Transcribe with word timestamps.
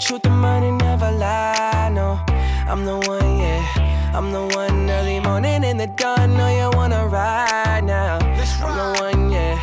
truth, 0.00 0.22
the 0.22 0.30
money 0.30 0.70
never 0.70 1.12
lie. 1.12 1.90
No, 1.92 2.18
I'm 2.66 2.84
the 2.84 2.96
one, 2.96 3.38
yeah. 3.38 4.12
I'm 4.14 4.32
the 4.32 4.44
one 4.56 4.90
early 4.90 5.20
morning 5.20 5.62
in 5.62 5.76
the 5.76 5.86
dawn. 5.86 6.36
Know 6.36 6.48
you 6.48 6.76
wanna 6.76 7.06
ride 7.06 7.84
now. 7.84 8.18
I'm 8.18 8.76
the 8.76 9.00
one, 9.00 9.30
yeah. 9.30 9.58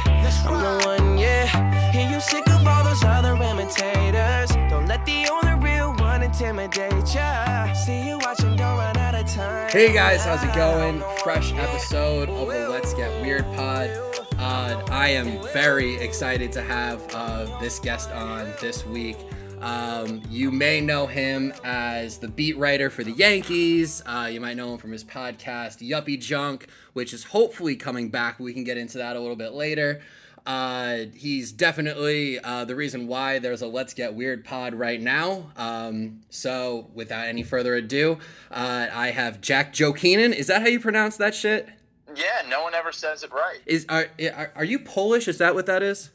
I'm 0.46 0.62
the 0.62 0.86
one, 0.86 1.18
yeah. 1.18 1.92
Hear 1.92 2.10
you 2.10 2.22
sick 2.22 2.48
of 2.50 2.66
all 2.66 2.84
those 2.84 3.04
other 3.04 3.34
imitators. 3.34 4.52
Don't 4.70 4.88
let 4.88 5.06
the 5.06 5.28
only 5.28 5.68
real 5.68 5.94
one 5.96 6.22
intimidate 6.24 7.14
ya. 7.14 7.74
See 7.74 8.08
you 8.08 8.20
watching, 8.20 8.56
don't 8.56 8.78
run 8.78 8.98
out 8.98 9.16
of 9.16 9.28
time. 9.28 9.70
Hey 9.72 9.92
guys, 9.92 10.24
how's 10.24 10.44
it 10.44 10.54
going? 10.56 11.04
Fresh 11.24 11.54
episode 11.54 12.30
of 12.30 12.48
the 12.48 12.70
Let's 12.70 12.94
Get 12.94 13.10
Weird 13.22 13.46
pod. 13.56 13.90
Uh, 14.38 14.82
I 14.92 15.10
am 15.10 15.42
very 15.52 15.96
excited 15.96 16.52
to 16.54 16.62
have 16.62 17.04
uh, 17.14 17.60
this 17.60 17.80
guest 17.80 18.12
on 18.12 18.54
this 18.62 18.86
week. 18.86 19.18
Um, 19.62 20.22
you 20.30 20.52
may 20.52 20.82
know 20.82 21.08
him 21.08 21.52
as 21.64 22.20
the 22.20 22.28
beat 22.28 22.58
writer 22.58 22.90
for 22.90 23.04
the 23.04 23.12
Yankees. 23.12 24.04
Uh, 24.06 24.30
you 24.32 24.40
might 24.40 24.56
know 24.56 24.74
him 24.74 24.78
from 24.78 24.92
his 24.92 25.04
podcast, 25.04 25.88
Yuppie 25.88 26.20
Junk, 26.20 26.68
which 26.94 27.14
is 27.14 27.24
hopefully 27.26 27.76
coming 27.76 28.10
back. 28.10 28.40
We 28.40 28.54
can 28.54 28.64
get 28.64 28.78
into 28.78 29.00
that 29.00 29.16
a 29.16 29.20
little 29.20 29.36
bit 29.36 29.54
later. 29.54 30.02
Uh, 30.46 31.06
he's 31.14 31.52
definitely 31.52 32.40
uh, 32.40 32.64
the 32.64 32.76
reason 32.76 33.08
why 33.08 33.40
there's 33.40 33.62
a 33.62 33.68
Let's 33.68 33.94
Get 33.94 34.14
Weird 34.14 34.46
pod 34.46 34.74
right 34.74 35.02
now. 35.02 35.52
Um, 35.58 36.22
so, 36.30 36.90
without 36.94 37.28
any 37.28 37.44
further 37.44 37.76
ado, 37.76 38.20
uh, 38.50 38.88
I 38.94 39.12
have 39.12 39.42
Jack 39.42 39.74
Jokinen. 39.74 40.34
Is 40.34 40.48
that 40.48 40.62
how 40.62 40.68
you 40.70 40.80
pronounce 40.80 41.18
that 41.18 41.36
shit? 41.36 41.68
Yeah, 42.16 42.44
no 42.48 42.64
one 42.64 42.74
ever 42.74 42.94
says 42.94 43.24
it 43.24 43.34
right. 43.34 43.60
Is 43.66 43.86
are 43.90 44.08
are, 44.34 44.54
are 44.56 44.64
you 44.64 44.80
Polish? 44.80 45.28
Is 45.28 45.38
that 45.40 45.54
what 45.54 45.66
that 45.66 45.84
is? 45.84 46.12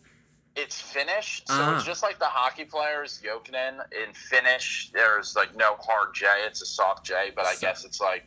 It's 0.55 0.78
Finnish, 0.81 1.42
so 1.47 1.55
Ah. 1.55 1.77
it's 1.77 1.84
just 1.84 2.03
like 2.03 2.19
the 2.19 2.27
hockey 2.27 2.64
players, 2.67 3.20
Jokinen. 3.25 3.81
In 3.92 4.12
Finnish, 4.12 4.91
there's 4.92 5.34
like 5.34 5.55
no 5.56 5.77
hard 5.77 6.14
J; 6.14 6.27
it's 6.47 6.61
a 6.61 6.67
soft 6.67 7.06
J. 7.06 7.33
But 7.34 7.47
I 7.47 7.55
So- 7.55 7.61
guess 7.67 7.84
it's 7.84 8.00
like 8.00 8.25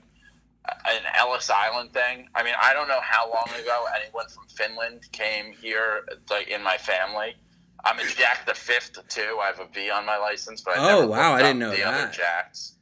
an 0.85 1.03
Ellis 1.13 1.51
Island 1.51 1.93
thing. 1.93 2.27
I 2.33 2.41
mean, 2.41 2.55
I 2.59 2.73
don't 2.73 2.87
know 2.87 3.01
how 3.01 3.31
long 3.31 3.47
ago 3.59 3.85
anyone 4.01 4.27
from 4.29 4.47
Finland 4.47 5.07
came 5.11 5.53
here, 5.53 6.07
like 6.31 6.47
in 6.47 6.63
my 6.63 6.77
family. 6.77 7.35
I'm 7.83 7.99
a 7.99 8.03
Jack 8.17 8.47
the 8.47 8.55
Fifth 8.55 9.07
too. 9.07 9.37
I 9.39 9.45
have 9.45 9.59
a 9.59 9.65
V 9.67 9.91
on 9.91 10.05
my 10.07 10.17
license, 10.17 10.61
but 10.61 10.77
I 10.77 10.79
Oh, 10.79 11.01
never 11.01 11.07
wow, 11.07 11.33
I 11.35 11.41
didn't 11.43 11.59
know 11.59 11.69
the 11.69 11.83
other. 11.83 12.07
Jacks. 12.11 12.73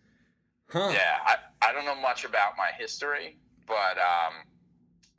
Huh? 0.71 0.89
Yeah, 0.93 1.19
I, 1.25 1.35
I 1.61 1.71
don't 1.73 1.85
know 1.85 1.95
much 1.95 2.23
about 2.23 2.55
my 2.57 2.71
history, 2.77 3.37
but 3.67 3.97
um, 3.97 4.33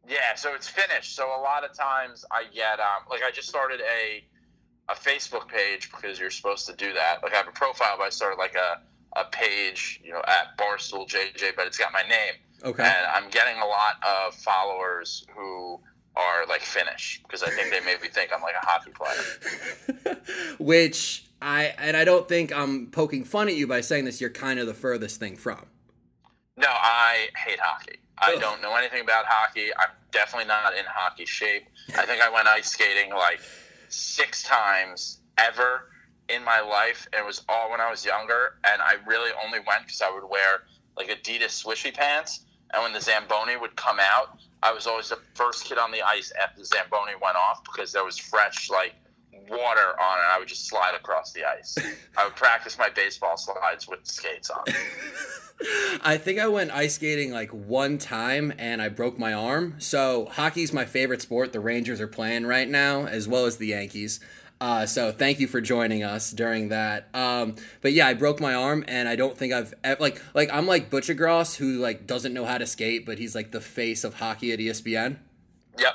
yeah, 0.09 0.35
so 0.37 0.55
it's 0.55 0.69
finished. 0.69 1.15
So 1.17 1.27
a 1.27 1.41
lot 1.41 1.65
of 1.65 1.73
times 1.77 2.25
I 2.31 2.45
get 2.53 2.81
um, 2.81 3.05
like 3.11 3.23
I 3.27 3.31
just 3.31 3.49
started 3.49 3.81
a 3.81 4.25
a 4.91 4.95
Facebook 4.95 5.49
page 5.49 5.91
because 5.91 6.19
you're 6.19 6.31
supposed 6.31 6.67
to 6.67 6.75
do 6.75 6.93
that. 6.93 7.23
Like 7.23 7.33
I 7.33 7.37
have 7.37 7.49
a 7.49 7.53
profile, 7.53 7.95
but 7.99 8.05
I 8.05 8.11
started 8.11 8.37
like 8.39 8.55
a 8.55 8.81
a 9.19 9.25
page, 9.31 10.01
you 10.05 10.13
know, 10.13 10.23
at 10.27 10.59
Barstool 10.59 11.09
JJ, 11.09 11.55
but 11.57 11.67
it's 11.69 11.79
got 11.79 11.93
my 11.93 12.03
name, 12.03 12.33
Okay. 12.65 12.83
and 12.83 13.07
I'm 13.15 13.31
getting 13.31 13.61
a 13.63 13.65
lot 13.65 13.95
of 14.05 14.35
followers 14.35 15.25
who 15.35 15.79
are 16.17 16.45
like 16.49 16.63
Finnish 16.63 17.21
because 17.23 17.43
I 17.43 17.51
think 17.51 17.71
they 17.71 17.81
maybe 17.81 18.09
think 18.09 18.31
I'm 18.35 18.43
like 18.43 18.55
a 18.61 18.67
hockey 18.67 18.91
player. 18.91 20.17
Which 20.59 21.27
I 21.41 21.75
and 21.79 21.97
I 21.97 22.05
don't 22.05 22.29
think 22.29 22.53
I'm 22.53 22.89
poking 22.89 23.25
fun 23.25 23.49
at 23.49 23.55
you 23.55 23.67
by 23.67 23.81
saying 23.81 24.05
this. 24.05 24.21
You're 24.21 24.31
kind 24.31 24.59
of 24.59 24.67
the 24.67 24.75
furthest 24.75 25.21
thing 25.21 25.37
from. 25.37 25.67
No, 26.57 26.69
I 26.69 27.29
hate 27.37 27.59
hockey. 27.61 27.99
I 28.19 28.37
don't 28.37 28.63
know 28.63 28.75
anything 28.77 29.03
about 29.03 29.25
hockey. 29.27 29.71
I'm 29.79 29.91
definitely 30.13 30.47
not 30.47 30.75
in 30.75 30.85
hockey 30.87 31.27
shape. 31.27 31.65
I 31.97 32.07
think 32.07 32.23
I 32.23 32.31
went 32.31 32.47
ice 32.47 32.71
skating 32.71 33.11
like 33.13 33.41
six 33.89 34.43
times 34.43 35.21
ever 35.39 35.91
in 36.29 36.45
my 36.45 36.61
life, 36.61 37.07
and 37.13 37.21
it 37.21 37.27
was 37.27 37.43
all 37.49 37.71
when 37.71 37.81
I 37.81 37.91
was 37.91 38.05
younger. 38.05 38.57
And 38.65 38.81
I 38.81 38.97
really 39.07 39.31
only 39.45 39.59
went 39.59 39.83
because 39.85 40.01
I 40.01 40.11
would 40.11 40.29
wear 40.29 40.63
like 40.97 41.09
Adidas 41.09 41.65
swishy 41.65 41.93
pants, 41.93 42.45
and 42.73 42.83
when 42.83 42.93
the 42.93 43.01
Zamboni 43.01 43.57
would 43.57 43.77
come 43.77 43.99
out, 44.01 44.39
I 44.63 44.73
was 44.73 44.87
always 44.87 45.09
the 45.09 45.19
first 45.35 45.65
kid 45.65 45.77
on 45.77 45.91
the 45.91 46.03
ice 46.03 46.33
after 46.43 46.61
the 46.61 46.67
Zamboni 46.67 47.13
went 47.21 47.37
off 47.37 47.63
because 47.65 47.93
there 47.93 48.05
was 48.05 48.17
fresh 48.17 48.71
like 48.71 48.95
water 49.49 50.01
on 50.01 50.19
it. 50.19 50.27
I 50.31 50.37
would 50.39 50.49
just 50.49 50.67
slide 50.67 50.95
across 50.95 51.33
the 51.33 51.45
ice. 51.45 51.77
I 52.17 52.25
would 52.25 52.37
practice 52.37 52.79
my 52.79 52.89
baseball 52.89 53.37
slides 53.37 53.89
with 53.89 54.01
skates 54.05 54.51
on. 54.51 54.65
I 56.03 56.17
think 56.17 56.39
I 56.39 56.49
went 56.49 56.73
ice 56.73 56.97
skating 56.97 57.31
like 57.31 57.51
one 57.51 57.99
time 57.99 58.53
and 58.59 58.83
I 58.83 58.89
broke 58.89 59.19
my 59.19 59.33
arm. 59.33 59.77
So 59.79 60.27
hockey's 60.33 60.73
my 60.73 60.85
favorite 60.85 61.23
sport. 61.23 61.53
The 61.53 61.61
Rangers 61.61 62.01
are 62.01 62.09
playing 62.09 62.47
right 62.47 62.69
now, 62.69 63.07
as 63.07 63.29
well 63.29 63.47
as 63.47 63.57
the 63.57 63.69
Yankees. 63.69 64.21
Uh, 64.61 64.87
so 64.87 65.13
thank 65.13 65.41
you 65.41 65.47
for 65.47 65.61
joining 65.61 66.03
us 66.03 66.31
during 66.31 66.69
that. 66.69 67.09
Um, 67.15 67.57
but 67.83 67.93
yeah, 67.93 68.07
I 68.07 68.15
broke 68.15 68.41
my 68.41 68.55
arm, 68.55 68.85
and 68.89 69.09
I 69.09 69.17
don't 69.17 69.37
think 69.37 69.53
I've 69.53 69.75
ev- 69.83 70.01
like 70.01 70.23
like 70.33 70.49
I'm 70.53 70.67
like 70.67 70.91
Buccigross, 70.91 71.57
who 71.57 71.79
like 71.79 72.07
doesn't 72.07 72.33
know 72.33 72.45
how 72.45 72.59
to 72.59 72.67
skate, 72.67 73.05
but 73.05 73.19
he's 73.19 73.35
like 73.35 73.51
the 73.51 73.61
face 73.61 74.05
of 74.05 74.15
hockey 74.15 74.53
at 74.53 74.61
ESPN. 74.61 75.19
Yep. 75.79 75.95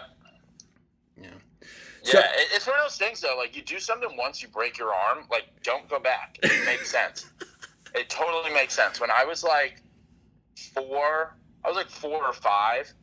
Yeah. 2.14 2.22
So- 2.22 2.56
it's 2.56 2.68
one 2.68 2.78
of 2.78 2.86
those 2.86 2.98
things 2.98 3.22
though. 3.22 3.36
Like 3.38 3.56
you 3.56 3.62
do 3.62 3.80
something 3.80 4.10
once, 4.18 4.42
you 4.42 4.48
break 4.50 4.78
your 4.78 4.94
arm. 4.94 5.26
Like 5.32 5.46
don't 5.64 5.88
go 5.90 6.00
back. 6.00 6.38
It 6.44 6.66
makes 6.66 6.90
sense. 6.92 7.26
It 7.96 8.08
totally 8.08 8.54
makes 8.54 8.76
sense. 8.76 9.02
When 9.02 9.10
I 9.10 9.26
was 9.26 9.44
like 9.44 9.82
four, 10.76 11.36
I 11.64 11.68
was 11.68 11.76
like 11.76 11.90
four 11.90 12.24
or 12.24 12.34
five. 12.34 12.94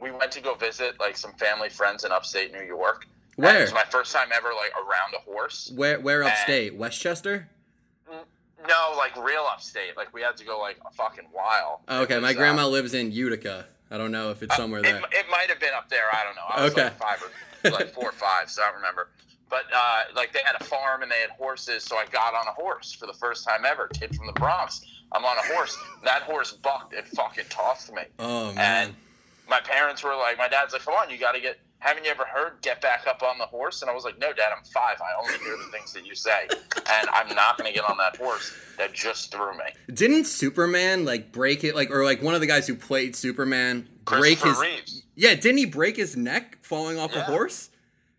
We 0.00 0.10
went 0.10 0.32
to 0.32 0.40
go 0.40 0.54
visit 0.54 0.98
like 0.98 1.16
some 1.18 1.32
family 1.34 1.68
friends 1.68 2.04
in 2.04 2.10
upstate 2.12 2.50
New 2.50 2.62
York. 2.64 3.06
And 3.36 3.44
Where? 3.44 3.58
It 3.58 3.62
was 3.64 3.74
my 3.74 3.84
first 3.90 4.14
time 4.14 4.28
ever 4.34 4.48
like 4.56 4.72
around 4.76 5.12
a 5.14 5.20
horse. 5.30 5.70
Where 5.74 6.00
where 6.00 6.24
upstate? 6.24 6.74
Westchester. 6.74 7.48
No, 8.66 8.94
like 8.96 9.16
real 9.16 9.44
upstate. 9.50 9.96
Like 9.96 10.12
we 10.14 10.22
had 10.22 10.36
to 10.38 10.44
go 10.44 10.58
like 10.58 10.78
a 10.86 10.90
fucking 10.92 11.28
while. 11.32 11.82
Oh, 11.88 12.02
okay, 12.02 12.16
It 12.16 12.22
my 12.22 12.32
grandma 12.32 12.64
uh, 12.64 12.68
lives 12.68 12.94
in 12.94 13.12
Utica. 13.12 13.66
I 13.90 13.98
don't 13.98 14.12
know 14.12 14.30
if 14.30 14.42
it's 14.42 14.54
somewhere 14.56 14.80
it, 14.80 14.84
there. 14.84 14.96
It 15.12 15.26
might 15.30 15.48
have 15.48 15.60
been 15.60 15.74
up 15.74 15.88
there. 15.88 16.04
I 16.12 16.24
don't 16.24 16.36
know. 16.36 16.42
I 16.48 16.64
was 16.64 16.72
Okay. 16.72 16.84
like 16.84 16.98
five 16.98 17.22
or 17.22 17.30
like 17.72 17.92
four 17.92 18.08
or 18.08 18.12
five, 18.12 18.50
so 18.50 18.62
I 18.62 18.66
don't 18.66 18.76
remember. 18.76 19.10
But 19.48 19.64
uh, 19.74 20.02
like 20.14 20.32
they 20.32 20.40
had 20.44 20.60
a 20.60 20.64
farm 20.64 21.02
and 21.02 21.10
they 21.10 21.20
had 21.20 21.30
horses, 21.30 21.82
so 21.84 21.96
I 21.96 22.06
got 22.06 22.34
on 22.34 22.46
a 22.46 22.52
horse 22.52 22.92
for 22.92 23.06
the 23.06 23.12
first 23.12 23.46
time 23.46 23.64
ever. 23.66 23.88
Kid 23.88 24.14
from 24.14 24.26
the 24.26 24.32
Bronx, 24.32 24.80
I'm 25.12 25.24
on 25.24 25.36
a 25.36 25.54
horse. 25.54 25.76
That 26.04 26.22
horse 26.22 26.52
bucked 26.52 26.94
and 26.94 27.06
fucking 27.08 27.46
tossed 27.50 27.92
me. 27.92 28.02
Oh 28.20 28.52
man. 28.52 28.88
And 28.88 28.96
my 29.48 29.60
parents 29.60 30.04
were 30.04 30.14
like, 30.16 30.38
my 30.38 30.48
dad's 30.48 30.72
like, 30.72 30.82
come 30.82 30.94
on, 30.94 31.10
you 31.10 31.18
got 31.18 31.32
to 31.32 31.40
get. 31.40 31.58
Haven't 31.80 32.04
you 32.04 32.10
ever 32.10 32.26
heard 32.26 32.60
get 32.60 32.82
back 32.82 33.06
up 33.06 33.22
on 33.22 33.38
the 33.38 33.46
horse? 33.46 33.80
And 33.80 33.90
I 33.90 33.94
was 33.94 34.04
like, 34.04 34.18
no, 34.18 34.34
dad, 34.34 34.52
I'm 34.54 34.62
five. 34.64 35.00
I 35.00 35.18
only 35.18 35.38
hear 35.38 35.56
the 35.56 35.72
things 35.72 35.94
that 35.94 36.04
you 36.04 36.14
say, 36.14 36.46
and 36.50 37.08
I'm 37.10 37.34
not 37.34 37.56
going 37.56 37.72
to 37.72 37.74
get 37.74 37.88
on 37.88 37.96
that 37.96 38.16
horse 38.16 38.54
that 38.76 38.92
just 38.92 39.32
threw 39.32 39.52
me. 39.52 39.64
Didn't 39.92 40.24
Superman 40.24 41.06
like 41.06 41.32
break 41.32 41.64
it 41.64 41.74
like 41.74 41.90
or 41.90 42.04
like 42.04 42.22
one 42.22 42.34
of 42.34 42.42
the 42.42 42.46
guys 42.46 42.66
who 42.66 42.74
played 42.74 43.16
Superman 43.16 43.88
break 44.18 44.38
his 44.40 44.58
Reeves. 44.58 45.02
Yeah, 45.14 45.34
didn't 45.34 45.58
he 45.58 45.66
break 45.66 45.96
his 45.96 46.16
neck 46.16 46.58
falling 46.60 46.98
off 46.98 47.14
a 47.14 47.22
horse? 47.22 47.70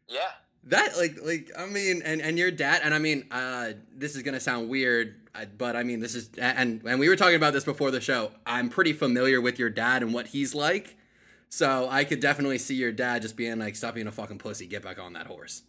Yeah. 0.08 0.20
That 0.66 0.98
like 0.98 1.18
like 1.24 1.52
I 1.58 1.66
mean 1.66 2.02
and 2.06 2.22
and 2.22 2.38
your 2.38 2.52
dad 2.52 2.82
and 2.84 2.94
I 2.94 3.00
mean 3.00 3.26
uh 3.32 3.72
this 3.96 4.16
is 4.16 4.22
going 4.22 4.36
to 4.36 4.40
sound 4.40 4.70
weird 4.70 5.16
but 5.58 5.76
I 5.76 5.84
mean 5.84 6.00
this 6.00 6.14
is 6.14 6.30
and 6.38 6.82
and 6.86 7.00
we 7.00 7.10
were 7.10 7.16
talking 7.16 7.36
about 7.36 7.54
this 7.54 7.64
before 7.64 7.92
the 7.92 8.02
show. 8.02 8.32
I'm 8.46 8.70
pretty 8.70 8.94
familiar 8.94 9.42
with 9.42 9.58
your 9.58 9.70
dad 9.70 10.04
and 10.04 10.14
what 10.14 10.28
he's 10.28 10.54
like. 10.54 10.98
So 11.50 11.88
I 11.90 12.04
could 12.04 12.20
definitely 12.20 12.60
see 12.60 12.76
your 12.76 12.92
dad 12.92 13.24
just 13.24 13.36
being 13.36 13.60
like 13.60 13.76
stop 13.76 13.96
being 13.96 14.08
a 14.08 14.12
fucking 14.12 14.38
pussy, 14.38 14.68
get 14.68 14.84
back 14.84 15.00
on 15.00 15.14
that 15.14 15.28
horse. 15.28 15.64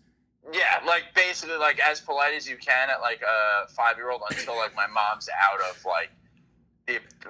Yeah, 0.53 0.81
like 0.87 1.05
basically 1.15 1.57
like 1.57 1.81
as 1.81 2.01
polite 2.01 2.35
as 2.35 2.49
you 2.49 2.57
can 2.57 2.91
at 2.91 3.01
like 3.01 3.23
a 3.23 3.69
five 3.69 3.97
year 3.97 4.11
old 4.11 4.23
until 4.31 4.57
like 4.57 4.75
my 4.75 4.87
mom's 4.87 5.29
out 5.41 5.61
of 5.71 5.85
like 5.85 6.11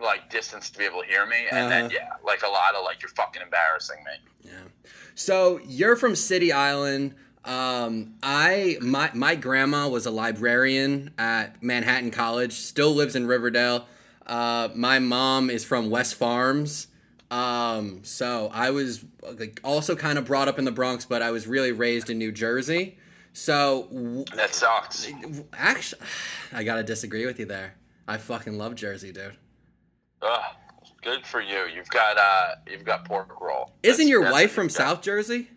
like 0.03 0.31
distance 0.31 0.71
to 0.71 0.79
be 0.79 0.85
able 0.85 1.03
to 1.03 1.07
hear 1.07 1.27
me, 1.27 1.37
and 1.51 1.71
then 1.71 1.85
Uh-huh. 1.87 1.95
yeah, 1.95 2.11
like 2.25 2.43
a 2.43 2.49
lot 2.49 2.75
of 2.75 2.85
like 2.85 3.03
you're 3.03 3.11
fucking 3.11 3.43
embarrassing 3.43 3.99
me. 4.05 4.51
Yeah. 4.51 4.51
So 5.15 5.61
you're 5.65 5.97
from 5.97 6.17
City 6.17 6.53
Island. 6.53 7.15
Um, 7.45 8.15
I 8.23 8.79
my 8.81 9.11
my 9.15 9.35
grandma 9.35 9.89
was 9.89 10.07
a 10.07 10.11
librarian 10.11 11.13
at 11.19 11.63
Manhattan 11.63 12.11
College. 12.11 12.53
Still 12.55 12.95
lives 12.95 13.15
in 13.15 13.27
Riverdale. 13.27 13.87
Uh, 14.27 14.69
my 14.75 14.99
mom 14.99 15.51
is 15.51 15.65
from 15.65 15.91
West 15.91 16.15
Farms. 16.15 16.87
Um, 17.31 18.01
so 18.05 18.51
I 18.53 18.71
was 18.71 19.05
like 19.23 19.61
also 19.65 19.97
kind 19.97 20.19
of 20.19 20.25
brought 20.27 20.49
up 20.49 20.59
in 20.59 20.65
the 20.65 20.71
Bronx, 20.73 21.05
but 21.05 21.23
I 21.23 21.31
was 21.31 21.47
really 21.47 21.73
raised 21.73 22.11
in 22.11 22.19
New 22.19 22.31
Jersey. 22.33 22.99
So 23.33 23.89
w- 23.91 24.25
That 24.37 24.55
sucks. 24.55 25.07
actually, 25.53 26.03
I 26.53 26.63
gotta 26.65 26.83
disagree 26.83 27.25
with 27.27 27.39
you 27.41 27.47
there. 27.47 27.75
I 28.07 28.19
fucking 28.19 28.59
love 28.59 28.75
Jersey, 28.75 29.13
dude. 29.13 29.37
Ugh, 30.23 30.43
good 31.03 31.27
for 31.27 31.41
you. 31.41 31.67
You've 31.75 31.89
got 31.89 32.17
uh, 32.17 32.55
you've 32.71 32.85
got 32.85 33.05
pork 33.05 33.41
roll. 33.41 33.73
Isn't 33.83 33.97
That's- 33.99 34.09
your 34.09 34.23
that's 34.23 34.33
wife 34.33 34.53
from 34.53 34.67
got. 34.69 34.73
South 34.77 35.03
Jersey? 35.03 35.49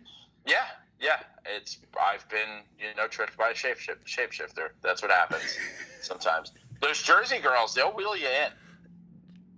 Yeah, 0.46 0.56
yeah. 1.00 1.18
It's 1.44 1.78
I've 2.00 2.28
been 2.28 2.62
you 2.78 2.86
know 2.96 3.06
tricked 3.06 3.36
by 3.36 3.50
a 3.50 3.54
shapeshift 3.54 4.04
shapeshifter. 4.06 4.70
That's 4.82 5.02
what 5.02 5.10
happens 5.10 5.56
sometimes. 6.02 6.52
Those 6.82 7.00
Jersey 7.02 7.38
girls, 7.38 7.74
they'll 7.74 7.92
wheel 7.94 8.16
you 8.16 8.26
in. 8.26 8.50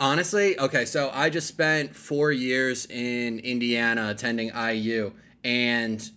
Honestly, 0.01 0.59
okay, 0.61 0.85
so 0.85 1.11
I 1.13 1.29
just 1.29 1.49
spent 1.49 1.97
four 1.97 2.31
years 2.31 2.87
in 2.87 3.41
Indiana 3.41 4.11
attending 4.11 4.53
IU, 4.55 5.13
and 5.43 6.09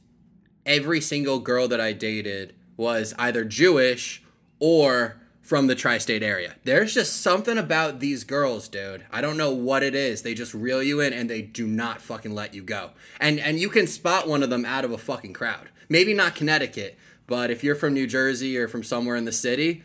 every 0.66 1.02
single 1.02 1.40
girl 1.40 1.68
that 1.70 1.82
I 1.82 1.94
dated 1.94 2.54
was 2.78 3.16
either 3.18 3.44
Jewish 3.44 4.22
or 4.60 5.21
from 5.42 5.68
the 5.68 5.76
tri-state 5.76 6.24
area. 6.24 6.56
There's 6.64 6.94
just 6.94 7.22
something 7.22 7.58
about 7.58 8.00
these 8.00 8.24
girls, 8.24 8.68
dude. 8.68 9.04
I 9.12 9.22
don't 9.22 9.38
know 9.38 9.52
what 9.52 9.84
it 9.84 9.96
is. 9.96 10.22
They 10.22 10.34
just 10.34 10.54
reel 10.54 10.82
you 10.82 11.02
in 11.02 11.12
and 11.14 11.30
they 11.30 11.42
do 11.42 11.68
not 11.68 12.02
fucking 12.02 12.34
let 12.34 12.54
you 12.54 12.64
go. 12.64 12.92
And 13.20 13.40
and 13.40 13.60
you 13.60 13.70
can 13.70 13.88
spot 13.88 14.28
one 14.28 14.44
of 14.44 14.50
them 14.50 14.66
out 14.66 14.86
of 14.86 14.92
a 14.92 14.98
fucking 14.98 15.34
crowd. 15.34 15.70
Maybe 15.90 16.14
not 16.14 16.36
Connecticut, 16.36 16.98
but 17.28 17.52
if 17.52 17.64
you're 17.64 17.76
from 17.76 17.94
New 17.94 18.08
Jersey 18.08 18.58
or 18.58 18.68
from 18.68 18.84
somewhere 18.84 19.16
in 19.18 19.26
the 19.26 19.32
city, 19.32 19.84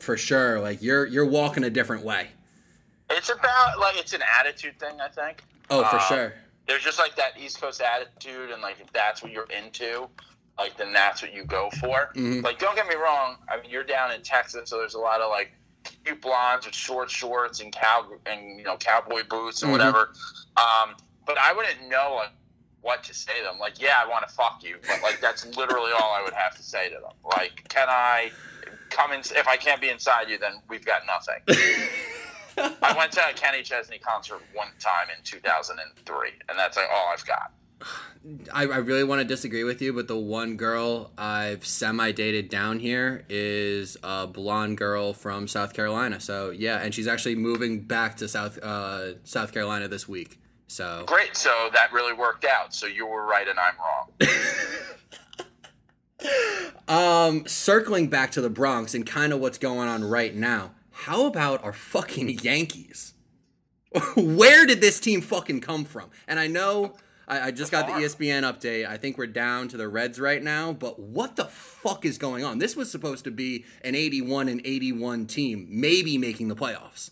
for 0.00 0.16
sure, 0.16 0.60
like 0.60 0.82
you're 0.82 1.06
you're 1.06 1.24
walking 1.24 1.64
a 1.64 1.70
different 1.70 2.04
way. 2.04 2.28
It's 3.08 3.30
about 3.30 3.78
like 3.78 3.96
it's 3.96 4.12
an 4.12 4.22
attitude 4.40 4.78
thing, 4.78 5.00
I 5.00 5.08
think. 5.08 5.42
Oh, 5.70 5.84
for 5.84 5.96
Um, 5.96 6.02
sure. 6.08 6.34
There's 6.66 6.82
just 6.82 6.98
like 6.98 7.14
that 7.16 7.38
East 7.40 7.60
Coast 7.60 7.80
attitude, 7.80 8.50
and 8.50 8.60
like 8.60 8.80
if 8.80 8.92
that's 8.92 9.22
what 9.22 9.30
you're 9.32 9.46
into, 9.56 10.08
like 10.58 10.76
then 10.76 10.92
that's 10.92 11.22
what 11.22 11.32
you 11.34 11.44
go 11.44 11.70
for. 11.80 12.10
Mhm. 12.14 12.42
Like, 12.42 12.58
don't 12.58 12.74
get 12.76 12.86
me 12.88 12.94
wrong. 12.94 13.36
I 13.48 13.60
mean, 13.60 13.70
you're 13.70 13.84
down 13.84 14.12
in 14.12 14.22
Texas, 14.22 14.70
so 14.70 14.78
there's 14.78 14.94
a 14.94 14.98
lot 14.98 15.20
of 15.20 15.30
like 15.30 15.52
cute 16.04 16.20
blondes 16.20 16.66
with 16.66 16.74
short 16.74 17.10
shorts 17.10 17.60
and 17.60 17.72
cow 17.72 18.06
and 18.26 18.58
you 18.58 18.64
know 18.64 18.76
cowboy 18.76 19.22
boots 19.28 19.62
and 19.62 19.68
Mhm. 19.68 19.72
whatever. 19.72 20.12
Um, 20.56 20.96
but 21.26 21.38
I 21.38 21.52
wouldn't 21.52 21.88
know 21.88 22.14
like 22.16 22.30
what 22.80 23.02
to 23.04 23.14
say 23.14 23.36
to 23.38 23.44
them. 23.44 23.58
Like, 23.58 23.80
yeah, 23.80 23.94
I 24.02 24.06
want 24.08 24.26
to 24.28 24.32
fuck 24.34 24.62
you, 24.62 24.78
but 24.86 25.02
like 25.02 25.20
that's 25.20 25.44
literally 25.56 25.92
all 25.92 26.12
I 26.12 26.22
would 26.22 26.34
have 26.34 26.56
to 26.56 26.62
say 26.62 26.88
to 26.88 26.94
them. 26.94 27.12
Like, 27.24 27.68
can 27.68 27.88
I 27.90 28.30
come 28.90 29.12
in? 29.12 29.20
If 29.20 29.46
I 29.48 29.56
can't 29.56 29.80
be 29.80 29.88
inside 29.90 30.28
you, 30.30 30.38
then 30.38 30.62
we've 30.68 30.84
got 30.84 31.02
nothing. 31.06 31.42
I 32.82 32.94
went 32.96 33.12
to 33.12 33.28
a 33.28 33.32
Kenny 33.34 33.62
Chesney 33.62 33.98
concert 33.98 34.40
one 34.54 34.68
time 34.78 35.08
in 35.16 35.22
2003, 35.24 36.30
and 36.48 36.58
that's 36.58 36.76
like 36.78 36.86
all 36.90 37.08
I've 37.12 37.26
got. 37.26 37.52
I, 38.52 38.62
I 38.62 38.78
really 38.78 39.04
want 39.04 39.20
to 39.20 39.24
disagree 39.24 39.62
with 39.62 39.80
you, 39.80 39.92
but 39.92 40.08
the 40.08 40.16
one 40.16 40.56
girl 40.56 41.12
I've 41.16 41.64
semi 41.64 42.10
dated 42.12 42.48
down 42.48 42.80
here 42.80 43.24
is 43.28 43.96
a 44.02 44.26
blonde 44.26 44.78
girl 44.78 45.12
from 45.12 45.46
South 45.46 45.74
Carolina. 45.74 46.18
So 46.20 46.50
yeah, 46.50 46.78
and 46.78 46.94
she's 46.94 47.06
actually 47.06 47.36
moving 47.36 47.82
back 47.82 48.16
to 48.16 48.28
South 48.28 48.58
uh, 48.58 49.22
South 49.24 49.52
Carolina 49.52 49.88
this 49.88 50.08
week. 50.08 50.40
So 50.66 51.04
Great, 51.06 51.36
so 51.36 51.70
that 51.72 51.92
really 51.92 52.12
worked 52.12 52.44
out. 52.44 52.74
So 52.74 52.86
you 52.86 53.06
were 53.06 53.24
right 53.24 53.46
and 53.46 53.58
I'm 53.58 53.74
wrong. 53.78 54.08
um, 57.38 57.46
circling 57.46 58.08
back 58.08 58.32
to 58.32 58.40
the 58.40 58.50
Bronx 58.50 58.94
and 58.94 59.06
kind 59.06 59.32
of 59.32 59.40
what's 59.40 59.58
going 59.58 59.88
on 59.88 60.02
right 60.02 60.34
now. 60.34 60.72
How 60.90 61.26
about 61.26 61.62
our 61.62 61.72
fucking 61.72 62.30
Yankees? 62.40 63.14
Where 64.16 64.66
did 64.66 64.80
this 64.80 64.98
team 64.98 65.20
fucking 65.20 65.60
come 65.60 65.84
from? 65.84 66.10
And 66.26 66.40
I 66.40 66.48
know 66.48 66.96
I, 67.28 67.48
I 67.48 67.50
just 67.50 67.72
got 67.72 67.86
the 67.86 67.92
ESPN 67.94 68.42
update. 68.42 68.86
I 68.88 68.96
think 68.96 69.18
we're 69.18 69.26
down 69.26 69.68
to 69.68 69.76
the 69.76 69.88
Reds 69.88 70.20
right 70.20 70.42
now, 70.42 70.72
but 70.72 70.98
what 70.98 71.36
the 71.36 71.46
fuck 71.46 72.04
is 72.04 72.18
going 72.18 72.44
on? 72.44 72.58
This 72.58 72.76
was 72.76 72.90
supposed 72.90 73.24
to 73.24 73.30
be 73.30 73.64
an 73.82 73.94
81 73.94 74.48
and 74.48 74.60
81 74.64 75.26
team, 75.26 75.66
maybe 75.70 76.18
making 76.18 76.48
the 76.48 76.56
playoffs. 76.56 77.10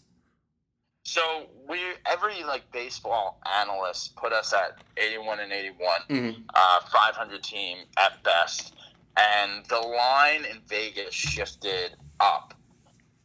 So 1.06 1.46
we 1.69 1.78
every 2.06 2.43
like 2.44 2.70
baseball 2.72 3.40
analyst 3.61 4.16
put 4.16 4.32
us 4.32 4.52
at 4.55 4.78
81 4.96 5.40
and 5.40 5.52
81, 5.52 6.00
Mhm. 6.08 6.44
uh, 6.55 6.81
500 6.90 7.43
team 7.43 7.78
at 7.99 8.22
best, 8.22 8.75
and 9.19 9.64
the 9.67 9.78
line 9.81 10.44
in 10.46 10.60
Vegas 10.67 11.12
shifted 11.14 11.96
up. 12.20 12.55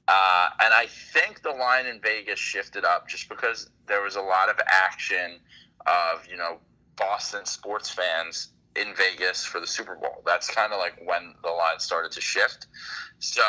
Uh, 0.08 0.50
and 0.62 0.74
I 0.74 0.88
think 0.88 1.42
the 1.44 1.52
line 1.52 1.86
in 1.86 2.02
Vegas 2.02 2.40
shifted 2.40 2.84
up 2.84 3.08
just 3.08 3.30
because 3.30 3.70
there 3.86 4.02
was 4.02 4.16
a 4.16 4.22
lot 4.22 4.50
of 4.50 4.60
action 4.68 5.40
of 5.86 6.28
you 6.28 6.36
know 6.36 6.60
Boston 7.00 7.46
sports 7.46 7.90
fans 7.90 8.50
in 8.76 8.94
Vegas 8.96 9.44
for 9.44 9.60
the 9.60 9.68
Super 9.68 9.96
Bowl. 9.96 10.22
That's 10.26 10.50
kind 10.54 10.72
of 10.74 10.80
like 10.80 11.00
when 11.06 11.34
the 11.44 11.50
line 11.50 11.80
started 11.80 12.12
to 12.12 12.22
shift. 12.22 12.68
So 13.20 13.42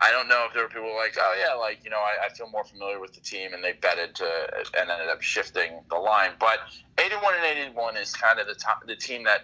I 0.00 0.10
don't 0.12 0.28
know 0.28 0.46
if 0.48 0.54
there 0.54 0.62
were 0.62 0.68
people 0.68 0.94
like, 0.96 1.16
oh 1.18 1.34
yeah, 1.38 1.54
like 1.54 1.80
you 1.84 1.90
know, 1.90 1.98
I, 1.98 2.26
I 2.26 2.28
feel 2.34 2.48
more 2.50 2.64
familiar 2.64 3.00
with 3.00 3.12
the 3.12 3.20
team, 3.20 3.52
and 3.54 3.62
they 3.62 3.72
betted 3.72 4.14
to 4.16 4.24
and 4.78 4.90
ended 4.90 5.08
up 5.08 5.22
shifting 5.22 5.80
the 5.90 5.96
line. 5.96 6.30
But 6.38 6.58
81 6.98 7.34
and 7.34 7.44
81 7.44 7.96
is 7.96 8.12
kind 8.12 8.38
of 8.38 8.46
the 8.46 8.54
top, 8.54 8.86
the 8.86 8.96
team 8.96 9.24
that 9.24 9.40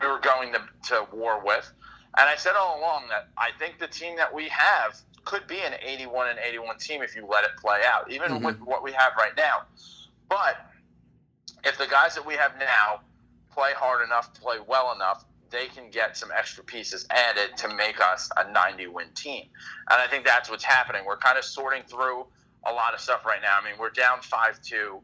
we 0.00 0.06
were 0.06 0.20
going 0.20 0.52
to, 0.52 0.62
to 0.88 1.06
war 1.12 1.42
with. 1.44 1.70
And 2.18 2.28
I 2.28 2.36
said 2.36 2.52
all 2.58 2.78
along 2.78 3.04
that 3.10 3.28
I 3.38 3.50
think 3.58 3.78
the 3.78 3.86
team 3.86 4.16
that 4.16 4.32
we 4.32 4.48
have 4.48 5.00
could 5.24 5.46
be 5.46 5.60
an 5.60 5.74
81 5.84 6.28
and 6.30 6.38
81 6.38 6.78
team 6.78 7.02
if 7.02 7.14
you 7.14 7.26
let 7.26 7.44
it 7.44 7.50
play 7.60 7.80
out, 7.86 8.10
even 8.10 8.32
Mhm. 8.32 8.44
with 8.44 8.60
what 8.60 8.82
we 8.82 8.92
have 8.92 9.12
right 9.16 9.36
now. 9.36 9.62
But 10.28 10.56
if 11.64 11.78
the 11.78 11.86
guys 11.86 12.14
that 12.14 12.26
we 12.26 12.34
have 12.34 12.52
now 12.58 13.00
play 13.52 13.72
hard 13.76 14.04
enough, 14.04 14.32
play 14.34 14.56
well 14.66 14.92
enough, 14.94 15.24
they 15.50 15.66
can 15.66 15.90
get 15.90 16.16
some 16.16 16.30
extra 16.36 16.62
pieces 16.62 17.06
added 17.10 17.56
to 17.56 17.74
make 17.74 18.00
us 18.00 18.30
a 18.36 18.50
90 18.52 18.86
win 18.88 19.08
team. 19.14 19.46
And 19.90 20.00
I 20.00 20.06
think 20.06 20.24
that's 20.24 20.48
what's 20.48 20.64
happening. 20.64 21.02
We're 21.04 21.16
kind 21.16 21.36
of 21.38 21.44
sorting 21.44 21.82
through 21.88 22.26
a 22.64 22.72
lot 22.72 22.94
of 22.94 23.00
stuff 23.00 23.24
right 23.26 23.40
now. 23.42 23.58
I 23.60 23.64
mean, 23.64 23.78
we're 23.78 23.90
down 23.90 24.20
5 24.22 24.62
2 24.62 25.00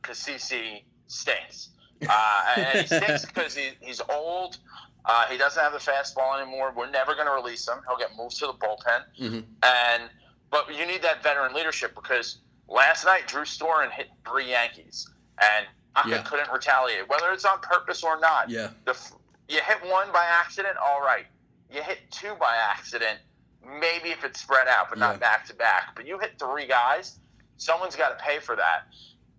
because 0.00 0.18
CC 0.18 0.82
stinks. 1.08 1.70
Uh, 2.08 2.54
and 2.56 2.78
he 2.80 2.86
stinks 2.86 3.24
because 3.26 3.54
he, 3.56 3.70
he's 3.80 4.00
old. 4.08 4.58
Uh, 5.04 5.26
he 5.26 5.36
doesn't 5.36 5.62
have 5.62 5.72
the 5.72 5.78
fastball 5.78 6.40
anymore. 6.40 6.72
We're 6.76 6.90
never 6.90 7.14
going 7.14 7.26
to 7.26 7.32
release 7.32 7.66
him. 7.66 7.78
He'll 7.88 7.98
get 7.98 8.10
moved 8.16 8.38
to 8.38 8.46
the 8.46 8.52
bullpen. 8.54 9.02
Mhm. 9.20 9.44
And 9.62 10.02
but 10.50 10.74
you 10.74 10.86
need 10.86 11.02
that 11.02 11.22
veteran 11.22 11.54
leadership 11.54 11.94
because 11.94 12.38
last 12.68 13.04
night 13.04 13.26
Drew 13.26 13.42
Storen 13.42 13.90
hit 13.90 14.08
three 14.28 14.48
Yankees 14.50 15.08
and 15.40 15.66
Aka 15.96 16.10
Yeah. 16.10 16.22
couldn't 16.22 16.50
retaliate, 16.52 17.08
whether 17.08 17.30
it's 17.32 17.44
on 17.44 17.58
purpose 17.60 18.02
or 18.02 18.18
not. 18.20 18.48
Yeah. 18.50 18.70
The, 18.84 18.96
you 19.48 19.60
hit 19.60 19.78
one 19.90 20.12
by 20.12 20.24
accident, 20.24 20.76
all 20.78 21.00
right. 21.00 21.26
You 21.70 21.82
hit 21.82 21.98
two 22.10 22.34
by 22.36 22.54
accident, 22.56 23.18
maybe 23.66 24.10
if 24.10 24.24
it's 24.24 24.40
spread 24.40 24.68
out, 24.68 24.88
but 24.88 24.98
Yeah. 24.98 25.08
not 25.08 25.20
back 25.20 25.46
to 25.46 25.54
back. 25.54 25.94
But 25.94 26.06
you 26.06 26.18
hit 26.18 26.38
three 26.38 26.66
guys, 26.66 27.18
someone's 27.56 27.96
got 27.96 28.16
to 28.16 28.22
pay 28.24 28.38
for 28.38 28.56
that. 28.56 28.86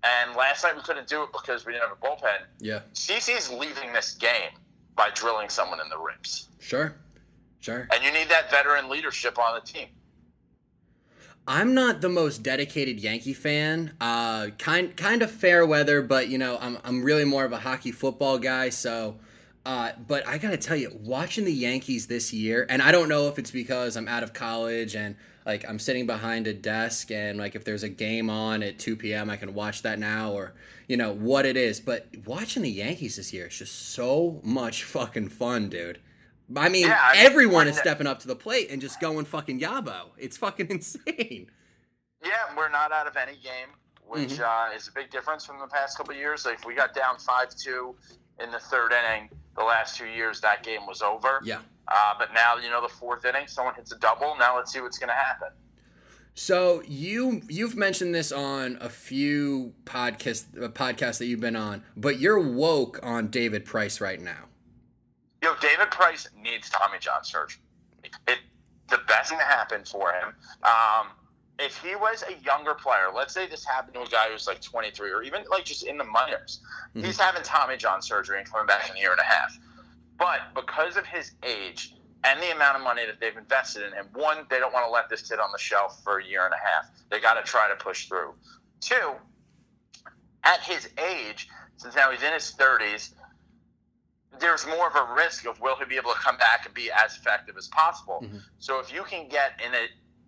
And 0.03 0.36
last 0.36 0.63
night 0.63 0.75
we 0.75 0.81
couldn't 0.81 1.07
do 1.07 1.24
it 1.24 1.31
because 1.31 1.65
we 1.65 1.74
didn't 1.74 1.88
have 1.88 1.98
a 1.98 2.06
bullpen. 2.06 2.45
Yeah. 2.59 2.80
CC's 2.94 3.50
leaving 3.51 3.94
this 3.94 4.13
game 4.13 4.51
by 4.95 5.09
drilling 5.12 5.50
someone 5.50 5.80
in 5.80 5.89
the 5.89 5.98
ribs. 5.98 6.50
Sure. 6.59 6.95
Sure. 7.59 7.88
And 7.94 8.03
you 8.03 8.12
need 8.12 8.27
that 8.30 8.50
veteran 8.50 8.89
leadership 8.89 9.38
on 9.38 9.53
the 9.56 9.62
team. 9.62 9.88
I'm 11.47 11.73
not 11.73 12.01
the 12.01 12.09
most 12.09 12.43
dedicated 12.43 12.99
Yankee 12.99 13.33
fan. 13.33 13.93
Uh, 13.99 14.47
kind 14.57 14.95
kind 14.95 15.21
of 15.21 15.31
fair 15.31 15.65
weather, 15.65 16.01
but 16.01 16.29
you 16.29 16.38
know, 16.38 16.57
I'm 16.62 16.77
I'm 16.83 17.03
really 17.03 17.25
more 17.25 17.45
of 17.45 17.51
a 17.51 17.60
hockey 17.60 17.91
football 17.91 18.38
guy. 18.38 18.69
So, 18.69 19.17
uh, 19.65 19.93
but 20.07 20.25
I 20.27 20.38
gotta 20.38 20.57
tell 20.57 20.77
you, 20.77 20.98
watching 21.01 21.45
the 21.45 21.53
Yankees 21.53 22.07
this 22.07 22.31
year, 22.31 22.65
and 22.69 22.81
I 22.81 22.91
don't 22.91 23.10
know 23.10 23.27
if 23.27 23.39
it's 23.39 23.51
because 23.51 23.98
I'm 23.98 24.07
out 24.07 24.24
of 24.24 24.33
college 24.33 24.95
and 24.95 25.15
like 25.45 25.67
I'm 25.67 25.79
sitting 25.79 26.05
behind 26.05 26.45
a 26.45 26.53
desk, 26.53 27.10
and 27.12 27.39
like 27.39 27.55
if 27.55 27.63
there's 27.63 27.83
a 27.83 27.89
game 27.89 28.29
on 28.29 28.62
at 28.62 28.77
2 28.77 28.95
p.m., 28.95 29.29
I 29.29 29.38
can 29.38 29.55
watch 29.55 29.81
that 29.81 29.98
now, 29.98 30.31
or 30.33 30.53
you 30.88 30.95
know 30.95 31.12
what 31.12 31.48
it 31.48 31.57
is. 31.57 31.79
But 31.79 32.07
watching 32.25 32.62
the 32.62 32.69
Yankees 32.69 33.15
this 33.15 33.33
year 33.33 33.48
is 33.48 33.57
just 33.57 33.89
so 33.89 34.39
much 34.43 34.83
fucking 34.83 35.29
fun, 35.29 35.69
dude. 35.69 36.00
I 36.55 36.70
mean, 36.70 36.88
Yeah, 36.88 37.00
I 37.01 37.13
mean, 37.17 37.25
everyone 37.25 37.67
is 37.67 37.77
stepping 37.77 38.08
up 38.08 38.20
to 38.20 38.27
the 38.27 38.36
plate 38.36 38.70
and 38.72 38.81
just 38.81 39.00
going 39.00 39.25
fucking 39.25 39.60
yabo. 39.60 40.10
It's 40.17 40.38
fucking 40.38 40.67
insane. 40.70 41.51
Yeah, 42.24 42.31
we're 42.55 42.70
not 42.70 42.91
out 42.91 43.08
of 43.08 43.15
any 43.17 43.34
game, 43.38 43.70
which 44.08 44.34
Mm-hmm. 44.34 44.74
uh, 44.74 44.75
is 44.75 44.88
a 44.88 44.91
big 44.91 45.10
difference 45.10 45.46
from 45.46 45.60
the 45.60 45.67
past 45.67 45.98
couple 45.98 46.13
of 46.13 46.20
years. 46.20 46.46
Like 46.46 46.60
if 46.60 46.65
we 46.65 46.75
got 46.75 46.93
down 46.93 47.17
five 47.20 47.55
two 47.55 47.96
in 48.41 48.51
the 48.51 48.60
third 48.60 48.91
inning, 48.93 49.29
the 49.58 49.63
last 49.63 49.98
two 49.98 50.05
years 50.08 50.39
that 50.41 50.63
game 50.63 50.86
was 50.88 51.01
over. 51.01 51.41
Yeah. 51.43 51.60
Uh, 51.88 52.13
but 52.17 52.29
now 52.34 52.55
you 52.58 52.70
know 52.70 52.81
the 52.81 52.88
fourth 52.93 53.25
inning, 53.25 53.48
someone 53.48 53.75
hits 53.75 53.91
a 53.91 53.98
double. 54.00 54.36
Now 54.39 54.55
let's 54.55 54.72
see 54.72 54.79
what's 54.81 54.98
going 54.98 55.10
to 55.10 55.13
happen. 55.15 55.50
So 56.34 56.81
you 56.88 57.41
you've 57.50 57.75
mentioned 57.75 58.15
this 58.15 58.31
on 58.31 58.77
a 58.79 58.88
few 58.88 59.74
podcast 59.84 60.63
uh, 60.63 60.70
podcasts 60.70 61.17
that 61.17 61.25
you've 61.25 61.41
been 61.41 61.58
on, 61.58 61.84
but 61.98 62.20
you're 62.20 62.39
woke 62.39 63.00
on 63.03 63.27
David 63.27 63.65
Price 63.65 64.00
right 64.00 64.22
now. 64.22 64.46
Yo, 65.41 65.55
David 65.60 65.89
Price 65.89 66.27
needs 66.39 66.69
Tommy 66.69 67.00
John 67.00 67.24
surgery. 67.24 67.62
It 68.27 68.39
the 68.89 69.00
best 69.07 69.29
thing 69.29 69.39
to 69.39 69.45
happen 69.45 69.86
for 69.86 70.12
him. 70.12 70.36
Um, 70.63 71.07
if 71.57 71.77
he 71.77 71.95
was 71.95 72.24
a 72.27 72.33
younger 72.43 72.74
player, 72.74 73.07
let's 73.15 73.33
say 73.33 73.48
this 73.48 73.65
happened 73.65 73.93
to 73.93 74.01
a 74.01 74.07
guy 74.07 74.29
who's 74.29 74.45
like 74.48 74.62
23 74.62 75.12
or 75.12 75.24
even 75.24 75.43
like 75.50 75.63
just 75.63 75.83
in 75.83 75.98
the 75.98 76.03
minors, 76.03 76.60
Mhm. 76.93 77.05
he's 77.05 77.17
having 77.19 77.41
Tommy 77.41 77.77
John 77.77 78.01
surgery 78.01 78.39
and 78.39 78.51
coming 78.51 78.67
back 78.67 78.89
in 78.89 78.98
a 78.98 79.00
year 79.00 79.12
and 79.12 79.19
a 79.19 79.24
half. 79.24 79.57
But 80.17 80.53
because 80.53 80.98
of 80.98 81.05
his 81.05 81.31
age 81.41 81.95
and 82.25 82.41
the 82.41 82.51
amount 82.51 82.75
of 82.77 82.83
money 82.83 83.05
that 83.05 83.19
they've 83.21 83.36
invested 83.38 83.83
in 83.83 83.93
him, 83.93 84.10
one, 84.12 84.45
they 84.50 84.60
don't 84.60 84.74
want 84.74 84.86
to 84.86 84.91
let 84.91 85.07
this 85.10 85.25
sit 85.25 85.39
on 85.39 85.51
the 85.53 85.57
shelf 85.57 86.03
for 86.03 86.19
a 86.19 86.24
year 86.25 86.43
and 86.45 86.53
a 86.53 86.57
half. 86.57 86.89
They 87.10 87.19
got 87.21 87.36
to 87.36 87.43
try 87.43 87.69
to 87.69 87.75
push 87.77 88.07
through. 88.07 88.36
Two, 88.81 89.15
at 90.43 90.60
his 90.62 90.89
age, 90.98 91.48
since 91.77 91.95
now 91.95 92.12
he's 92.12 92.24
in 92.24 92.33
his 92.33 92.51
30s, 92.55 93.13
there's 94.39 94.65
more 94.67 94.88
of 94.88 94.95
a 94.95 95.13
risk 95.13 95.45
of 95.45 95.59
will 95.59 95.75
he 95.75 95.85
be 95.85 95.97
able 95.97 96.11
to 96.11 96.19
come 96.19 96.38
back 96.38 96.65
and 96.65 96.73
be 96.73 96.89
as 96.91 97.15
effective 97.15 97.57
as 97.57 97.67
possible. 97.67 98.21
Mhm. 98.23 98.41
So 98.59 98.79
if 98.79 98.91
you 98.93 99.03
can 99.03 99.27
get 99.27 99.59
in 99.63 99.73
a, 99.73 99.88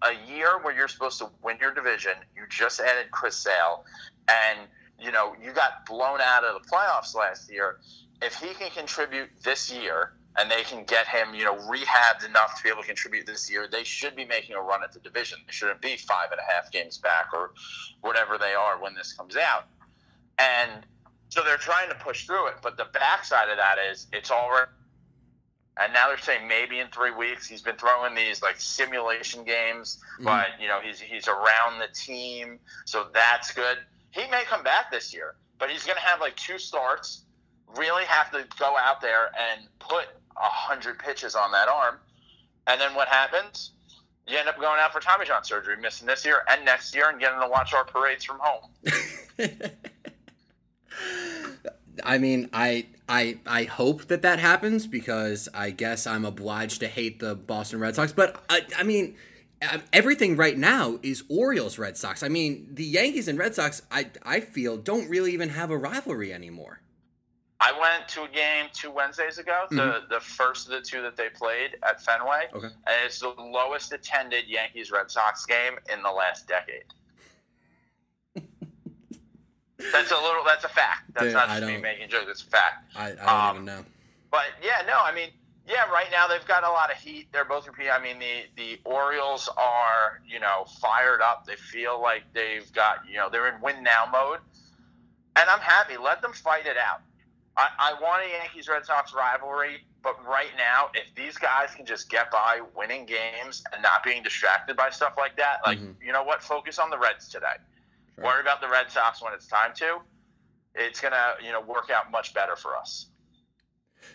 a 0.10 0.14
year 0.28 0.60
where 0.62 0.76
you're 0.76 0.88
supposed 0.90 1.20
to 1.20 1.30
win 1.42 1.58
your 1.60 1.74
division, 1.74 2.14
you 2.36 2.44
just 2.50 2.80
added 2.80 3.12
Chris 3.12 3.36
Sale, 3.38 3.86
and 4.28 4.68
you 5.00 5.12
know 5.12 5.36
you 5.42 5.52
got 5.52 5.86
blown 5.86 6.20
out 6.22 6.44
of 6.44 6.62
the 6.62 6.70
playoffs 6.70 7.16
last 7.16 7.52
year. 7.52 7.80
If 8.22 8.36
he 8.36 8.54
can 8.54 8.70
contribute 8.72 9.30
this 9.44 9.72
year 9.72 10.14
and 10.38 10.50
they 10.50 10.64
can 10.64 10.84
get 10.86 11.08
him, 11.08 11.34
you 11.36 11.44
know, 11.46 11.56
rehabbed 11.56 12.26
enough 12.26 12.58
to 12.58 12.64
be 12.64 12.70
able 12.70 12.82
to 12.82 12.88
contribute 12.88 13.26
this 13.28 13.52
year, 13.52 13.68
they 13.68 13.84
should 13.84 14.16
be 14.16 14.26
making 14.26 14.56
a 14.56 14.62
run 14.62 14.82
at 14.84 14.92
the 14.92 15.00
division. 15.00 15.38
They 15.46 15.52
shouldn't 15.52 15.82
be 15.82 15.96
five 15.98 16.32
and 16.32 16.40
a 16.40 16.54
half 16.54 16.72
games 16.72 16.98
back 16.98 17.28
or 17.34 17.52
whatever 18.02 18.38
they 18.38 18.54
are 18.54 18.82
when 18.82 18.96
this 18.96 19.14
comes 19.14 19.36
out. 19.36 19.68
And 20.40 20.86
so 21.34 21.42
they're 21.44 21.58
trying 21.58 21.90
to 21.90 21.96
push 21.96 22.28
through 22.28 22.46
it, 22.50 22.58
but 22.62 22.78
the 22.78 22.86
backside 22.94 23.50
of 23.50 23.58
that 23.58 23.78
is 23.92 24.06
it's 24.14 24.30
already. 24.30 24.70
And 25.82 25.92
now 25.92 26.08
they're 26.08 26.20
saying 26.20 26.48
maybe 26.48 26.78
in 26.78 26.90
three 26.90 27.10
weeks. 27.10 27.48
He's 27.48 27.64
been 27.64 27.76
throwing 27.76 28.14
these 28.14 28.44
like 28.44 28.62
simulation 28.62 29.44
games, 29.44 29.98
mm-hmm. 30.14 30.26
but 30.26 30.50
you 30.62 30.68
know 30.68 30.80
he's 30.80 31.00
he's 31.00 31.28
around 31.28 31.80
the 31.80 31.88
team, 31.92 32.60
so 32.86 33.08
that's 33.16 33.52
good. 33.52 33.80
He 34.12 34.28
may 34.30 34.44
come 34.44 34.62
back 34.62 34.92
this 34.92 35.12
year, 35.12 35.34
but 35.58 35.72
he's 35.72 35.84
going 35.84 35.96
to 35.96 36.04
have 36.04 36.22
like 36.22 36.36
two 36.36 36.60
starts. 36.60 37.24
Really 37.78 38.04
have 38.04 38.30
to 38.30 38.46
go 38.60 38.76
out 38.78 39.02
there 39.02 39.32
and 39.36 39.66
put 39.80 40.06
a 40.38 40.46
hundred 40.46 41.00
pitches 41.00 41.34
on 41.34 41.52
that 41.54 41.68
arm, 41.68 41.96
and 42.68 42.80
then 42.80 42.94
what 42.94 43.08
happens? 43.08 43.72
You 44.28 44.38
end 44.38 44.48
up 44.48 44.60
going 44.60 44.80
out 44.80 44.94
for 44.94 45.00
Tommy 45.00 45.26
John 45.26 45.44
surgery, 45.44 45.78
missing 45.78 46.06
this 46.06 46.24
year 46.24 46.44
and 46.48 46.64
next 46.64 46.94
year, 46.94 47.10
and 47.10 47.20
getting 47.20 47.42
to 47.42 47.48
watch 47.48 47.74
our 47.74 47.86
parades 47.86 48.24
from 48.24 48.38
home. 48.40 48.70
I 52.04 52.18
mean, 52.18 52.50
I 52.54 52.88
I 53.08 53.40
I 53.46 53.64
hope 53.64 54.06
that 54.06 54.22
that 54.22 54.40
happens 54.40 54.88
because 54.88 55.50
I 55.54 55.70
guess 55.70 56.08
I'm 56.08 56.26
obliged 56.26 56.80
to 56.80 56.88
hate 56.88 57.20
the 57.20 57.36
Boston 57.36 57.80
Red 57.80 57.96
Sox. 57.96 58.12
But 58.12 58.44
I, 58.50 58.62
I 58.78 58.84
mean, 58.84 59.16
everything 59.92 60.36
right 60.36 60.58
now 60.58 61.00
is 61.04 61.24
Orioles 61.30 61.78
Red 61.78 61.98
Sox. 61.98 62.24
I 62.24 62.30
mean, 62.30 62.68
the 62.72 62.84
Yankees 62.84 63.28
and 63.28 63.38
Red 63.38 63.56
Sox, 63.56 63.82
I 63.92 64.10
I 64.24 64.40
feel 64.40 64.78
don't 64.78 65.10
really 65.10 65.34
even 65.34 65.50
have 65.50 65.70
a 65.70 65.78
rivalry 65.78 66.34
anymore. 66.34 66.82
I 67.60 67.72
went 67.72 68.10
to 68.10 68.24
a 68.24 68.28
game 68.28 68.66
two 68.74 68.92
Wednesdays 68.92 69.38
ago, 69.38 69.66
the 69.70 69.76
mm-hmm. 69.76 70.14
the 70.14 70.20
first 70.20 70.68
of 70.68 70.74
the 70.74 70.82
two 70.82 71.02
that 71.02 71.16
they 71.16 71.30
played 71.30 71.78
at 71.88 72.04
Fenway, 72.04 72.48
okay. 72.54 72.68
and 72.68 72.96
it's 73.06 73.20
the 73.20 73.30
lowest 73.30 73.94
attended 73.94 74.48
Yankees 74.48 74.92
Red 74.92 75.10
Sox 75.10 75.46
game 75.46 75.74
in 75.92 76.02
the 76.04 76.12
last 76.12 76.48
decade. 76.48 76.84
That's 79.92 80.12
a 80.12 80.16
little. 80.16 80.44
That's 80.46 80.64
a 80.64 80.70
fact. 80.70 81.14
That's 81.14 81.28
Dude, 81.28 81.34
not 81.34 81.50
just 81.50 81.66
me 81.66 81.78
making 81.78 82.10
jokes. 82.10 82.26
It's 82.30 82.42
a 82.44 82.46
fact. 82.46 82.92
I, 82.96 83.08
I 83.08 83.16
don't 83.16 83.28
um, 83.28 83.56
even 83.56 83.66
know. 83.66 83.86
But 84.32 84.46
yeah, 84.64 84.84
no. 84.88 85.00
I 85.02 85.14
mean, 85.14 85.30
yeah. 85.68 85.90
Right 85.90 86.08
now 86.12 86.28
they've 86.28 86.46
got 86.48 86.64
a 86.64 86.70
lot 86.70 86.92
of 86.92 86.98
heat. 86.98 87.28
They're 87.32 87.46
both 87.46 87.68
repeating. 87.68 87.92
I 87.92 88.02
mean, 88.02 88.20
the 88.20 88.44
the 88.56 88.80
Orioles 88.86 89.50
are 89.58 90.22
you 90.28 90.40
know 90.40 90.66
fired 90.82 91.22
up. 91.22 91.46
They 91.46 91.56
feel 91.56 92.02
like 92.02 92.24
they've 92.34 92.72
got 92.74 93.00
you 93.10 93.18
know 93.18 93.30
they're 93.30 93.54
in 93.54 93.62
win 93.62 93.84
now 93.84 94.06
mode, 94.12 94.40
and 95.36 95.50
I'm 95.50 95.60
happy. 95.60 95.98
Let 95.98 96.22
them 96.22 96.34
fight 96.34 96.66
it 96.66 96.78
out. 96.78 97.02
I, 97.56 97.70
I 97.78 98.02
want 98.02 98.24
a 98.24 98.30
Yankees 98.30 98.68
Red 98.68 98.86
Sox 98.86 99.14
rivalry, 99.14 99.86
but 100.02 100.16
right 100.26 100.50
now, 100.58 100.90
if 100.94 101.14
these 101.16 101.38
guys 101.38 101.74
can 101.76 101.86
just 101.86 102.10
get 102.10 102.32
by 102.32 102.62
winning 102.76 103.06
games 103.06 103.64
and 103.72 103.82
not 103.82 104.04
being 104.04 104.24
distracted 104.24 104.76
by 104.76 104.90
stuff 104.90 105.16
like 105.18 105.38
that, 105.38 105.60
like 105.66 105.78
mm-hmm. 105.78 105.92
you 106.04 106.12
know 106.12 106.24
what, 106.24 106.42
focus 106.42 106.80
on 106.80 106.90
the 106.90 106.98
Reds 106.98 107.28
today. 107.28 107.56
Sure. 108.16 108.26
Worry 108.26 108.42
about 108.42 108.62
the 108.62 108.70
Red 108.70 108.92
Sox 108.92 109.22
when 109.22 109.34
it's 109.34 109.48
time 109.48 109.72
to. 109.76 110.00
It's 110.76 111.00
gonna, 111.00 111.34
you 111.44 111.52
know, 111.52 111.62
work 111.62 111.90
out 111.90 112.12
much 112.12 112.34
better 112.34 112.56
for 112.56 112.76
us. 112.76 113.08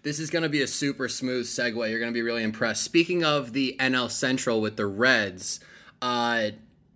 This 0.03 0.19
is 0.19 0.29
going 0.31 0.43
to 0.43 0.51
be 0.51 0.61
a 0.61 0.67
super 0.67 1.09
smooth 1.09 1.47
segue. 1.47 1.91
You're 1.91 1.99
going 1.99 2.13
to 2.13 2.17
be 2.17 2.23
really 2.23 2.43
impressed. 2.43 2.83
Speaking 2.83 3.25
of 3.25 3.55
the 3.55 3.75
NL 3.81 4.11
Central 4.11 4.61
with 4.61 4.77
the 4.77 4.87
Reds, 4.87 5.61
uh, 6.03 6.51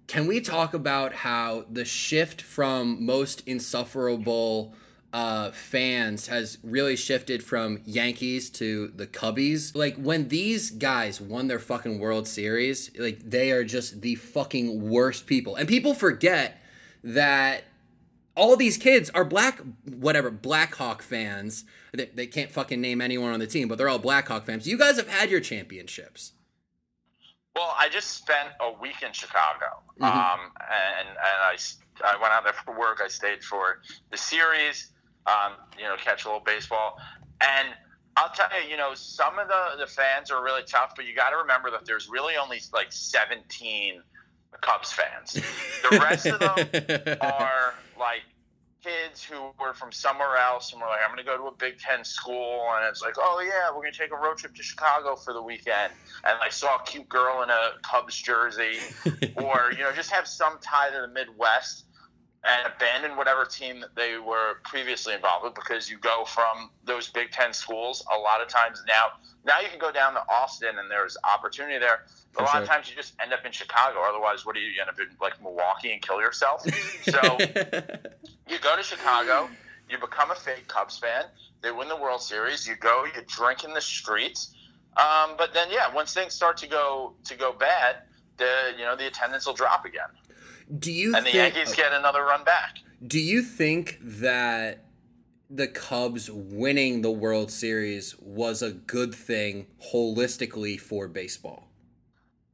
can 0.06 0.26
we 0.26 0.42
talk 0.42 0.75
about 0.75 1.14
how 1.14 1.64
the 1.71 1.87
shift 1.87 2.42
from 2.42 3.04
most 3.04 3.42
insufferable 3.47 4.75
uh, 5.12 5.50
fans 5.50 6.28
has 6.28 6.59
really 6.62 6.97
shifted 6.97 7.42
from 7.42 7.80
Yankees 7.85 8.49
to 8.49 8.88
the 8.97 9.06
Cubbies. 9.06 9.76
Like 9.76 9.97
when 9.97 10.28
these 10.28 10.71
guys 10.71 11.21
won 11.21 11.49
their 11.49 11.59
fucking 11.59 11.99
World 11.99 12.26
Series, 12.26 12.90
like 12.99 13.18
they 13.21 13.52
are 13.52 13.64
just 13.64 14.00
the 14.00 14.14
fucking 14.14 14.88
worst 14.88 15.26
people. 15.26 15.56
And 15.56 15.68
people 15.68 15.94
forget 15.94 16.62
that 17.02 17.64
all 18.37 18.56
these 18.56 18.76
kids 18.76 19.11
are 19.11 19.25
black, 19.25 19.61
whatever, 19.85 20.30
Blackhawk 20.30 21.02
fans. 21.02 21.64
They, 21.92 22.06
they 22.06 22.26
can't 22.26 22.50
fucking 22.50 22.80
name 22.80 23.00
anyone 23.00 23.32
on 23.32 23.40
the 23.40 23.47
team, 23.47 23.68
but 23.68 23.78
they're 23.78 23.88
all 23.88 23.99
Blackhawk 23.99 24.47
fans. 24.47 24.66
You 24.66 24.78
guys 24.78 24.97
have 24.97 25.09
had 25.09 25.30
your 25.30 25.40
championships. 25.40 26.32
Well, 27.54 27.75
I 27.78 27.90
just 27.90 28.12
spent 28.12 28.49
a 28.61 28.73
week 28.80 29.02
in 29.06 29.12
Chicago, 29.12 29.82
mm-hmm. 30.00 30.04
um, 30.04 30.40
and 30.71 31.09
and 31.09 31.18
I, 31.18 31.56
I 32.02 32.18
went 32.18 32.32
out 32.32 32.44
there 32.44 32.54
for 32.54 32.78
work. 32.78 33.02
I 33.04 33.09
stayed 33.09 33.44
for 33.44 33.82
the 34.11 34.16
series, 34.16 34.92
um, 35.26 35.52
you 35.78 35.85
know, 35.85 35.97
catch 35.97 36.25
a 36.25 36.28
little 36.28 36.40
baseball, 36.40 36.97
and 37.42 37.68
I'll 38.16 38.30
tell 38.30 38.49
you, 38.59 38.71
you 38.71 38.76
know, 38.78 38.94
some 38.94 39.38
of 39.38 39.49
the 39.49 39.85
the 39.85 39.87
fans 39.87 40.30
are 40.30 40.42
really 40.42 40.62
tough, 40.62 40.94
but 40.97 41.06
you 41.06 41.14
got 41.14 41.30
to 41.30 41.37
remember 41.37 41.71
that 41.73 41.85
there's 41.85 42.09
really 42.09 42.37
only 42.37 42.61
like 42.73 42.90
17 42.90 44.02
Cubs 44.59 44.92
fans. 44.92 45.32
The 45.88 45.99
rest 45.99 46.26
of 46.26 46.38
them 46.38 47.18
are 47.21 47.75
like 47.99 48.23
kids 48.82 49.23
who 49.23 49.52
were 49.61 49.75
from 49.75 49.92
somewhere 49.92 50.37
else 50.37 50.73
and 50.73 50.80
were 50.80 50.88
like, 50.88 50.99
I'm 51.04 51.14
going 51.14 51.25
to 51.25 51.30
go 51.30 51.37
to 51.37 51.44
a 51.44 51.54
Big 51.56 51.78
Ten 51.78 52.04
school. 52.04 52.66
And 52.75 52.87
it's 52.88 53.02
like, 53.02 53.14
oh, 53.16 53.42
yeah, 53.47 53.71
we're 53.71 53.82
going 53.82 53.92
to 53.92 53.99
take 53.99 54.12
a 54.12 54.16
road 54.16 54.38
trip 54.38 54.54
to 54.56 54.62
Chicago 54.62 55.14
for 55.14 55.32
the 55.32 55.42
weekend. 55.42 55.92
And 56.25 56.37
I 56.42 56.49
saw 56.49 56.76
a 56.76 56.82
cute 56.85 57.09
girl 57.09 57.42
in 57.42 57.50
a 57.50 57.71
Cubs 57.82 58.16
jersey 58.16 58.78
or, 59.37 59.73
you 59.73 59.85
know, 59.85 59.92
just 59.94 60.11
have 60.11 60.26
some 60.26 60.59
tie 60.61 60.90
to 60.90 61.00
the 61.06 61.12
Midwest 61.12 61.85
and 62.44 62.72
abandon 62.75 63.16
whatever 63.16 63.44
team 63.44 63.80
that 63.80 63.94
they 63.94 64.18
were 64.18 64.54
previously 64.64 65.14
involved 65.14 65.44
with 65.44 65.54
because 65.54 65.88
you 65.88 65.96
go 65.99 66.25
from 66.25 66.70
those 66.84 67.08
Big 67.08 67.30
Ten 67.30 67.52
schools 67.52 68.04
a 68.12 68.18
lot 68.18 68.42
of 68.42 68.49
times 68.49 68.82
now. 68.88 69.18
Now 69.44 69.61
you 69.61 69.68
can 69.68 69.78
go 69.78 69.92
down 69.92 70.14
to 70.14 70.22
Austin 70.28 70.78
and 70.78 70.90
there's 70.90 71.16
opportunity 71.25 71.78
there. 71.78 72.04
A 72.38 72.42
lot 72.42 72.52
sure. 72.52 72.62
of 72.62 72.68
times 72.68 72.88
you 72.88 72.96
just 72.96 73.14
end 73.20 73.32
up 73.32 73.44
in 73.44 73.52
Chicago. 73.52 74.00
Otherwise, 74.08 74.44
what 74.44 74.54
do 74.54 74.61
you, 74.61 74.68
you 74.68 74.80
end 74.80 74.88
up 74.88 74.99
in 74.99 75.06
like 75.20 75.40
Milwaukee 75.42 75.92
and 75.92 76.02
kill 76.02 76.20
yourself? 76.20 76.62
so 77.02 77.20
you 78.49 78.58
go 78.61 78.76
to 78.76 78.82
Chicago, 78.82 79.49
you 79.88 79.99
become 79.99 80.30
a 80.30 80.34
fake 80.34 80.66
Cubs 80.66 80.99
fan. 80.99 81.25
They 81.61 81.70
win 81.70 81.88
the 81.88 81.96
World 81.96 82.22
Series. 82.22 82.66
You 82.66 82.75
go, 82.76 83.04
you 83.04 83.22
drink 83.26 83.64
in 83.64 83.72
the 83.72 83.80
streets. 83.80 84.54
Um, 84.96 85.37
but 85.38 85.54
then, 85.54 85.68
yeah, 85.70 85.94
once 85.94 86.12
things 86.12 86.34
start 86.34 86.56
to 86.58 86.66
go 86.66 87.14
to 87.25 87.37
go 87.37 87.52
bad, 87.52 87.96
the 88.37 88.75
you 88.76 88.84
know 88.84 88.96
the 88.96 89.06
attendance 89.06 89.46
will 89.46 89.54
drop 89.54 89.84
again. 89.84 90.08
Do 90.79 90.91
you 90.93 91.14
and 91.14 91.26
the 91.26 91.31
think, 91.33 91.55
Yankees 91.55 91.75
get 91.75 91.93
another 91.93 92.23
run 92.23 92.45
back? 92.45 92.79
Do 93.07 93.19
you 93.19 93.43
think 93.43 93.99
that 94.00 94.85
the 95.50 95.69
Cubs 95.69 96.31
winning 96.31 97.02
the 97.02 97.11
World 97.11 97.50
Series 97.50 98.17
was 98.19 98.62
a 98.62 98.71
good 98.71 99.14
thing 99.14 99.67
holistically 99.93 100.81
for 100.81 101.09
baseball? 101.09 101.69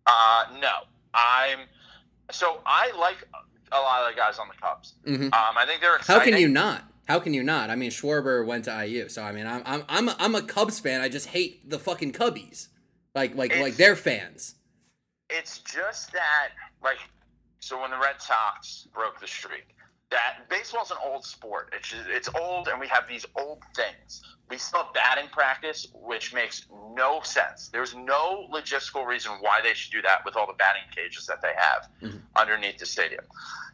Uh, 0.07 0.45
no. 0.61 0.89
I'm 1.15 1.61
so 2.31 2.61
I 2.67 2.93
like 2.99 3.27
a 3.73 3.79
lot 3.79 4.09
of 4.09 4.15
the 4.15 4.21
guys 4.21 4.39
on 4.39 4.49
the 4.49 4.55
Cubs. 4.61 4.95
Mm-hmm. 5.07 5.25
Um, 5.25 5.31
I 5.33 5.65
think 5.67 5.81
they're 5.81 5.97
exciting. 5.97 6.21
How 6.21 6.25
can 6.25 6.41
you 6.41 6.49
not? 6.49 6.85
How 7.07 7.19
can 7.19 7.33
you 7.33 7.43
not? 7.43 7.71
I 7.71 7.77
mean, 7.77 7.91
Schwarber 7.91 8.45
went 8.45 8.65
to 8.67 8.87
IU, 8.87 9.09
so 9.09 9.23
I 9.23 9.33
mean, 9.33 9.47
I'm 9.47 9.63
I'm 9.65 9.85
I'm 9.89 10.09
a, 10.09 10.17
I'm 10.19 10.35
a 10.35 10.43
Cubs 10.43 10.79
fan. 10.79 11.01
I 11.01 11.09
just 11.09 11.29
hate 11.29 11.69
the 11.69 11.79
fucking 11.79 12.13
Cubbies, 12.13 12.69
like 13.15 13.35
like 13.35 13.53
it's, 13.53 13.61
like 13.61 13.77
their 13.77 13.97
fans. 13.97 14.57
It's 15.31 15.59
just 15.59 16.13
that 16.13 16.51
like 16.83 16.99
so 17.61 17.81
when 17.81 17.91
the 17.91 17.99
Red 17.99 18.21
Sox 18.21 18.89
broke 18.93 19.21
the 19.21 19.27
streak, 19.27 19.75
that 20.11 20.49
baseball's 20.49 20.91
an 20.91 20.97
old 21.05 21.25
sport. 21.25 21.73
It's 21.77 21.89
just, 21.89 22.09
it's 22.09 22.29
old, 22.35 22.69
and 22.69 22.81
we 22.81 22.89
have 22.89 23.07
these 23.09 23.27
old 23.37 23.63
things. 23.77 24.23
We 24.49 24.57
still 24.57 24.85
have 24.85 24.95
batting 24.95 25.29
practice, 25.31 25.87
which 25.93 26.33
makes 26.33 26.67
no 26.95 27.21
sense. 27.23 27.69
There's 27.69 27.95
no 27.95 28.49
logistical 28.51 29.07
reason 29.07 29.33
why 29.41 29.61
they 29.63 29.75
should 29.75 29.93
do 29.93 30.01
that 30.03 30.25
with 30.25 30.37
all 30.37 30.47
the 30.47 30.55
batting 30.55 30.89
cages 30.95 31.27
that 31.27 31.43
they 31.43 31.53
have 31.57 31.89
mm-hmm. 32.03 32.19
underneath 32.37 32.79
the 32.79 32.87
stadium. 32.87 33.25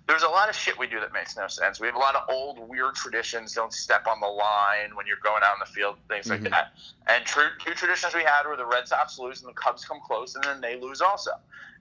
There's 0.09 0.25
a 0.25 0.29
lot 0.29 0.51
of 0.51 0.57
shit 0.57 0.77
we 0.79 0.87
do 0.87 1.01
that 1.01 1.13
makes 1.13 1.37
no 1.37 1.47
sense. 1.47 1.81
We 1.81 1.87
have 1.87 1.97
a 1.97 2.01
lot 2.01 2.15
of 2.17 2.29
old 2.29 2.59
weird 2.69 2.95
traditions. 2.95 3.55
Don't 3.55 3.73
step 3.73 4.07
on 4.07 4.21
the 4.21 4.27
line 4.27 4.95
when 4.95 5.07
you're 5.07 5.23
going 5.23 5.43
out 5.45 5.55
in 5.55 5.61
the 5.61 5.73
field, 5.73 5.97
things 6.09 6.27
mm-hmm. 6.27 6.43
like 6.43 6.53
that. 6.53 6.73
And 7.07 7.25
true, 7.25 7.49
two 7.65 7.73
traditions 7.75 8.15
we 8.15 8.23
had 8.23 8.47
were 8.47 8.57
the 8.57 8.67
Red 8.67 8.89
Sox 8.89 9.19
lose 9.19 9.41
and 9.41 9.49
the 9.49 9.55
Cubs 9.55 9.85
come 9.85 10.01
close, 10.05 10.35
and 10.35 10.43
then 10.43 10.61
they 10.61 10.79
lose 10.79 11.01
also. 11.01 11.31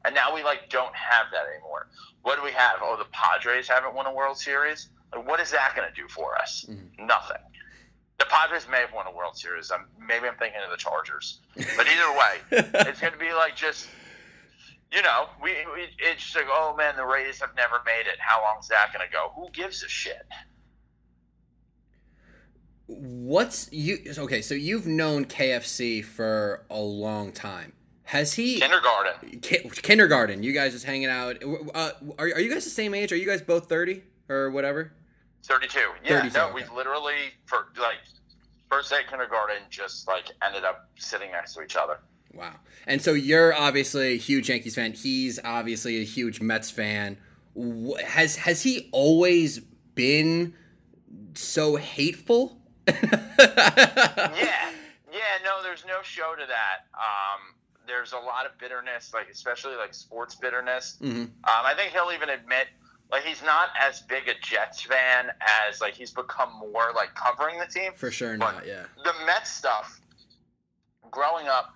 And 0.06 0.14
now 0.14 0.34
we 0.34 0.44
like 0.44 0.70
don't 0.70 0.94
have 0.96 1.28
that 1.32 1.46
anymore. 1.54 1.88
What 2.24 2.38
do 2.38 2.44
we 2.44 2.52
have? 2.52 2.80
Oh, 2.82 2.98
the 2.98 3.08
Padres 3.12 3.68
haven't 3.68 3.94
won 3.94 4.06
a 4.06 4.14
World 4.14 4.38
Series. 4.38 4.90
Like, 5.14 5.28
what 5.28 5.40
is 5.40 5.52
that 5.52 5.76
going 5.76 5.88
to 5.88 5.94
do 5.94 6.08
for 6.08 6.36
us? 6.36 6.66
Mm-hmm. 6.70 7.06
Nothing. 7.06 7.38
The 8.20 8.26
Padres 8.26 8.68
may 8.70 8.80
have 8.80 8.94
won 8.94 9.08
a 9.08 9.12
World 9.12 9.38
Series. 9.38 9.72
I'm, 9.72 9.88
maybe 10.00 10.28
I'm 10.28 10.36
thinking 10.36 10.62
of 10.64 10.72
the 10.72 10.78
Chargers. 10.78 11.40
But 11.56 11.88
either 11.88 12.12
way, 12.14 12.64
it's 12.88 13.00
going 13.00 13.14
to 13.14 13.20
be 13.20 13.34
like 13.34 13.56
just, 13.56 13.88
you 14.92 15.02
know, 15.02 15.28
we, 15.42 15.52
we 15.74 15.88
it's 16.00 16.24
just 16.24 16.36
like, 16.36 16.46
oh 16.50 16.76
man, 16.78 16.96
the 16.96 17.06
Rays 17.06 17.40
have 17.42 17.56
never 17.56 17.82
made 17.86 18.08
it. 18.08 18.20
How 18.20 18.42
long 18.42 18.58
is 18.60 18.68
that 18.70 18.94
going 18.94 19.06
to 19.06 19.12
go? 19.12 19.32
Who 19.36 19.50
gives 19.52 19.84
a 19.84 19.90
shit? 19.90 20.26
What's 22.88 23.72
you 23.72 24.00
okay? 24.18 24.42
So 24.42 24.56
you've 24.56 24.86
known 24.86 25.26
KFC 25.26 26.04
for 26.04 26.66
a 26.70 26.80
long 26.80 27.32
time. 27.32 27.74
Has 28.14 28.34
he 28.34 28.60
kindergarten? 28.60 29.40
Ki- 29.40 29.72
kindergarten. 29.74 30.44
You 30.44 30.54
guys 30.54 30.74
just 30.74 30.86
hanging 30.86 31.08
out. 31.08 31.38
Uh, 31.74 31.90
are 32.20 32.26
are 32.26 32.40
you 32.40 32.54
guys 32.54 32.64
the 32.64 32.70
same 32.70 32.94
age? 32.94 33.12
Are 33.12 33.16
you 33.16 33.26
guys 33.26 33.42
both 33.42 33.68
thirty 33.68 34.04
or 34.30 34.52
whatever? 34.52 34.94
Thirty-two. 35.42 35.80
Yeah. 36.06 36.20
32, 36.20 36.38
no, 36.38 36.46
okay. 36.46 36.54
we've 36.54 36.72
literally 36.72 37.34
for 37.48 37.70
like 37.82 37.98
first 38.70 38.92
day 38.92 39.00
of 39.00 39.10
kindergarten, 39.10 39.64
just 39.72 40.08
like 40.08 40.26
ended 40.46 40.64
up 40.64 40.92
sitting 40.96 41.32
next 41.32 41.56
to 41.56 41.64
each 41.64 41.76
other. 41.76 42.02
Wow. 42.36 42.54
And 42.86 43.02
so 43.02 43.14
you're 43.14 43.52
obviously 43.52 44.14
a 44.14 44.18
huge 44.18 44.48
Yankees 44.48 44.76
fan. 44.76 44.94
He's 44.94 45.40
obviously 45.44 46.00
a 46.00 46.06
huge 46.06 46.40
Mets 46.40 46.70
fan. 46.70 47.18
Has 48.06 48.36
has 48.36 48.62
he 48.62 48.90
always 48.92 49.58
been 49.96 50.54
so 51.34 51.78
hateful? 51.78 52.60
yeah, 52.88 52.96
yeah. 53.40 54.72
No, 55.44 55.64
there's 55.64 55.84
no 55.88 56.04
show 56.04 56.36
to 56.38 56.46
that. 56.46 56.86
Um, 56.94 57.53
there's 57.94 58.12
a 58.14 58.18
lot 58.18 58.48
of 58.48 58.58
bitterness, 58.58 59.14
like 59.14 59.30
especially 59.30 59.76
like 59.76 59.94
sports 59.94 60.34
bitterness. 60.34 60.98
Mhm. 61.00 61.26
Um, 61.26 61.30
I 61.46 61.76
think 61.76 61.92
he'll 61.92 62.12
even 62.12 62.30
admit 62.30 62.68
like 63.12 63.24
he's 63.24 63.44
not 63.44 63.70
as 63.80 64.02
big 64.02 64.28
a 64.28 64.34
Jets 64.42 64.82
fan 64.82 65.32
as 65.68 65.80
like 65.80 65.94
he's 65.94 66.10
become 66.10 66.52
more 66.54 66.92
like 66.96 67.14
covering 67.14 67.60
the 67.60 67.68
team. 67.68 67.92
For 67.96 68.10
sure 68.10 68.36
But 68.36 68.52
not. 68.52 68.68
Yeah. 68.68 68.86
The 69.04 69.14
Mets 69.28 69.52
stuff. 69.52 70.00
Growing 71.12 71.48
up, 71.48 71.72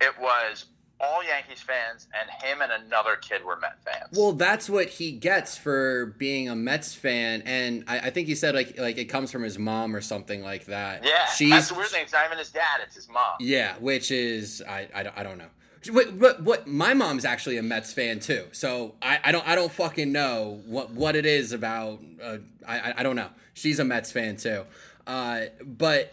it 0.00 0.12
was 0.18 0.66
all 0.98 1.22
Yankees 1.24 1.60
fans, 1.60 2.08
and 2.12 2.28
him 2.42 2.60
and 2.60 2.70
another 2.84 3.14
kid 3.16 3.44
were 3.44 3.56
Met 3.56 3.82
fans. 3.84 4.18
Well, 4.18 4.32
that's 4.32 4.68
what 4.68 4.88
he 4.88 5.12
gets 5.12 5.56
for 5.56 6.06
being 6.18 6.48
a 6.48 6.56
Mets 6.56 6.94
fan, 6.94 7.42
and 7.46 7.84
I, 7.86 8.00
I 8.00 8.10
think 8.10 8.26
he 8.26 8.34
said 8.34 8.56
like 8.56 8.76
like 8.78 8.98
it 8.98 9.04
comes 9.04 9.30
from 9.30 9.44
his 9.44 9.58
mom 9.60 9.94
or 9.94 10.00
something 10.00 10.42
like 10.42 10.66
that. 10.66 11.04
yeah, 11.04 11.26
she's 11.26 11.50
that's 11.50 11.68
the 11.68 11.74
weird 11.74 11.88
thing. 11.90 12.02
It's 12.02 12.12
not 12.12 12.26
even 12.26 12.36
his 12.38 12.50
dad; 12.50 12.80
it's 12.82 12.96
his 12.96 13.08
mom. 13.08 13.34
Yeah, 13.38 13.76
which 13.78 14.10
is 14.10 14.62
I 14.68 14.88
I, 14.92 15.12
I 15.16 15.22
don't 15.22 15.38
know. 15.38 15.48
But, 15.92 16.18
but 16.18 16.42
what 16.42 16.66
my 16.66 16.92
mom's 16.92 17.24
actually 17.24 17.56
a 17.56 17.62
Mets 17.62 17.92
fan 17.92 18.20
too, 18.20 18.44
so 18.52 18.94
I, 19.00 19.18
I 19.24 19.32
don't 19.32 19.46
I 19.48 19.54
don't 19.54 19.72
fucking 19.72 20.12
know 20.12 20.60
what 20.66 20.90
what 20.90 21.16
it 21.16 21.24
is 21.24 21.52
about. 21.52 22.00
Uh, 22.22 22.38
I 22.68 22.78
I- 22.90 22.94
I 22.98 23.02
don't 23.02 23.16
know. 23.16 23.28
She's 23.54 23.78
a 23.78 23.84
Mets 23.84 24.12
fan 24.12 24.36
too, 24.36 24.64
uh, 25.06 25.42
but 25.64 26.12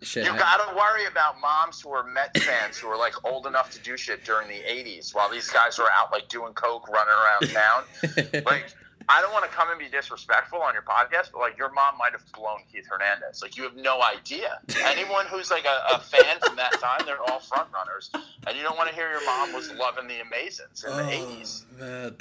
shit. 0.00 0.24
You 0.24 0.32
I- 0.32 0.38
gotta 0.38 0.74
worry 0.74 1.04
about 1.06 1.38
moms 1.40 1.82
who 1.82 1.90
are 1.90 2.04
Mets 2.04 2.42
fans 2.42 2.78
who 2.78 2.88
are 2.88 2.96
like 2.96 3.12
old 3.24 3.46
enough 3.46 3.70
to 3.72 3.78
do 3.80 3.98
shit 3.98 4.24
during 4.24 4.48
the 4.48 4.54
'80s, 4.66 5.14
while 5.14 5.28
these 5.28 5.50
guys 5.50 5.78
were 5.78 5.90
out 5.92 6.10
like 6.10 6.28
doing 6.30 6.54
coke, 6.54 6.88
running 6.88 7.12
around 7.12 7.52
town. 7.52 8.42
like, 8.46 8.66
I 9.08 9.20
don't 9.20 9.32
want 9.32 9.44
to 9.44 9.50
come 9.50 9.70
and 9.70 9.78
be 9.78 9.88
disrespectful 9.88 10.60
on 10.60 10.74
your 10.74 10.82
podcast, 10.82 11.30
but 11.32 11.40
like 11.40 11.56
your 11.58 11.72
mom 11.72 11.96
might 11.98 12.12
have 12.12 12.22
blown 12.32 12.60
Keith 12.72 12.86
Hernandez. 12.88 13.42
Like, 13.42 13.56
you 13.56 13.64
have 13.64 13.74
no 13.76 14.00
idea. 14.02 14.60
Anyone 14.84 15.26
who's 15.26 15.50
like 15.50 15.64
a, 15.64 15.94
a 15.94 15.98
fan 15.98 16.38
from 16.44 16.56
that 16.56 16.72
time, 16.80 17.02
they're 17.06 17.20
all 17.20 17.40
front 17.40 17.68
runners, 17.72 18.10
and 18.46 18.56
you 18.56 18.62
don't 18.62 18.76
want 18.76 18.88
to 18.88 18.94
hear 18.94 19.10
your 19.10 19.24
mom 19.24 19.52
was 19.52 19.72
loving 19.72 20.06
the 20.08 20.14
Amazins 20.14 20.84
in 20.84 20.96
the 20.96 21.02
'80s. 21.12 21.64
man. 21.78 22.16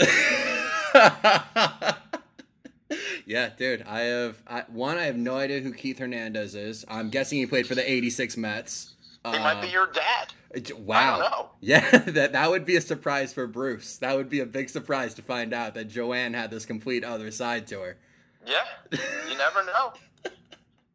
yeah, 3.25 3.49
dude. 3.57 3.83
I 3.83 4.01
have 4.01 4.41
I, 4.47 4.63
one. 4.67 4.97
I 4.97 5.03
have 5.03 5.17
no 5.17 5.35
idea 5.35 5.61
who 5.61 5.73
Keith 5.73 5.99
Hernandez 5.99 6.55
is. 6.55 6.85
I'm 6.87 7.09
guessing 7.09 7.39
he 7.39 7.45
played 7.45 7.67
for 7.67 7.75
the 7.75 7.89
'86 7.89 8.37
Mets. 8.37 8.93
He 9.25 9.31
might 9.37 9.61
be 9.61 9.67
um, 9.67 9.73
your 9.73 9.87
dad. 9.87 10.33
Wow. 10.77 11.19
know. 11.19 11.49
Yeah, 11.61 11.89
that 11.99 12.31
that 12.33 12.49
would 12.49 12.65
be 12.65 12.75
a 12.75 12.81
surprise 12.81 13.33
for 13.33 13.45
Bruce. 13.45 13.97
That 13.97 14.15
would 14.15 14.29
be 14.29 14.39
a 14.39 14.45
big 14.47 14.69
surprise 14.69 15.13
to 15.13 15.21
find 15.21 15.53
out 15.53 15.75
that 15.75 15.89
Joanne 15.89 16.33
had 16.33 16.49
this 16.49 16.65
complete 16.65 17.03
other 17.03 17.29
side 17.29 17.67
to 17.67 17.79
her. 17.81 17.97
Yeah, 18.45 18.63
you 18.91 19.37
never 19.37 19.63
know. 19.63 19.93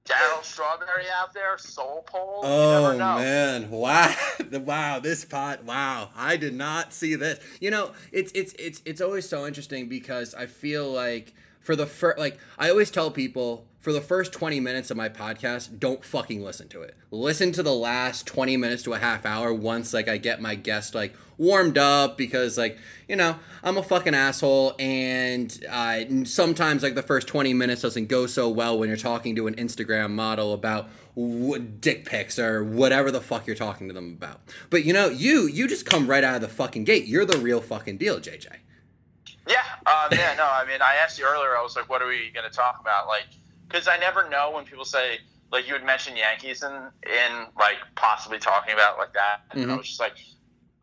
Darryl 0.05 0.43
Strawberry 0.45 1.05
out 1.21 1.35
there, 1.35 1.57
Soul 1.59 2.03
Pole. 2.07 2.41
you 2.43 2.49
Oh 2.49 2.83
never 2.83 2.99
know. 2.99 3.15
man! 3.17 3.71
Wow! 3.71 4.15
wow! 4.53 4.99
This 5.01 5.25
pot! 5.25 5.65
Wow! 5.65 6.11
I 6.17 6.37
did 6.37 6.55
not 6.55 6.93
see 6.93 7.15
this. 7.15 7.39
You 7.61 7.71
know, 7.71 7.93
it's 8.13 8.33
it's 8.33 8.53
it's 8.59 8.83
it's 8.85 9.01
always 9.01 9.29
so 9.29 9.47
interesting 9.47 9.89
because 9.89 10.35
I 10.35 10.47
feel 10.47 10.91
like 10.91 11.33
for 11.61 11.75
the 11.77 11.87
first, 11.87 12.19
like 12.19 12.39
I 12.59 12.71
always 12.71 12.91
tell 12.91 13.11
people, 13.11 13.67
for 13.87 13.93
the 13.93 14.01
first 14.01 14.33
twenty 14.33 14.59
minutes 14.59 14.91
of 14.91 14.97
my 14.97 15.09
podcast, 15.09 15.79
don't 15.79 16.05
fucking 16.05 16.43
listen 16.43 16.67
to 16.67 16.83
it. 16.83 16.97
Listen 17.13 17.53
to 17.53 17.63
the 17.63 17.73
last 17.73 18.27
twenty 18.27 18.57
minutes 18.57 18.83
to 18.83 18.95
a 18.95 18.99
half 18.99 19.25
hour 19.25 19.55
once, 19.55 19.95
like 19.95 20.09
I 20.09 20.17
get 20.17 20.41
my 20.41 20.57
guest 20.57 20.93
like 20.93 21.15
warmed 21.39 21.79
up 21.79 22.19
because 22.19 22.59
like 22.59 22.79
you 23.07 23.15
know 23.15 23.37
I'm 23.63 23.77
a 23.77 23.85
fucking 23.85 24.13
asshole 24.13 24.75
and 24.81 25.57
uh, 25.71 26.01
sometimes 26.25 26.83
like 26.83 26.97
the 26.97 27.03
first 27.03 27.29
20 27.29 27.55
minutes 27.55 27.83
doesn't 27.83 28.07
go 28.09 28.27
so 28.27 28.49
well 28.49 28.77
when 28.77 28.89
you're 28.89 28.97
talking 28.97 29.37
to 29.37 29.47
an 29.47 29.55
Instagram 29.55 30.11
model 30.11 30.53
about 30.53 30.89
dick 31.81 32.07
pics 32.07 32.41
or 32.41 32.65
whatever 32.65 33.13
the 33.13 33.21
fuck 33.21 33.47
you're 33.47 33.55
talking 33.55 33.87
to 33.87 33.95
them 33.95 34.17
about. 34.19 34.41
But 34.69 34.85
you 34.85 34.95
know 34.95 35.11
you 35.11 35.47
you 35.47 35.69
just 35.69 35.87
come 35.87 36.09
right 36.09 36.25
out 36.25 36.35
of 36.35 36.41
the 36.41 36.49
fucking 36.49 36.83
gate. 36.83 37.07
You're 37.07 37.25
the 37.25 37.39
real 37.39 37.61
fucking 37.61 37.99
deal, 37.99 38.19
JJ. 38.19 38.49
Yeah, 39.49 39.63
um, 39.87 40.09
yeah, 40.11 40.35
no. 40.37 40.45
I 40.45 40.65
mean, 40.67 40.83
I 40.83 40.97
asked 40.97 41.21
you 41.21 41.25
earlier. 41.25 41.57
I 41.57 41.63
was 41.63 41.77
like, 41.77 41.89
"What 41.89 42.03
are 42.03 42.09
we 42.09 42.33
going 42.35 42.51
to 42.51 42.57
talk 42.57 42.81
about?" 42.81 43.07
Like, 43.07 43.27
because 43.69 43.89
I 43.89 43.97
never 43.99 44.29
know 44.29 44.53
when 44.55 44.65
people 44.65 44.85
say, 44.85 45.19
like, 45.53 45.67
you 45.67 45.73
would 45.75 45.85
mention 45.85 46.17
Yankees 46.17 46.63
in 46.63 46.73
in 46.73 47.47
like 47.59 47.77
possibly 47.95 48.39
talking 48.39 48.75
about 48.75 48.99
like 48.99 49.13
that. 49.15 49.43
And 49.51 49.71
I 49.71 49.75
Mhm. 49.75 49.79
was 49.79 49.87
just 49.89 50.01
like, 50.01 50.15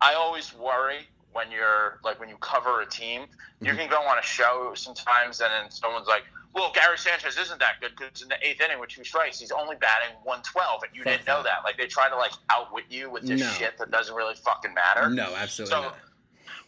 I 0.00 0.14
always 0.14 0.52
worry 0.54 1.08
when 1.32 1.50
you're 1.50 1.98
like 2.04 2.20
when 2.20 2.28
you 2.28 2.36
cover 2.38 2.80
a 2.80 2.86
team, 2.86 3.26
you 3.60 3.72
Mhm. 3.72 3.76
can 3.76 3.90
go 3.90 4.00
on 4.02 4.18
a 4.18 4.22
show 4.22 4.72
sometimes, 4.74 5.40
and 5.40 5.52
then 5.52 5.70
someone's 5.70 6.08
like. 6.08 6.24
Well, 6.56 6.70
Gary 6.72 6.96
Sanchez 6.96 7.36
isn't 7.36 7.58
that 7.58 7.80
good 7.80 7.96
because 7.96 8.22
in 8.22 8.28
the 8.28 8.36
eighth 8.46 8.60
inning 8.60 8.78
with 8.78 8.88
two 8.88 9.02
strikes, 9.02 9.40
he's 9.40 9.50
only 9.50 9.74
batting 9.74 10.14
112, 10.22 10.84
and 10.84 10.94
you 10.94 11.02
Fuck 11.02 11.12
didn't 11.14 11.26
know 11.26 11.38
that. 11.42 11.62
that. 11.62 11.64
Like 11.64 11.76
they 11.76 11.88
try 11.88 12.08
to 12.08 12.14
like 12.14 12.30
outwit 12.48 12.84
you 12.88 13.10
with 13.10 13.26
this 13.26 13.40
No. 13.40 13.50
shit 13.54 13.76
that 13.78 13.90
doesn't 13.90 14.14
really 14.14 14.36
fucking 14.36 14.72
matter. 14.72 15.08
No, 15.10 15.34
absolutely 15.34 15.74
So 15.74 15.82
not. 15.82 15.98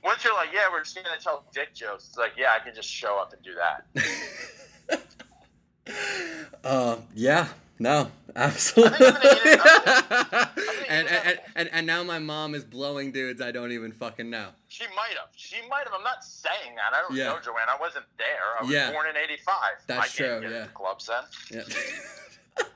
once 0.03 0.25
you're 0.25 0.35
like, 0.35 0.49
yeah, 0.53 0.65
we're 0.73 0.83
just 0.83 0.97
gonna 0.97 1.17
tell 1.21 1.49
dick 1.55 1.73
jokes, 1.73 2.09
it's 2.09 2.17
like, 2.19 2.33
yeah, 2.37 2.51
I 2.53 2.59
can 2.65 2.75
just 2.75 2.89
show 2.89 3.17
up 3.21 3.33
and 3.33 3.41
do 3.45 3.55
that. 3.55 3.87
Uh, 6.65 6.97
yeah, 7.15 7.49
no, 7.79 8.11
absolutely. 8.37 9.07
I'm 9.07 9.13
gonna 9.15 9.25
eat 9.25 9.41
it. 9.45 9.61
I'm 9.61 10.25
gonna- 10.31 10.51
and, 10.89 11.09
and, 11.09 11.41
and, 11.57 11.69
and 11.73 11.87
now 11.87 12.03
my 12.05 12.19
mom 12.19 12.55
is 12.55 12.65
blowing 12.65 13.11
dudes 13.13 13.41
I 13.41 13.51
don't 13.53 13.73
even 13.73 13.93
fucking 13.93 14.31
know. 14.31 14.49
She 14.69 14.85
might 14.97 15.17
have. 15.19 15.29
She 15.37 15.57
might 15.69 15.85
have. 15.85 15.93
I'm 15.97 16.03
not 16.05 16.25
saying 16.25 16.75
that. 16.77 16.97
I 16.97 17.03
don't 17.03 17.15
Yeah. 17.17 17.25
know, 17.25 17.39
Joanne. 17.45 17.69
I 17.69 17.77
wasn't 17.81 18.05
there. 18.19 18.27
I 18.59 18.63
was 18.63 18.71
Yeah. 18.73 18.93
born 18.93 19.07
in 19.09 19.17
'85. 19.17 19.55
That's 19.87 19.99
I 19.99 20.03
can't 20.03 20.15
true, 20.15 20.41
Get 20.43 20.51
yeah. 20.51 20.61
into 20.63 20.73
clubs 20.75 21.07
then. 21.09 21.23
Yeah. 21.69 22.65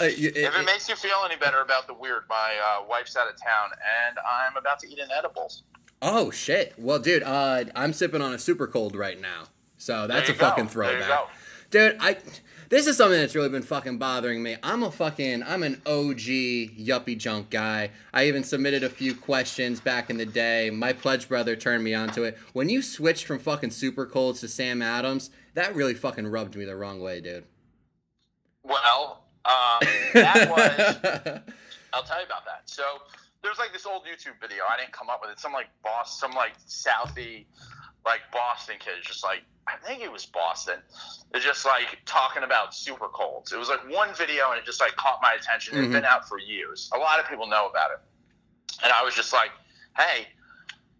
Uh, 0.00 0.04
you- 0.04 0.30
it- 0.30 0.36
If 0.38 0.54
it 0.56 0.60
it- 0.60 0.66
makes 0.66 0.88
you 0.88 0.96
feel 0.96 1.14
any 1.24 1.36
better 1.36 1.60
about 1.60 1.86
the 1.86 1.94
weird, 1.94 2.24
my 2.28 2.54
uh, 2.60 2.84
wife's 2.88 3.16
out 3.16 3.28
of 3.28 3.40
town 3.40 3.70
and 4.06 4.18
I'm 4.18 4.56
about 4.56 4.80
to 4.80 4.88
eat 4.88 4.98
an 4.98 5.10
edible. 5.16 5.52
oh 6.02 6.32
shit! 6.32 6.74
Well, 6.76 6.98
dude, 6.98 7.22
uh, 7.22 7.64
I'm 7.76 7.92
sipping 7.92 8.20
on 8.20 8.34
a 8.34 8.38
super 8.38 8.66
cold 8.66 8.96
right 8.96 9.20
now, 9.20 9.44
so 9.78 10.08
that's 10.08 10.28
a 10.28 10.32
go. 10.32 10.38
fucking 10.40 10.66
There 10.66 10.98
you 10.98 11.04
throwback. 11.04 11.28
Dude, 11.74 11.96
I 11.98 12.16
this 12.68 12.86
is 12.86 12.96
something 12.96 13.18
that's 13.18 13.34
really 13.34 13.48
been 13.48 13.64
fucking 13.64 13.98
bothering 13.98 14.44
me. 14.44 14.56
I'm 14.62 14.84
a 14.84 14.92
fucking 14.92 15.42
I'm 15.42 15.64
an 15.64 15.82
OG 15.84 16.20
yuppie 16.20 17.18
junk 17.18 17.50
guy. 17.50 17.90
I 18.12 18.28
even 18.28 18.44
submitted 18.44 18.84
a 18.84 18.88
few 18.88 19.12
questions 19.12 19.80
back 19.80 20.08
in 20.08 20.16
the 20.16 20.24
day. 20.24 20.70
My 20.70 20.92
pledge 20.92 21.28
brother 21.28 21.56
turned 21.56 21.82
me 21.82 21.92
onto 21.92 22.22
it. 22.22 22.38
When 22.52 22.68
you 22.68 22.80
switched 22.80 23.24
from 23.24 23.40
fucking 23.40 23.72
super 23.72 24.06
colds 24.06 24.38
to 24.42 24.48
Sam 24.48 24.82
Adams, 24.82 25.30
that 25.54 25.74
really 25.74 25.94
fucking 25.94 26.28
rubbed 26.28 26.54
me 26.54 26.64
the 26.64 26.76
wrong 26.76 27.00
way, 27.00 27.20
dude. 27.20 27.42
Well, 28.62 29.24
um, 29.44 29.80
that 30.12 30.48
was. 31.26 31.54
I'll 31.92 32.04
tell 32.04 32.20
you 32.20 32.26
about 32.26 32.44
that. 32.44 32.62
So 32.66 32.84
there's 33.42 33.58
like 33.58 33.72
this 33.72 33.84
old 33.84 34.02
YouTube 34.02 34.40
video. 34.40 34.62
I 34.72 34.78
didn't 34.78 34.92
come 34.92 35.10
up 35.10 35.22
with 35.22 35.32
it. 35.32 35.40
Some 35.40 35.52
like 35.52 35.70
boss, 35.82 36.20
some 36.20 36.30
like 36.30 36.52
Southie, 36.68 37.46
like 38.06 38.20
Boston 38.32 38.76
kid, 38.78 38.98
is 39.00 39.06
just 39.06 39.24
like 39.24 39.42
I 39.66 39.76
think 39.86 40.02
it 40.02 40.12
was 40.12 40.26
Boston. 40.26 40.76
They're 41.32 41.40
just 41.40 41.64
like 41.64 41.98
talking 42.04 42.42
about 42.42 42.74
super 42.74 43.08
colds. 43.08 43.52
It 43.52 43.58
was 43.58 43.68
like 43.68 43.80
one 43.90 44.14
video, 44.14 44.50
and 44.50 44.58
it 44.58 44.66
just 44.66 44.80
like 44.80 44.94
caught 44.96 45.20
my 45.22 45.32
attention. 45.32 45.78
It's 45.78 45.88
Mhm. 45.88 45.92
been 45.92 46.04
out 46.04 46.28
for 46.28 46.38
years. 46.38 46.90
A 46.94 46.98
lot 46.98 47.18
of 47.18 47.26
people 47.28 47.46
know 47.46 47.66
about 47.68 47.90
it, 47.92 48.00
and 48.82 48.92
I 48.92 49.02
was 49.02 49.14
just 49.14 49.32
like, 49.32 49.50
hey, 49.96 50.28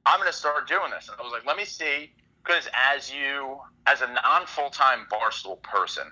I'm 0.06 0.18
gonna 0.18 0.32
start 0.32 0.66
doing 0.66 0.90
this. 0.90 1.08
And 1.08 1.20
I 1.20 1.22
was 1.22 1.32
like, 1.32 1.44
let 1.44 1.56
me 1.56 1.64
see, 1.66 2.14
because 2.42 2.68
as 2.74 3.12
you, 3.12 3.60
as 3.86 4.00
a 4.00 4.06
non 4.06 4.46
full 4.46 4.70
time 4.70 5.06
Barstool 5.10 5.62
person 5.62 6.10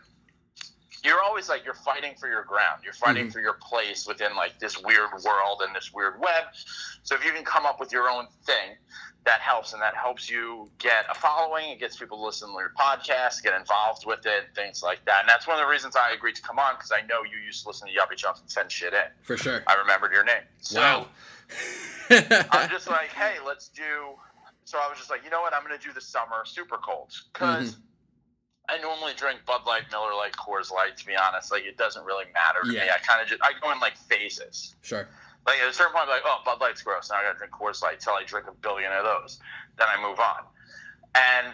you're 1.04 1.20
always 1.22 1.48
like 1.48 1.64
you're 1.64 1.74
fighting 1.74 2.14
for 2.18 2.28
your 2.28 2.44
ground. 2.44 2.82
You're 2.84 2.92
fighting 2.92 3.26
Mhm. 3.28 3.32
for 3.32 3.40
your 3.40 3.54
place 3.54 4.06
within 4.06 4.36
like 4.36 4.58
this 4.58 4.78
weird 4.78 5.10
world 5.24 5.62
and 5.66 5.74
this 5.74 5.92
weird 5.92 6.20
web. 6.20 6.44
So 7.02 7.14
if 7.16 7.24
you 7.24 7.32
can 7.32 7.44
come 7.44 7.66
up 7.66 7.80
with 7.80 7.90
your 7.92 8.08
own 8.08 8.28
thing 8.44 8.76
that 9.24 9.40
helps 9.40 9.72
and 9.72 9.80
that 9.80 9.94
helps 9.96 10.28
you 10.28 10.68
get 10.78 11.06
a 11.08 11.14
following. 11.14 11.70
It 11.70 11.78
gets 11.78 11.96
people 11.96 12.18
to 12.18 12.24
listen 12.24 12.48
to 12.48 12.54
your 12.54 12.72
podcast 12.78 13.42
get 13.42 13.54
involved 13.54 14.04
with 14.04 14.26
it 14.26 14.46
things 14.54 14.82
like 14.82 15.04
that. 15.04 15.20
And 15.20 15.28
that's 15.28 15.46
one 15.46 15.56
of 15.58 15.64
the 15.64 15.70
reasons 15.70 15.94
i 15.96 16.10
agreed 16.12 16.34
to 16.36 16.42
come 16.42 16.58
on 16.58 16.74
because 16.74 16.90
i 16.92 17.02
know 17.06 17.22
you 17.22 17.38
used 17.44 17.62
to 17.62 17.68
listen 17.68 17.86
to 17.88 17.94
Yuppie 17.94 18.16
Junks 18.16 18.40
and 18.40 18.50
send 18.50 18.70
shit 18.72 18.92
in. 18.94 19.04
For 19.22 19.36
sure. 19.36 19.62
i 19.68 19.74
remembered 19.74 20.12
your 20.12 20.24
name. 20.24 20.42
So 20.60 20.80
Wow. 20.80 21.08
i'm 22.10 22.68
just 22.70 22.88
like 22.98 23.08
hey 23.12 23.34
let's 23.46 23.68
do 23.68 24.14
so 24.64 24.78
i 24.78 24.88
was 24.88 24.98
just 24.98 25.10
like 25.10 25.22
you 25.24 25.30
know 25.30 25.40
what? 25.40 25.52
I'm 25.54 25.64
going 25.66 25.78
to 25.78 25.84
do 25.86 25.92
the 25.92 26.00
summer 26.00 26.44
super 26.44 26.76
colds 26.78 27.24
because 27.32 27.76
I 28.68 28.78
normally 28.78 29.12
drink 29.16 29.40
Bud 29.44 29.62
Light, 29.66 29.82
Miller 29.90 30.14
Lite, 30.14 30.32
Coors 30.32 30.70
Light. 30.70 30.96
To 30.96 31.06
be 31.06 31.14
honest, 31.16 31.50
like 31.50 31.64
it 31.64 31.76
doesn't 31.76 32.04
really 32.04 32.24
matter 32.32 32.60
to 32.62 32.68
me. 32.68 32.78
I 32.80 32.98
kind 32.98 33.20
of 33.20 33.28
just 33.28 33.42
I 33.42 33.52
go 33.60 33.72
in 33.72 33.80
like 33.80 33.96
phases. 33.96 34.76
sure. 34.82 35.08
Like 35.46 35.58
at 35.58 35.68
a 35.68 35.72
certain 35.72 35.92
point, 35.92 36.04
I'm 36.04 36.10
like, 36.10 36.22
oh, 36.24 36.38
Bud 36.44 36.60
Light's 36.60 36.82
gross. 36.82 37.10
Now 37.10 37.16
I 37.16 37.24
got 37.24 37.32
to 37.32 37.38
drink 37.38 37.52
Coors 37.52 37.82
Light 37.82 37.98
till 37.98 38.12
I 38.14 38.22
drink 38.24 38.46
a 38.48 38.52
billion 38.52 38.92
of 38.92 39.02
those. 39.04 39.40
Then 39.76 39.88
I 39.90 40.00
move 40.00 40.20
on. 40.20 40.44
And 41.16 41.52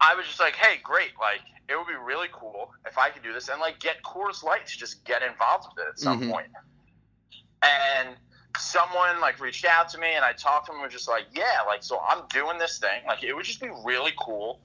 I 0.00 0.14
was 0.14 0.26
just 0.26 0.38
like, 0.38 0.54
hey, 0.54 0.78
great. 0.84 1.10
Like, 1.20 1.40
it 1.68 1.76
would 1.76 1.88
be 1.88 1.94
really 2.00 2.28
cool 2.32 2.70
if 2.86 2.96
I 2.96 3.10
could 3.10 3.24
do 3.24 3.32
this 3.32 3.48
and 3.48 3.60
like 3.60 3.80
get 3.80 4.00
Coors 4.04 4.44
Light 4.44 4.66
to 4.68 4.78
just 4.78 5.04
get 5.04 5.22
involved 5.22 5.66
with 5.74 5.84
it 5.84 5.88
at 5.90 5.98
some 5.98 6.20
Mhm. 6.22 6.30
point. 6.30 6.46
And 7.62 8.16
someone 8.58 9.20
like 9.20 9.40
reached 9.40 9.64
out 9.64 9.88
to 9.90 9.98
me 9.98 10.14
and 10.14 10.24
I 10.24 10.32
talked 10.32 10.66
to 10.66 10.72
them 10.72 10.80
and 10.80 10.84
was 10.84 10.92
just 10.92 11.08
like, 11.08 11.24
yeah, 11.34 11.62
like, 11.66 11.82
so 11.82 12.00
I'm 12.08 12.26
doing 12.28 12.58
this 12.58 12.78
thing. 12.78 13.04
Like, 13.06 13.24
it 13.24 13.34
would 13.34 13.44
just 13.44 13.60
be 13.60 13.70
really 13.84 14.12
cool 14.20 14.60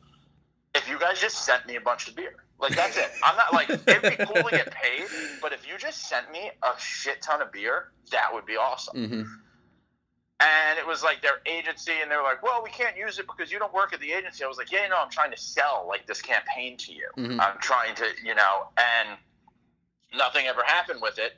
if 0.76 0.88
you 0.90 1.00
guys 1.00 1.20
just 1.20 1.46
sent 1.46 1.66
me 1.68 1.76
a 1.76 1.82
bunch 1.82 2.08
of 2.08 2.16
beer. 2.16 2.36
Like, 2.60 2.76
that's 2.76 2.96
it. 2.96 3.10
I'm 3.24 3.36
not 3.36 3.54
like, 3.54 3.70
it'd 3.70 3.86
be 3.86 4.24
cool 4.24 4.44
to 4.44 4.50
get 4.52 4.72
paid, 4.72 5.08
but 5.42 5.52
if 5.52 5.68
you 5.68 5.78
just 5.78 6.08
sent 6.08 6.32
me 6.32 6.52
a 6.62 6.80
shit 6.80 7.22
ton 7.22 7.42
of 7.42 7.52
beer, 7.52 7.92
that 8.12 8.32
would 8.32 8.46
be 8.46 8.56
awesome. 8.56 8.96
Mm-hmm. 8.96 9.24
And 10.42 10.80
it 10.80 10.86
was 10.88 11.04
like 11.04 11.22
their 11.22 11.42
agency, 11.46 11.92
and 12.02 12.10
they 12.10 12.16
were 12.16 12.24
like, 12.24 12.42
"Well, 12.42 12.62
we 12.64 12.72
can't 12.72 12.98
use 12.98 13.20
it 13.20 13.28
because 13.28 13.52
you 13.52 13.60
don't 13.60 13.74
work 13.74 13.94
at 13.94 14.00
the 14.00 14.12
agency." 14.12 14.44
I 14.44 14.48
was 14.48 14.58
like, 14.58 14.72
"Yeah, 14.72 14.88
no, 14.88 14.98
I'm 14.98 15.12
trying 15.12 15.30
to 15.30 15.38
sell 15.38 15.86
like 15.88 16.08
this 16.08 16.20
campaign 16.20 16.78
to 16.78 16.92
you. 16.92 17.08
Mhm. 17.16 17.40
I'm 17.40 17.60
trying 17.60 17.94
to, 17.96 18.08
you 18.24 18.34
know." 18.34 18.70
And 18.76 19.20
nothing 20.16 20.48
ever 20.48 20.64
happened 20.64 21.00
with 21.00 21.20
it. 21.20 21.34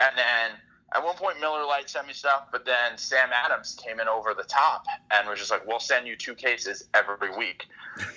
And 0.00 0.18
then 0.18 0.50
at 0.92 1.04
one 1.04 1.14
point, 1.16 1.38
Miller 1.40 1.64
Lite 1.64 1.88
sent 1.88 2.06
me 2.06 2.12
stuff, 2.12 2.48
but 2.50 2.64
then 2.64 2.96
Sam 2.98 3.30
Adams 3.32 3.76
came 3.84 4.00
in 4.00 4.08
over 4.08 4.34
the 4.34 4.42
top 4.44 4.84
and 5.12 5.28
was 5.28 5.38
just 5.38 5.50
like, 5.50 5.64
"We'll 5.66 5.78
send 5.80 6.06
you 6.06 6.16
two 6.16 6.34
cases 6.34 6.88
every 6.94 7.30
week." 7.36 7.66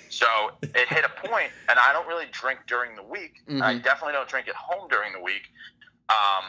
So 0.08 0.26
it 0.62 0.88
hit 0.88 1.04
a 1.04 1.28
point, 1.28 1.50
and 1.68 1.78
I 1.78 1.92
don't 1.92 2.06
really 2.08 2.26
drink 2.32 2.60
during 2.66 2.96
the 2.96 3.02
week. 3.02 3.42
I 3.48 3.74
Mhm. 3.74 3.82
definitely 3.82 4.14
don't 4.14 4.28
drink 4.28 4.48
at 4.48 4.54
home 4.56 4.88
during 4.88 5.12
the 5.12 5.20
week. 5.20 5.50
Um, 6.08 6.44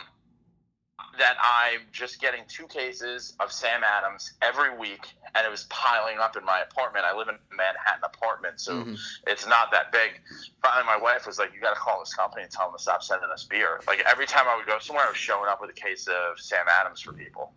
that 1.18 1.36
I'm 1.42 1.82
just 1.92 2.20
getting 2.22 2.42
two 2.48 2.68
cases 2.68 3.34
of 3.40 3.52
Sam 3.52 3.82
Adams 3.84 4.34
every 4.42 4.78
week, 4.78 5.06
and 5.34 5.46
it 5.46 5.50
was 5.50 5.64
piling 5.66 6.18
up 6.20 6.36
in 6.38 6.44
my 6.46 6.62
apartment. 6.62 7.06
I 7.06 7.16
live 7.16 7.28
in 7.28 7.36
a 7.36 7.56
Manhattan 7.56 8.04
apartment, 8.04 8.60
so 8.62 8.74
Mhm. 8.84 9.00
it's 9.28 9.46
not 9.46 9.72
that 9.72 9.92
big. 9.92 10.22
Finally, 10.62 10.86
my 10.86 10.98
wife 10.98 11.26
was 11.26 11.38
like, 11.40 11.54
"You 11.54 11.60
got 11.62 11.74
to 11.74 11.80
call 11.80 12.00
this 12.00 12.14
company 12.14 12.44
and 12.44 12.52
tell 12.52 12.68
them 12.70 12.78
to 12.78 12.82
stop 12.82 13.04
sending 13.04 13.30
us 13.30 13.44
beer." 13.44 13.82
Like 13.88 14.00
every 14.02 14.26
time 14.26 14.48
I 14.48 14.56
would 14.56 14.66
go 14.68 14.80
somewhere, 14.80 15.06
I 15.06 15.10
was 15.10 15.18
showing 15.18 15.50
up 15.50 15.62
with 15.62 15.70
a 15.70 15.74
case 15.74 16.08
of 16.08 16.40
Sam 16.40 16.66
Adams 16.68 17.02
for 17.02 17.14
people. 17.14 17.54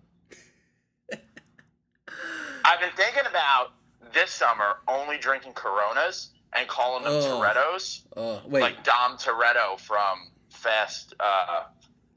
I've 2.65 2.81
been 2.81 2.93
thinking 2.97 3.27
about 3.27 3.73
this 4.13 4.31
summer 4.31 4.79
only 4.89 5.19
drinking 5.19 5.55
Coronas 5.55 6.31
and 6.53 6.69
calling 6.69 7.05
them 7.05 7.13
Oh. 7.15 7.41
Toretto's 7.41 8.03
Oh, 8.17 8.43
wait. 8.47 8.63
like 8.63 8.83
Dom 8.85 9.17
Toretto 9.19 9.79
from 9.81 10.31
Fast, 10.51 11.15
uh, 11.21 11.65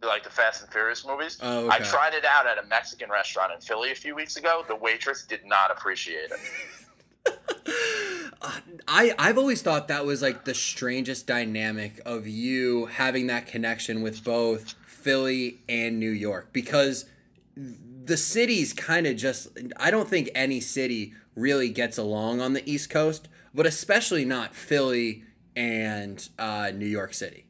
like 0.08 0.24
the 0.24 0.30
Fast 0.30 0.62
and 0.62 0.72
Furious 0.72 1.06
movies. 1.06 1.38
Oh, 1.42 1.70
I 1.70 1.80
tried 1.80 2.14
it 2.14 2.26
out 2.26 2.48
at 2.48 2.58
a 2.58 2.68
Mexican 2.68 3.10
restaurant 3.10 3.52
in 3.54 3.62
Philly 3.62 3.92
a 3.92 3.96
few 3.96 4.16
weeks 4.16 4.38
ago. 4.38 4.66
The 4.68 4.76
waitress 4.76 5.26
did 5.26 5.46
not 5.46 5.72
appreciate 5.72 6.32
it. 6.32 6.40
I 8.88 9.14
I've 9.20 9.38
always 9.38 9.62
thought 9.62 9.88
that 9.88 10.06
was 10.06 10.22
like 10.22 10.46
the 10.46 10.56
strangest 10.56 11.28
dynamic 11.28 12.02
of 12.06 12.28
you 12.28 12.88
having 12.88 13.28
that 13.28 13.46
connection 13.46 14.02
with 14.02 14.24
both 14.24 14.74
Philly 14.86 15.60
and 15.70 16.00
New 16.00 16.10
York 16.10 16.50
because 16.52 17.06
the 17.56 18.18
cities 18.18 18.74
kind 18.74 19.06
of 19.06 19.18
just 19.18 19.50
I 19.78 19.92
don't 19.92 20.08
think 20.08 20.30
any 20.34 20.60
city 20.60 21.14
really 21.36 21.70
gets 21.70 21.98
along 21.98 22.42
on 22.42 22.54
the 22.54 22.70
East 22.70 22.90
Coast, 22.90 23.28
but 23.54 23.66
especially 23.66 24.26
not 24.26 24.56
Philly 24.56 25.24
and 25.56 26.28
uh, 26.40 26.72
New 26.74 26.88
York 26.88 27.14
City. 27.14 27.46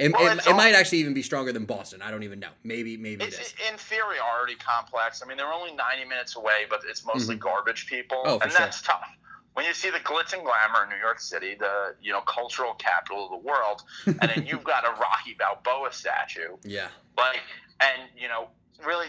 It, 0.00 0.12
Well, 0.12 0.26
it, 0.32 0.38
it 0.38 0.48
all- 0.48 0.54
might 0.56 0.74
actually 0.74 0.98
even 0.98 1.12
be 1.14 1.22
stronger 1.22 1.52
than 1.52 1.64
Boston. 1.66 2.00
I 2.02 2.10
don't 2.10 2.22
even 2.22 2.40
know. 2.40 2.48
Maybe 2.64 2.96
maybe 2.96 3.22
it 3.24 3.28
It's 3.28 3.38
is. 3.38 3.54
inferiority 3.70 4.54
complex. 4.56 5.22
I 5.22 5.26
mean, 5.26 5.36
they're 5.36 5.52
only 5.52 5.72
90 5.72 6.04
minutes 6.08 6.36
away, 6.36 6.64
but 6.70 6.80
it's 6.88 7.04
mostly 7.04 7.36
garbage 7.36 7.86
people, 7.86 8.18
Mm-hmm. 8.18 8.30
Oh, 8.30 8.38
and 8.42 8.50
sure. 8.50 8.58
that's 8.58 8.82
tough. 8.82 9.06
When 9.54 9.66
you 9.66 9.74
see 9.74 9.90
the 9.90 9.98
glitz 9.98 10.32
and 10.32 10.42
glamour 10.42 10.84
in 10.84 10.90
New 10.90 11.02
York 11.04 11.20
City, 11.20 11.54
the 11.58 11.94
you 12.00 12.12
know 12.12 12.20
cultural 12.22 12.72
capital 12.74 13.24
of 13.26 13.30
the 13.30 13.46
world, 13.48 13.82
and 14.06 14.18
then 14.30 14.46
you've 14.46 14.64
got 14.64 14.84
a 14.86 14.92
Rocky 15.00 15.36
Balboa 15.38 15.92
statue, 15.92 16.56
Yeah. 16.64 16.88
like, 17.18 17.40
and 17.80 18.02
you 18.16 18.28
know, 18.28 18.48
really, 18.86 19.08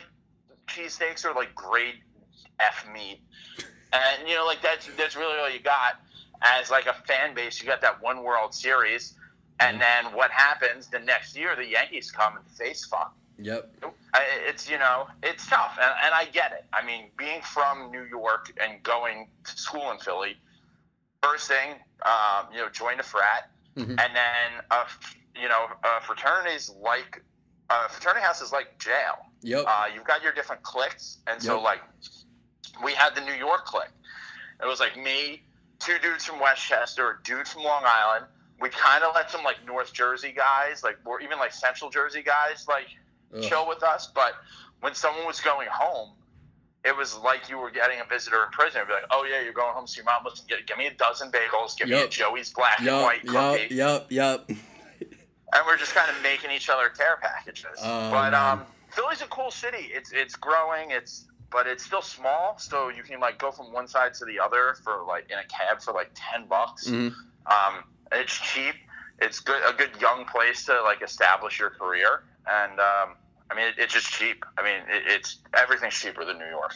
cheesesteaks 0.67 1.25
are 1.25 1.33
like 1.33 1.53
grade 1.55 1.95
F 2.59 2.85
meat, 2.93 3.21
and 3.93 4.27
you 4.27 4.35
know, 4.35 4.45
like 4.45 4.61
that's 4.61 4.87
that's 4.97 5.15
really 5.15 5.37
all 5.37 5.49
you 5.49 5.59
got 5.59 5.99
as 6.41 6.69
like 6.71 6.87
a 6.87 6.93
fan 7.07 7.33
base. 7.35 7.61
You 7.61 7.67
got 7.67 7.81
that 7.81 8.01
one 8.01 8.23
World 8.23 8.53
Series, 8.53 9.13
and 9.59 9.79
then 9.81 10.05
what 10.13 10.31
happens 10.31 10.87
the 10.87 10.99
next 10.99 11.35
year? 11.35 11.55
The 11.55 11.65
Yankees 11.67 12.11
come 12.11 12.37
and 12.37 12.45
face 12.57 12.85
fuck. 12.85 13.13
Yep. 13.37 13.73
It's 14.47 14.69
you 14.69 14.77
know 14.77 15.07
it's 15.23 15.47
tough, 15.47 15.77
and, 15.81 15.91
and 16.05 16.13
I 16.13 16.25
get 16.25 16.51
it. 16.51 16.65
I 16.73 16.85
mean, 16.85 17.05
being 17.17 17.41
from 17.41 17.91
New 17.91 18.03
York 18.03 18.51
and 18.61 18.81
going 18.83 19.27
to 19.45 19.51
school 19.57 19.89
in 19.91 19.97
Philly, 19.99 20.35
first 21.23 21.47
thing, 21.47 21.75
um, 22.05 22.47
you 22.51 22.59
know, 22.59 22.69
join 22.69 22.99
a 22.99 23.03
frat, 23.03 23.49
Mhm. 23.77 23.89
and 23.99 24.15
then 24.15 24.63
uh, 24.69 24.85
you 25.35 25.47
know, 25.47 25.65
a 25.83 26.01
fraternity's 26.01 26.69
like 26.81 27.23
a 27.69 27.87
fraternity 27.89 28.25
house 28.25 28.41
is 28.41 28.51
like 28.51 28.77
jail. 28.79 29.25
Yep. 29.43 29.63
Uh, 29.67 29.85
you've 29.95 30.03
got 30.03 30.21
your 30.21 30.33
different 30.33 30.61
cliques, 30.61 31.17
and 31.27 31.41
so 31.41 31.55
Yep. 31.55 31.63
like 31.63 31.81
we 32.83 32.93
had 32.93 33.15
the 33.15 33.21
New 33.21 33.33
York 33.33 33.65
clique. 33.65 33.89
It 34.61 34.65
was 34.67 34.79
like 34.79 34.97
me, 34.97 35.41
two 35.79 35.97
dudes 35.99 36.25
from 36.25 36.39
Westchester, 36.39 37.09
a 37.11 37.23
dude 37.23 37.47
from 37.47 37.63
Long 37.63 37.83
Island. 37.85 38.25
We 38.61 38.69
kind 38.69 39.03
of 39.03 39.15
let 39.15 39.31
some 39.31 39.43
like 39.43 39.57
North 39.65 39.93
Jersey 39.93 40.33
guys, 40.35 40.83
like 40.83 40.97
or 41.05 41.21
even 41.21 41.37
like 41.39 41.51
Central 41.53 41.89
Jersey 41.89 42.21
guys, 42.21 42.65
like 42.67 42.87
Ugh. 43.35 43.43
chill 43.43 43.67
with 43.67 43.83
us. 43.83 44.07
But 44.13 44.33
when 44.81 44.93
someone 44.93 45.25
was 45.25 45.39
going 45.41 45.67
home, 45.71 46.11
it 46.83 46.95
was 46.95 47.17
like 47.17 47.49
you 47.49 47.57
were 47.57 47.71
getting 47.71 47.99
a 47.99 48.05
visitor 48.05 48.43
in 48.43 48.51
prison. 48.51 48.77
It'd 48.81 48.87
be 48.87 48.93
like, 48.93 49.05
"Oh 49.11 49.25
yeah, 49.29 49.41
you're 49.41 49.53
going 49.53 49.73
home 49.73 49.85
to 49.85 49.95
your 49.95 50.05
mom. 50.05 50.23
Listen, 50.25 50.45
get, 50.47 50.65
give 50.67 50.77
me 50.77 50.87
a 50.87 50.93
dozen 50.93 51.31
bagels. 51.31 51.77
Give 51.77 51.89
me 51.89 52.01
a 52.01 52.07
Joey's 52.07 52.51
black 52.53 52.79
and 52.79 52.87
white 52.87 53.25
cookie." 53.25 53.73
Yup. 53.73 54.11
Yup. 54.11 54.49
and 54.49 55.63
we're 55.65 55.77
just 55.77 55.93
kind 55.93 56.09
of 56.09 56.21
making 56.23 56.51
each 56.51 56.69
other 56.69 56.89
care 56.89 57.17
packages. 57.21 57.77
Oh, 57.81 58.11
but 58.11 58.33
um, 58.33 58.63
Philly's 58.89 59.21
a 59.21 59.27
cool 59.27 59.51
city. 59.51 59.89
It's 59.93 60.11
it's 60.11 60.35
growing. 60.35 60.91
It's 60.91 61.25
but 61.51 61.67
it's 61.67 61.83
still 61.85 62.01
small, 62.01 62.57
so 62.57 62.89
you 62.89 63.03
can 63.03 63.19
like 63.19 63.37
go 63.37 63.51
from 63.51 63.71
one 63.73 63.87
side 63.87 64.13
to 64.15 64.25
the 64.25 64.39
other 64.39 64.75
for 64.83 65.03
like 65.07 65.29
in 65.29 65.37
a 65.37 65.43
cab 65.43 65.81
for 65.81 65.93
like 65.93 66.11
ten 66.15 66.47
bucks. 66.47 66.87
Mhm. 66.87 67.13
Um, 67.45 67.83
it's 68.11 68.37
cheap. 68.39 68.75
It's 69.19 69.39
good 69.39 69.61
a 69.67 69.73
good 69.73 69.91
young 70.01 70.25
place 70.25 70.65
to 70.65 70.81
like 70.81 71.01
establish 71.01 71.59
your 71.59 71.69
career, 71.69 72.23
and 72.47 72.79
um, 72.79 73.15
I 73.49 73.55
mean 73.55 73.67
it, 73.67 73.75
it's 73.77 73.93
just 73.93 74.11
cheap. 74.11 74.43
I 74.57 74.63
mean 74.63 74.81
it, 74.89 75.03
it's 75.07 75.39
everything's 75.53 75.93
cheaper 75.93 76.25
than 76.25 76.39
New 76.39 76.49
York. 76.49 76.73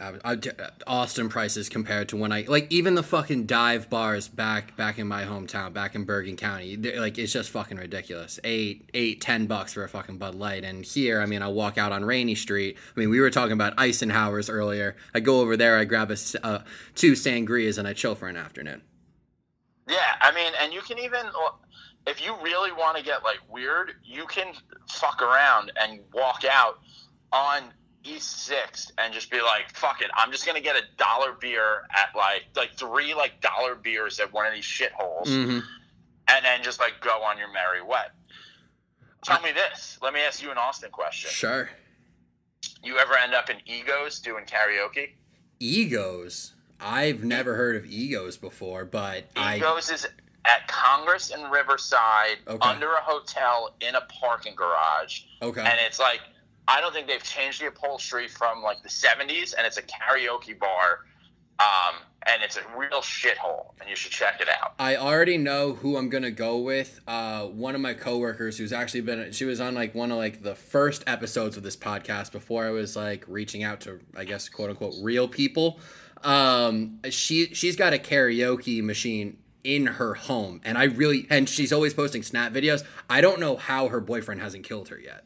I, 0.00 0.12
I, 0.24 0.38
Austin 0.86 1.28
prices 1.28 1.68
compared 1.68 2.10
to 2.10 2.16
when 2.16 2.32
I 2.32 2.44
like 2.48 2.70
even 2.70 2.94
the 2.94 3.02
fucking 3.02 3.46
dive 3.46 3.88
bars 3.88 4.28
back 4.28 4.76
back 4.76 4.98
in 4.98 5.06
my 5.06 5.24
hometown, 5.24 5.72
back 5.72 5.94
in 5.94 6.04
Bergen 6.04 6.36
County. 6.36 6.76
Like 6.76 7.18
it's 7.18 7.32
just 7.32 7.50
fucking 7.50 7.78
ridiculous. 7.78 8.38
Eight, 8.44 8.90
eight, 8.94 9.20
ten 9.20 9.46
bucks 9.46 9.72
for 9.72 9.84
a 9.84 9.88
fucking 9.88 10.18
Bud 10.18 10.34
Light. 10.34 10.64
And 10.64 10.84
here, 10.84 11.20
I 11.20 11.26
mean, 11.26 11.42
I 11.42 11.48
walk 11.48 11.78
out 11.78 11.92
on 11.92 12.04
Rainey 12.04 12.34
Street. 12.34 12.76
I 12.96 13.00
mean, 13.00 13.10
we 13.10 13.20
were 13.20 13.30
talking 13.30 13.52
about 13.52 13.74
Eisenhower's 13.78 14.50
earlier. 14.50 14.96
I 15.14 15.20
go 15.20 15.40
over 15.40 15.56
there, 15.56 15.78
I 15.78 15.84
grab 15.84 16.10
a 16.10 16.16
uh, 16.42 16.62
two 16.94 17.12
sangrias, 17.12 17.78
and 17.78 17.88
I 17.88 17.92
chill 17.92 18.14
for 18.14 18.28
an 18.28 18.36
afternoon. 18.36 18.82
Yeah, 19.88 20.16
I 20.20 20.32
mean, 20.32 20.52
and 20.60 20.72
you 20.72 20.80
can 20.80 20.98
even, 20.98 21.26
if 22.06 22.24
you 22.24 22.34
really 22.42 22.72
want 22.72 22.96
to 22.96 23.04
get 23.04 23.22
like 23.22 23.38
weird, 23.48 23.92
you 24.04 24.26
can 24.26 24.54
fuck 24.88 25.22
around 25.22 25.72
and 25.80 26.00
walk 26.12 26.44
out 26.44 26.78
on 27.32 27.62
East 28.04 28.44
Sixth 28.46 28.92
and 28.98 29.12
just 29.12 29.30
be 29.30 29.40
like, 29.40 29.74
"Fuck 29.74 30.00
it, 30.00 30.10
I'm 30.14 30.30
just 30.30 30.46
gonna 30.46 30.60
get 30.60 30.76
a 30.76 30.82
dollar 30.96 31.32
beer 31.32 31.82
at 31.94 32.14
like 32.16 32.44
like 32.54 32.76
three 32.76 33.14
like 33.14 33.40
dollar 33.40 33.74
beers 33.74 34.20
at 34.20 34.32
one 34.32 34.46
of 34.46 34.54
these 34.54 34.64
shitholes, 34.64 35.26
hmm 35.26 35.58
and 36.28 36.44
then 36.44 36.60
just 36.62 36.80
like 36.80 37.00
go 37.00 37.22
on 37.22 37.38
your 37.38 37.52
merry 37.52 37.82
way." 37.82 38.06
Tell 39.24 39.40
me 39.42 39.50
this. 39.52 39.98
Let 40.02 40.14
me 40.14 40.20
ask 40.20 40.40
you 40.42 40.52
an 40.52 40.58
Austin 40.58 40.90
question. 40.90 41.30
Sure. 41.30 41.68
You 42.82 42.98
ever 42.98 43.16
end 43.16 43.34
up 43.34 43.50
in 43.50 43.56
Egos 43.66 44.20
doing 44.20 44.44
karaoke? 44.44 45.10
Egos. 45.58 46.52
I've 46.80 47.24
never 47.24 47.54
heard 47.56 47.76
of 47.76 47.86
egos 47.86 48.36
before, 48.36 48.84
but 48.84 49.24
I 49.36 49.56
Egos 49.56 49.90
is 49.90 50.06
at 50.44 50.68
Congress 50.68 51.30
and 51.30 51.50
Riverside 51.50 52.38
Okay. 52.46 52.68
under 52.68 52.92
a 52.92 53.00
hotel 53.00 53.74
in 53.80 53.94
a 53.94 54.02
parking 54.02 54.54
garage. 54.54 55.22
okay. 55.42 55.60
and 55.60 55.78
it's 55.86 55.98
like 55.98 56.20
I 56.68 56.80
don't 56.80 56.92
think 56.92 57.06
they've 57.06 57.22
changed 57.22 57.60
the 57.62 57.68
upholstery 57.68 58.26
from 58.28 58.62
like 58.62 58.82
the 58.82 58.88
'70s, 58.88 59.54
and 59.56 59.64
it's 59.66 59.76
a 59.76 59.82
karaoke 59.82 60.58
bar, 60.58 61.00
um, 61.60 61.94
and 62.26 62.42
it's 62.42 62.56
a 62.56 62.60
real 62.76 63.00
shithole, 63.02 63.70
and 63.80 63.88
you 63.88 63.94
should 63.94 64.10
check 64.10 64.40
it 64.40 64.48
out. 64.48 64.74
I 64.80 64.96
already 64.96 65.38
know 65.38 65.74
who 65.74 65.96
I'm 65.96 66.08
gonna 66.08 66.32
go 66.32 66.58
with. 66.58 67.00
Uh, 67.06 67.42
one 67.46 67.76
of 67.76 67.80
my 67.80 67.94
coworkers 67.94 68.58
who's 68.58 68.72
actually 68.72 69.02
been 69.02 69.30
she 69.30 69.44
was 69.44 69.60
on 69.60 69.74
like 69.76 69.94
one 69.94 70.10
of 70.10 70.18
like 70.18 70.42
the 70.42 70.56
first 70.56 71.04
episodes 71.06 71.56
of 71.56 71.62
this 71.62 71.76
podcast 71.76 72.32
before 72.32 72.66
I 72.66 72.70
was 72.70 72.96
like 72.96 73.24
reaching 73.28 73.62
out 73.62 73.80
to 73.82 74.00
I 74.16 74.24
guess 74.24 74.48
quote 74.48 74.70
unquote 74.70 74.94
real 75.00 75.28
people. 75.28 75.78
Um, 76.26 76.98
she 77.10 77.54
she's 77.54 77.76
got 77.76 77.94
a 77.94 77.98
karaoke 77.98 78.82
machine 78.82 79.38
in 79.64 79.86
her 79.86 80.14
home, 80.14 80.60
and 80.64 80.76
I 80.76 80.84
really 80.84 81.26
and 81.30 81.48
she's 81.48 81.72
always 81.72 81.94
posting 81.94 82.22
snap 82.22 82.52
videos. 82.52 82.84
I 83.08 83.20
don't 83.20 83.40
know 83.40 83.56
how 83.56 83.88
her 83.88 84.00
boyfriend 84.00 84.40
hasn't 84.40 84.64
killed 84.64 84.88
her 84.88 84.98
yet. 84.98 85.24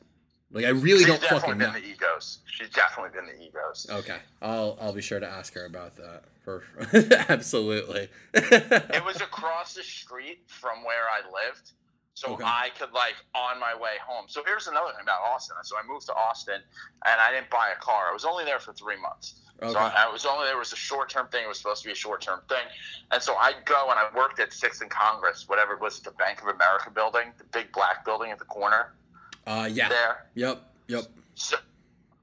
Like 0.52 0.64
I 0.64 0.70
really 0.70 0.98
She's 1.00 1.06
don't 1.06 1.22
fucking. 1.22 1.38
She's 1.38 1.40
definitely 1.40 1.64
been 1.64 1.72
know. 1.72 1.80
the 1.80 1.86
egos. 1.94 2.38
She's 2.46 2.70
definitely 2.70 3.10
been 3.18 3.26
the 3.26 3.44
egos. 3.44 3.86
Okay, 3.90 4.18
I'll 4.42 4.76
I'll 4.80 4.92
be 4.92 5.00
sure 5.00 5.20
to 5.20 5.28
ask 5.28 5.54
her 5.54 5.64
about 5.64 5.96
that. 5.96 6.24
For 6.44 6.64
absolutely. 7.28 8.08
It 8.34 9.04
was 9.04 9.16
across 9.20 9.74
the 9.74 9.82
street 9.82 10.40
from 10.46 10.82
where 10.84 11.04
I 11.08 11.20
lived, 11.46 11.72
so 12.14 12.32
Okay. 12.34 12.44
I 12.44 12.70
could 12.78 12.92
like 12.92 13.14
on 13.34 13.60
my 13.60 13.74
way 13.74 13.96
home. 14.04 14.24
So 14.28 14.42
here's 14.44 14.66
another 14.66 14.90
thing 14.92 15.02
about 15.02 15.20
Austin. 15.20 15.56
So 15.62 15.76
I 15.76 15.86
moved 15.90 16.06
to 16.06 16.14
Austin, 16.14 16.60
and 17.06 17.20
I 17.20 17.30
didn't 17.30 17.50
buy 17.50 17.72
a 17.76 17.80
car. 17.80 18.08
I 18.10 18.12
was 18.12 18.24
only 18.24 18.44
there 18.44 18.58
for 18.58 18.72
three 18.72 19.00
months. 19.00 19.42
Okay. 19.62 19.73
So 19.73 19.79
I, 19.79 20.07
I 20.09 20.12
was 20.12 20.25
only 20.25 20.46
there 20.46 20.57
was 20.57 20.73
a 20.73 20.77
short 20.77 21.11
term 21.11 21.29
thing. 21.29 21.44
It 21.44 21.49
was 21.49 21.59
supposed 21.59 21.83
to 21.83 21.88
be 21.88 21.92
a 21.92 21.96
short 21.96 22.23
term 22.23 22.40
thing, 22.49 22.64
and 23.11 23.23
so 23.23 23.35
I'd 23.37 23.64
go 23.66 23.88
and 23.90 23.99
I 23.99 24.09
worked 24.16 24.40
at 24.40 24.53
Sixth 24.53 24.81
and 24.81 24.90
Congress, 24.90 25.44
whatever 25.49 25.75
it 25.75 25.81
was, 25.81 26.01
the 26.01 26.12
Bank 26.12 26.40
of 26.40 26.49
America 26.49 26.90
building, 26.90 27.33
the 27.38 27.44
big 27.44 27.70
black 27.73 28.05
building 28.05 28.31
at 28.31 28.38
the 28.38 28.44
corner 28.46 28.94
Uh, 29.46 29.68
yeah. 29.70 29.88
there. 29.90 30.27
Yep. 30.35 30.62
Yep. 30.88 31.05
So, 31.35 31.57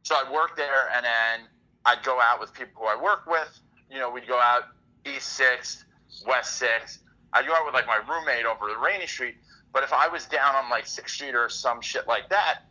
so 0.04 0.16
I'd 0.16 0.32
work 0.34 0.58
there, 0.58 0.90
and 0.96 1.06
then 1.06 1.48
I'd 1.86 2.02
go 2.04 2.20
out 2.20 2.40
with 2.40 2.54
people 2.54 2.82
who 2.82 2.88
I 2.88 3.00
work 3.02 3.28
with. 3.28 3.60
You 3.92 4.00
know, 4.00 4.10
we'd 4.10 4.28
go 4.28 4.40
out 4.40 4.64
East 5.06 5.30
Sixth, 5.34 5.86
West 6.26 6.56
Sixth. 6.58 7.00
I'd 7.34 7.46
go 7.46 7.54
out 7.54 7.66
with 7.66 7.74
like 7.76 7.86
my 7.88 8.02
roommate 8.10 8.46
over 8.46 8.68
the 8.68 8.78
Rainey 8.78 9.06
Street. 9.08 9.36
But 9.74 9.84
if 9.84 9.94
I 9.94 10.08
was 10.08 10.26
down 10.26 10.56
on 10.56 10.70
like 10.72 10.88
Sixth 10.88 11.14
Street 11.14 11.36
or 11.36 11.50
some 11.50 11.82
shit 11.82 12.08
like 12.08 12.30
that, 12.30 12.62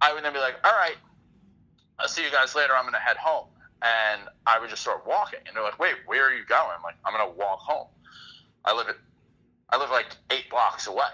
I 0.00 0.12
would 0.12 0.24
then 0.24 0.32
be 0.32 0.38
like, 0.40 0.56
"All 0.64 0.72
right, 0.72 0.96
I'll 2.00 2.08
see 2.08 2.24
you 2.24 2.30
guys 2.32 2.54
later. 2.56 2.74
I'm 2.76 2.84
gonna 2.84 2.98
head 2.98 3.16
home." 3.16 3.46
And 3.86 4.22
I 4.46 4.58
would 4.58 4.70
just 4.70 4.82
start 4.82 5.06
walking, 5.06 5.40
and 5.46 5.54
they're 5.54 5.62
like, 5.62 5.78
"Wait, 5.78 5.94
where 6.06 6.24
are 6.24 6.34
you 6.34 6.44
going?" 6.44 6.70
I'm 6.76 6.82
like, 6.82 6.96
"I'm 7.04 7.12
gonna 7.12 7.30
walk 7.30 7.60
home. 7.60 7.88
I 8.64 8.72
live 8.74 8.88
at, 8.88 8.96
I 9.70 9.76
live 9.76 9.90
like 9.90 10.06
eight 10.30 10.48
blocks 10.50 10.86
away." 10.86 11.10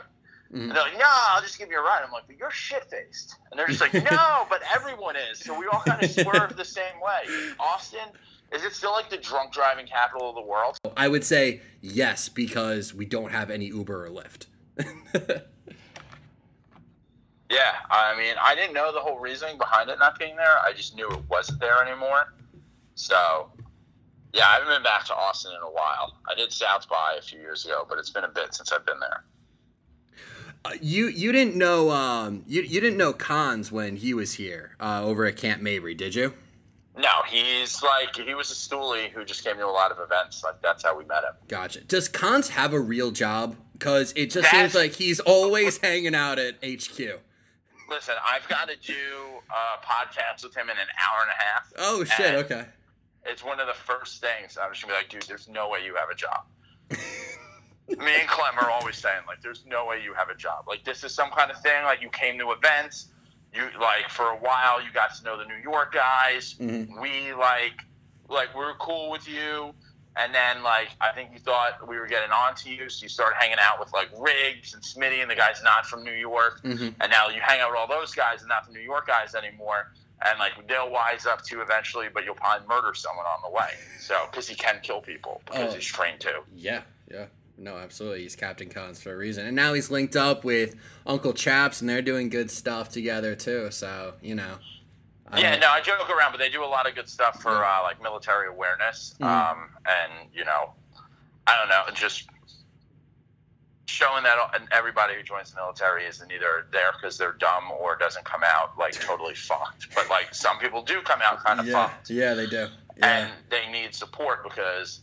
Mhm. 0.53 0.65
And 0.65 0.71
they're 0.73 0.83
like, 0.83 0.99
no, 0.99 1.07
I'll 1.09 1.41
just 1.41 1.59
give 1.59 1.71
you 1.71 1.79
a 1.79 1.83
ride. 1.83 2.03
I'm 2.05 2.13
like, 2.13 2.27
but 2.27 2.37
you're 2.37 2.51
shit 2.51 2.85
faced. 2.91 3.37
And 3.51 3.59
they're 3.59 3.67
just 3.69 3.81
like, 3.81 3.95
no, 4.11 4.47
but 4.51 4.61
everyone 4.75 5.17
is. 5.17 5.39
So 5.39 5.59
we 5.59 5.67
all 5.67 5.81
kind 5.81 6.03
of 6.03 6.11
swerve 6.11 6.57
the 6.57 6.65
same 6.65 7.01
way. 7.03 7.55
Austin, 7.59 8.07
is 8.53 8.63
it 8.63 8.73
still 8.75 8.93
like 8.93 9.09
the 9.09 9.17
drunk 9.17 9.53
driving 9.55 9.87
capital 9.87 10.29
of 10.29 10.35
the 10.35 10.43
world? 10.43 10.77
I 10.95 11.09
would 11.09 11.25
say 11.25 11.63
yes 11.81 12.29
because 12.29 12.93
we 12.93 13.07
don't 13.07 13.33
have 13.33 13.51
any 13.51 13.67
Uber 13.67 14.07
or 14.07 14.11
Lyft. 14.11 14.47
Yeah, 17.51 17.75
I 17.91 18.17
mean, 18.17 18.35
I 18.43 18.55
didn't 18.55 18.73
know 18.73 18.93
the 18.95 19.01
whole 19.01 19.19
reasoning 19.19 19.59
behind 19.59 19.91
it 19.91 19.99
not 19.99 20.19
being 20.19 20.37
there. 20.37 20.59
I 20.65 20.73
just 20.73 20.97
knew 20.97 21.07
it 21.11 21.21
wasn't 21.29 21.61
there 21.61 21.87
anymore. 21.87 22.33
So, 23.03 23.51
yeah, 24.33 24.45
I 24.49 24.53
haven't 24.55 24.69
been 24.69 24.83
back 24.85 25.05
to 25.07 25.15
Austin 25.15 25.51
in 25.57 25.61
a 25.63 25.71
while. 25.73 26.19
I 26.31 26.37
did 26.37 26.53
South 26.53 26.89
by 26.89 27.17
a 27.19 27.23
few 27.23 27.41
years 27.41 27.65
ago, 27.65 27.85
but 27.89 27.99
it's 27.99 28.11
been 28.11 28.23
a 28.23 28.29
bit 28.29 28.55
since 28.55 28.71
I've 28.71 28.87
been 28.87 29.01
there. 29.01 29.25
Uh, 30.65 30.71
you 30.81 31.09
you 31.09 31.33
didn't 31.33 31.57
know 31.57 31.91
um 31.91 32.45
you 32.47 32.63
you 32.63 32.81
didn't 32.81 32.97
know 32.97 33.13
Cons 33.13 33.73
when 33.73 33.97
he 33.97 34.15
was 34.15 34.35
here 34.35 34.77
uh, 34.79 35.03
over 35.03 35.27
at 35.27 35.37
Camp 35.37 35.61
Mabry, 35.61 35.95
did 35.95 36.15
you? 36.15 36.33
No, 36.97 37.09
he's 37.27 37.83
like, 37.83 38.15
he 38.15 38.35
was 38.35 38.53
a 38.53 38.55
stoolie 38.55 39.11
who 39.11 39.25
just 39.25 39.43
came 39.43 39.57
to 39.57 39.67
a 39.67 39.67
lot 39.67 39.91
of 39.91 39.99
events. 39.99 40.45
Like, 40.45 40.63
that's 40.63 40.85
how 40.85 40.97
we 40.97 41.05
met 41.07 41.25
him. 41.25 41.33
Gotcha. 41.49 41.81
Does 41.81 42.07
Cons 42.07 42.51
have 42.51 42.73
a 42.75 42.79
real 42.81 43.11
job? 43.11 43.57
Because 43.73 44.13
it 44.13 44.27
just 44.27 44.45
That's- 44.45 44.73
seems 44.73 44.75
like 44.81 44.93
he's 44.93 45.19
always 45.19 45.79
hanging 45.79 46.15
out 46.15 46.39
at 46.39 46.57
HQ. 46.63 46.99
Listen, 47.91 48.15
I've 48.25 48.47
got 48.49 48.69
to 48.69 48.77
do 48.77 48.95
a 49.51 49.85
podcast 49.85 50.45
with 50.45 50.55
him 50.55 50.71
in 50.71 50.77
an 50.77 50.87
hour 51.03 51.23
and 51.23 51.31
a 51.31 51.43
half. 51.43 51.73
Oh 51.79 52.05
shit. 52.05 52.35
Okay. 52.45 52.67
It's 53.25 53.45
one 53.45 53.61
of 53.61 53.67
the 53.67 53.75
first 53.75 54.21
things 54.21 54.59
I'm 54.61 54.71
just 54.73 54.83
gonna 54.83 54.95
be 54.95 54.99
like, 54.99 55.09
dude, 55.09 55.23
there's 55.23 55.49
no 55.49 55.69
way 55.69 55.85
you 55.85 55.95
have 55.95 56.11
a 56.11 56.15
job. 56.15 56.45
Me 57.89 58.15
and 58.21 58.29
Clem 58.29 58.59
are 58.59 58.71
always 58.71 58.97
saying 58.97 59.23
like, 59.27 59.43
there's 59.43 59.65
no 59.67 59.87
way 59.87 60.01
you 60.03 60.15
have 60.15 60.29
a 60.29 60.35
job. 60.35 60.65
Like 60.67 60.85
this 60.85 61.05
is 61.05 61.15
some 61.15 61.31
kind 61.31 61.51
of 61.51 61.61
thing. 61.63 61.85
Like 61.85 62.01
you 62.01 62.09
came 62.11 62.39
to 62.39 62.53
events. 62.53 63.09
You 63.55 63.65
like 63.81 64.09
for 64.09 64.25
a 64.31 64.37
while 64.37 64.81
you 64.83 64.89
got 64.95 65.15
to 65.17 65.25
know 65.25 65.37
the 65.37 65.45
New 65.45 65.57
York 65.63 65.93
guys. 65.93 66.55
Mhm. 66.55 67.01
We 67.01 67.33
like 67.35 67.75
like 68.29 68.55
we 68.57 68.63
are 68.63 68.75
cool 68.79 69.11
with 69.11 69.29
you. 69.29 69.75
And 70.15 70.35
then, 70.35 70.63
like, 70.63 70.89
I 71.01 71.11
think 71.13 71.31
you 71.33 71.39
thought 71.39 71.89
we 71.89 71.97
were 71.99 72.07
getting 72.07 72.33
on 72.33 72.55
to 72.57 72.69
you, 72.71 72.91
so 72.91 73.03
you 73.05 73.09
started 73.09 73.35
hanging 73.41 73.57
out 73.59 73.81
with 73.81 73.95
like 73.95 74.11
Riggs 74.19 74.75
and 74.75 74.83
Smitty 74.83 75.23
and 75.23 75.31
the 75.31 75.35
guys 75.35 75.63
not 75.65 75.87
from 75.87 76.05
New 76.05 76.13
York 76.13 76.61
Mhm. 76.63 76.95
and 77.01 77.11
now 77.11 77.29
you 77.31 77.41
hang 77.41 77.61
out 77.61 77.71
with 77.71 77.79
all 77.79 77.87
those 77.87 78.13
guys 78.15 78.41
and 78.41 78.49
not 78.51 78.67
the 78.67 78.75
New 78.75 78.81
York 78.81 79.07
guys 79.07 79.35
anymore. 79.35 79.91
And 80.25 80.39
like 80.39 80.53
they'll 80.69 80.91
wise 80.91 81.27
up 81.27 81.43
to 81.47 81.61
eventually, 81.61 82.07
but 82.13 82.25
you'll 82.25 82.35
probably 82.35 82.67
murder 82.69 82.95
someone 82.95 83.27
on 83.27 83.41
the 83.43 83.51
way. 83.51 83.71
So 84.01 84.17
because 84.31 84.49
he 84.49 84.55
can 84.55 84.79
kill 84.83 85.01
people 85.01 85.43
because 85.47 85.73
Oh. 85.73 85.75
he's 85.77 85.85
trained 85.87 86.21
to. 86.21 86.43
Yeah. 86.55 86.83
Yeah. 87.11 87.27
No, 87.59 87.77
absolutely. 87.77 88.23
He's 88.23 88.35
Captain 88.37 88.69
Cons 88.71 89.01
for 89.03 89.13
a 89.13 89.17
reason, 89.17 89.47
and 89.47 89.55
now 89.55 89.73
he's 89.75 89.91
linked 89.91 90.17
up 90.17 90.43
with 90.43 90.75
Uncle 91.07 91.33
Chaps, 91.35 91.81
and 91.81 91.89
they're 91.89 92.03
doing 92.03 92.29
good 92.29 92.51
stuff 92.51 92.89
together 92.89 93.35
too. 93.35 93.71
So 93.71 94.15
you 94.23 94.35
know. 94.35 94.59
I 95.31 95.41
yeah, 95.41 95.57
no, 95.57 95.69
I 95.71 95.81
joke 95.81 96.11
around, 96.11 96.33
but 96.33 96.39
they 96.39 96.51
do 96.51 96.63
a 96.63 96.67
lot 96.67 96.87
of 96.89 96.95
good 96.95 97.09
stuff 97.09 97.41
for 97.41 97.53
Yeah. 97.53 97.79
uh, 97.79 97.83
like 97.85 98.03
military 98.03 98.49
awareness. 98.49 99.15
Mhm. 99.21 99.27
Um, 99.27 99.71
and 99.87 100.29
you 100.33 100.45
know, 100.45 100.75
I 101.47 101.57
don't 101.57 101.69
know, 101.69 101.85
just 101.95 102.29
showing 103.87 104.23
that 104.23 104.37
and 104.55 104.69
everybody 104.71 105.15
who 105.15 105.23
joins 105.23 105.51
the 105.51 105.57
military 105.57 106.05
isn't 106.07 106.31
either 106.31 106.67
there 106.73 106.93
because 106.93 107.19
they're 107.19 107.37
dumb 107.39 107.71
or 107.81 107.97
doesn't 107.97 108.25
come 108.25 108.43
out 108.45 108.79
like 108.79 108.93
totally 108.93 109.35
fucked. 109.35 109.95
But 109.95 110.09
like 110.09 110.35
some 110.35 110.59
people 110.59 110.83
do 110.83 111.01
come 111.03 111.21
out 111.23 111.45
kind 111.45 111.61
of 111.61 111.67
yeah. 111.67 111.89
fucked. 111.89 112.11
Yeah, 112.11 112.35
they 112.35 112.47
do. 112.47 112.69
Yeah. 112.99 113.19
and 113.19 113.33
they 113.51 113.71
need 113.71 113.95
support 113.95 114.45
because 114.45 115.01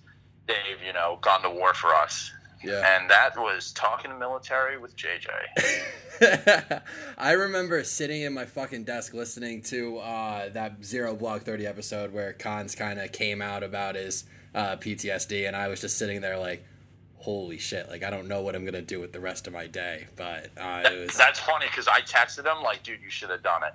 they've 0.47 0.81
you 0.85 0.93
know 0.93 1.17
gone 1.21 1.41
to 1.41 1.49
war 1.49 1.73
for 1.73 1.93
us 1.93 2.31
yeah. 2.63 2.97
and 2.97 3.09
that 3.09 3.37
was 3.37 3.71
talking 3.71 4.17
military 4.19 4.77
with 4.77 4.95
jj 4.95 5.29
I 7.17 7.31
remember 7.31 7.83
sitting 7.83 8.21
in 8.23 8.33
my 8.33 8.45
fucking 8.45 8.83
desk 8.83 9.13
listening 9.13 9.61
to 9.63 9.99
uh, 9.99 10.49
that 10.49 10.83
Zero 10.83 11.15
Blog 11.15 11.43
30 11.43 11.65
episode 11.65 12.11
where 12.11 12.33
Cons 12.33 12.75
kind 12.75 12.99
of 12.99 13.11
came 13.13 13.41
out 13.41 13.63
about 13.63 13.95
his 13.95 14.25
uh, 14.53 14.75
PTSD, 14.75 15.47
and 15.47 15.55
I 15.55 15.69
was 15.69 15.79
just 15.79 15.97
sitting 15.97 16.19
there 16.21 16.37
like, 16.37 16.65
holy 17.19 17.58
shit, 17.58 17.89
like 17.89 18.03
I 18.03 18.10
don't 18.10 18.27
know 18.27 18.41
what 18.41 18.55
I'm 18.55 18.65
gonna 18.65 18.82
do 18.82 18.99
with 18.99 19.13
the 19.13 19.19
rest 19.19 19.47
of 19.47 19.53
my 19.53 19.67
day. 19.67 20.08
But 20.15 20.49
uh, 20.58 20.84
it 20.86 20.99
was. 20.99 21.17
that's 21.17 21.39
funny 21.39 21.65
because 21.67 21.88
i 21.88 22.01
texted 22.01 22.45
him 22.45 22.63
like 22.63 22.84
dude 22.84 23.01
you 23.01 23.10
should 23.10 23.29
have 23.29 23.43
done 23.43 23.62
it 23.63 23.73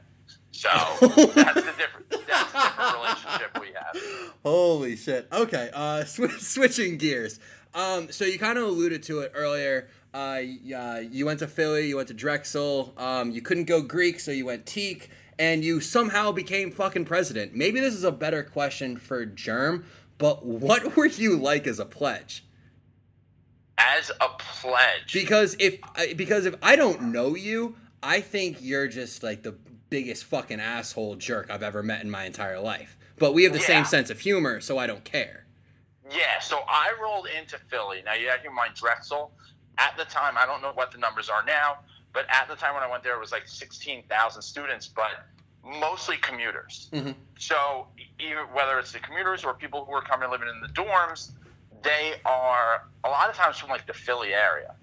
so 0.51 0.69
that's 1.01 1.55
the 1.55 1.75
different 1.77 2.09
that's 2.11 2.53
the 2.53 2.59
different 2.59 2.95
relationship 2.97 3.61
we 3.61 3.69
have 3.69 4.33
Holy 4.45 4.97
shit. 4.97 5.27
Okay, 5.33 5.71
uh, 5.73 6.05
sw- 6.05 6.39
switching 6.41 6.99
gears. 6.99 7.41
Um, 7.75 8.13
so 8.13 8.25
you 8.25 8.39
kind 8.39 8.59
of 8.59 8.65
alluded 8.65 9.03
to 9.05 9.21
it 9.21 9.33
earlier. 9.35 9.89
Uh, 10.13 10.43
uh, 10.77 11.01
you 11.11 11.27
went 11.27 11.41
to 11.41 11.49
Philly, 11.49 11.89
you 11.89 11.97
went 11.97 12.09
to 12.09 12.15
Drexel. 12.15 12.95
Um, 12.97 13.31
you 13.31 13.41
couldn't 13.43 13.65
go 13.65 13.83
Greek, 13.83 14.21
so 14.21 14.31
you 14.31 14.47
went 14.47 14.65
TKE, 14.65 15.09
and 15.39 15.65
you 15.65 15.81
somehow 15.81 16.31
became 16.31 16.71
fucking 16.71 17.05
president. 17.07 17.55
Maybe 17.55 17.81
this 17.81 17.95
is 17.95 18.05
a 18.05 18.13
better 18.13 18.43
question 18.43 18.97
for 18.97 19.27
Germ, 19.27 19.85
but 20.19 20.45
what 20.45 20.97
were 20.97 21.07
you 21.07 21.37
like 21.37 21.67
as 21.67 21.81
a 21.81 21.85
pledge? 21.85 22.45
As 23.97 24.11
a 24.21 24.29
pledge 24.39 25.13
Because 25.13 25.57
if 25.59 25.79
I- 25.97 26.15
because 26.15 26.47
if 26.47 26.55
I 26.63 26.77
don't 26.77 27.03
know 27.13 27.35
you, 27.35 27.77
I 28.03 28.21
think 28.21 28.59
you're 28.61 28.89
just 28.89 29.23
like 29.23 29.43
the 29.43 29.53
biggest 29.91 30.25
fucking 30.25 30.61
asshole 30.61 31.17
jerk 31.17 31.51
I've 31.51 31.63
ever 31.63 31.83
met 31.83 32.03
in 32.03 32.11
my 32.11 32.25
entire 32.25 32.59
life. 32.61 32.97
But 33.19 33.33
we 33.33 33.45
have 33.45 33.53
the 33.53 33.61
Yeah. 33.61 33.67
same 33.67 33.85
sense 33.85 34.11
of 34.11 34.21
humor, 34.21 34.61
so 34.61 34.79
I 34.79 34.87
don't 34.87 35.05
care. 35.05 35.47
Yeah, 36.11 36.39
so 36.41 36.65
I 36.69 36.93
rolled 37.01 37.27
into 37.29 37.59
Philly. 37.71 38.03
Now 38.05 38.15
you 38.15 38.29
have 38.29 38.39
to 38.39 38.43
keep 38.45 38.53
mind 38.53 38.75
Drexel. 38.75 39.33
At 39.79 39.97
the 39.97 40.05
time, 40.05 40.37
I 40.37 40.47
don't 40.47 40.63
know 40.63 40.73
what 40.73 40.91
the 40.93 40.99
numbers 40.99 41.29
are 41.29 41.43
now, 41.45 41.79
but 42.13 42.27
at 42.29 42.47
the 42.49 42.57
time 42.57 42.75
when 42.75 42.83
I 42.83 42.87
went 42.91 43.03
there, 43.03 43.15
it 43.15 43.21
was 43.21 43.33
like 43.33 43.47
sixteen 43.49 44.03
thousand 44.09 44.43
students, 44.43 44.87
but 44.89 45.27
mostly 45.65 46.17
commuters. 46.19 46.91
Mhm. 46.93 47.15
So 47.39 47.89
even 48.19 48.45
whether 48.53 48.79
it's 48.79 48.93
the 48.93 48.99
commuters 49.01 49.45
or 49.45 49.55
people 49.55 49.85
who 49.85 49.93
are 49.93 50.03
coming 50.03 50.31
living 50.31 50.49
in 50.49 50.61
the 50.61 50.69
dorms, 50.69 51.33
they 51.85 52.15
are 52.25 52.89
a 53.05 53.09
lot 53.09 53.29
of 53.31 53.37
times 53.37 53.59
from 53.59 53.69
like 53.71 53.87
the 53.87 53.93
Philly 53.95 54.35
area. 54.35 54.75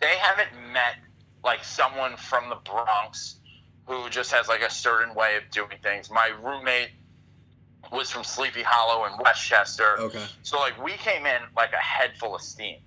They 0.00 0.16
haven't 0.18 0.48
met 0.72 0.96
like 1.44 1.64
someone 1.64 2.16
from 2.16 2.48
the 2.50 2.56
Bronx 2.56 3.36
who 3.86 4.08
just 4.10 4.32
has 4.32 4.48
like 4.48 4.62
a 4.62 4.70
certain 4.70 5.14
way 5.14 5.36
of 5.36 5.42
doing 5.50 5.78
things. 5.82 6.10
My 6.10 6.30
roommate 6.42 6.90
was 7.92 8.10
from 8.10 8.24
Sleepy 8.24 8.62
Hollow 8.62 9.04
in 9.06 9.12
Westchester. 9.22 9.98
Okay. 9.98 10.24
So 10.42 10.58
like 10.58 10.82
we 10.82 10.92
came 10.92 11.26
in 11.26 11.40
like 11.56 11.72
a 11.72 11.76
head 11.82 12.12
full 12.18 12.34
of 12.34 12.40
steam. 12.42 12.78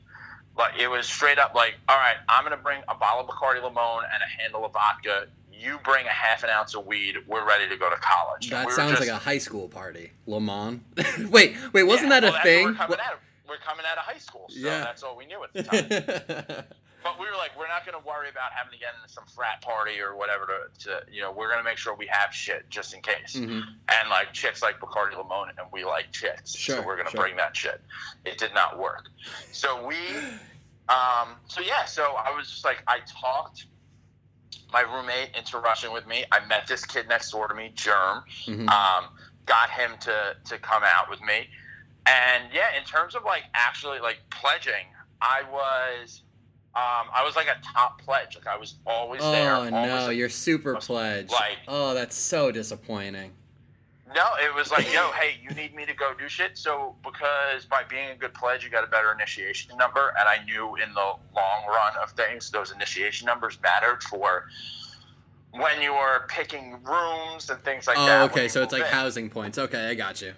Like 0.57 0.73
it 0.79 0.87
was 0.87 1.05
straight 1.07 1.37
up 1.37 1.53
like, 1.53 1.75
all 1.87 1.97
right, 1.97 2.15
I'm 2.27 2.43
gonna 2.43 2.57
bring 2.57 2.81
a 2.89 2.95
bottle 2.95 3.21
of 3.21 3.27
Bacardi 3.27 3.61
Limon 3.63 4.03
and 4.11 4.23
a 4.23 4.41
handle 4.41 4.65
of 4.65 4.73
vodka. 4.73 5.27
You 5.53 5.79
bring 5.83 6.05
a 6.05 6.09
half 6.09 6.43
an 6.43 6.49
ounce 6.49 6.75
of 6.75 6.85
weed. 6.85 7.15
We're 7.27 7.45
ready 7.47 7.67
to 7.69 7.77
go 7.77 7.89
to 7.89 7.95
college. 7.97 8.49
That 8.49 8.67
We 8.67 8.73
sounds 8.73 8.91
just- 8.91 9.01
like 9.01 9.09
a 9.09 9.17
high 9.23 9.37
school 9.39 9.67
party. 9.67 10.11
Limon. 10.25 10.83
wait, 11.29 11.55
wait, 11.73 11.83
wasn't 11.83 12.09
Yeah, 12.11 12.19
that 12.19 12.23
a 12.27 12.31
well, 12.31 12.43
thing? 12.43 12.97
We're 13.47 13.57
coming, 13.57 13.85
out 13.85 13.97
of, 13.97 13.97
we're 13.97 13.97
coming 13.97 13.97
out 13.97 13.97
of 13.97 14.03
high 14.03 14.17
school, 14.19 14.45
so 14.49 14.59
Yeah. 14.59 14.79
that's 14.79 15.03
all 15.03 15.15
we 15.17 15.25
knew 15.25 15.43
at 15.43 15.53
the 15.53 15.63
time. 15.63 15.87
but 17.03 17.19
we 17.19 17.25
were 17.25 17.37
like, 17.37 17.57
we're 17.57 17.67
not 17.67 17.85
going 17.85 17.99
to 17.99 18.05
worry 18.07 18.29
about 18.29 18.51
having 18.51 18.73
to 18.73 18.79
get 18.79 18.93
into 19.01 19.11
some 19.13 19.23
frat 19.33 19.61
party 19.61 19.99
or 20.01 20.15
whatever 20.15 20.45
to, 20.79 20.83
to 20.85 21.11
you 21.11 21.21
know, 21.21 21.31
we're 21.31 21.47
going 21.47 21.59
to 21.59 21.63
make 21.63 21.77
sure 21.77 21.95
we 21.95 22.07
have 22.07 22.33
shit 22.33 22.69
just 22.69 22.93
in 22.93 23.01
case. 23.01 23.35
Mhm. 23.35 23.61
And 23.89 24.09
like 24.09 24.33
chicks 24.33 24.61
like 24.61 24.79
Bacardi 24.79 25.15
Limon, 25.17 25.49
and 25.57 25.67
we 25.71 25.85
like 25.85 26.11
chicks, 26.11 26.55
Sure, 26.55 26.77
so 26.77 26.81
we're 26.85 26.95
going 26.95 27.05
to 27.07 27.11
sure. 27.11 27.21
bring 27.21 27.37
that 27.37 27.55
shit. 27.55 27.81
It 28.25 28.37
did 28.37 28.53
not 28.53 28.77
work. 28.79 29.05
So 29.51 29.85
we, 29.85 29.95
um, 30.89 31.35
so 31.47 31.61
yeah, 31.61 31.85
so 31.85 32.03
I 32.17 32.35
was 32.35 32.49
just 32.49 32.65
like, 32.65 32.83
I 32.87 32.99
talked 33.07 33.65
my 34.73 34.81
roommate 34.81 35.29
into 35.37 35.57
rushing 35.59 35.93
with 35.93 36.05
me. 36.07 36.25
I 36.31 36.45
met 36.47 36.67
this 36.67 36.83
kid 36.85 37.07
next 37.07 37.31
door 37.31 37.47
to 37.47 37.53
me, 37.55 37.71
Germ. 37.73 38.23
Mhm. 38.45 38.67
Um, 38.69 39.05
got 39.45 39.69
him 39.69 39.91
to 40.01 40.35
to 40.45 40.57
come 40.57 40.83
out 40.83 41.09
with 41.09 41.21
me, 41.21 41.49
and 42.07 42.45
yeah, 42.53 42.77
in 42.77 42.83
terms 42.85 43.15
of 43.15 43.23
like 43.23 43.43
actually 43.53 43.99
like 43.99 44.17
pledging, 44.29 44.85
I 45.21 45.43
was. 45.51 46.23
Um, 46.75 47.07
I 47.11 47.23
was 47.25 47.35
like 47.35 47.47
a 47.47 47.57
top 47.73 47.99
pledge. 48.03 48.35
Like 48.35 48.45
I 48.45 48.55
was 48.55 48.75
always 48.85 49.19
there. 49.21 49.55
Oh 49.55 49.67
no, 49.67 50.09
a- 50.09 50.13
you're 50.13 50.29
super 50.29 50.75
pledge. 50.75 51.31
like- 51.31 51.57
oh, 51.67 51.95
that's 51.95 52.15
so 52.15 52.51
disappointing. 52.51 53.31
No, 54.15 54.25
it 54.41 54.53
was 54.55 54.71
like, 54.71 54.91
yo, 54.93 55.11
hey, 55.11 55.37
you 55.41 55.49
need 55.55 55.75
me 55.75 55.85
to 55.85 55.93
go 55.93 56.13
do 56.17 56.29
shit. 56.29 56.57
So 56.57 56.95
because 57.03 57.65
by 57.65 57.81
being 57.89 58.11
a 58.11 58.15
good 58.15 58.33
pledge, 58.33 58.63
you 58.63 58.69
got 58.69 58.83
a 58.83 58.87
better 58.87 59.11
initiation 59.11 59.75
number, 59.75 60.13
and 60.19 60.29
I 60.29 60.43
knew 60.45 60.75
in 60.75 60.93
the 60.93 61.01
long 61.01 61.65
run 61.67 61.93
of 62.01 62.11
things, 62.11 62.51
those 62.51 62.71
initiation 62.71 63.25
numbers 63.25 63.57
mattered 63.61 64.03
for 64.03 64.45
when 65.51 65.81
you 65.81 65.93
were 65.93 66.25
picking 66.29 66.77
rooms 66.83 67.49
and 67.49 67.59
things 67.63 67.87
like 67.87 67.97
that. 67.97 68.17
oh, 68.17 68.21
when 68.21 68.29
okay, 68.31 68.47
so 68.47 68.61
it's 68.61 68.71
like 68.71 68.83
in. 68.83 68.87
housing 68.87 69.29
points. 69.29 69.57
Okay, 69.57 69.87
I 69.89 69.93
got 69.95 70.21
you. 70.21 70.33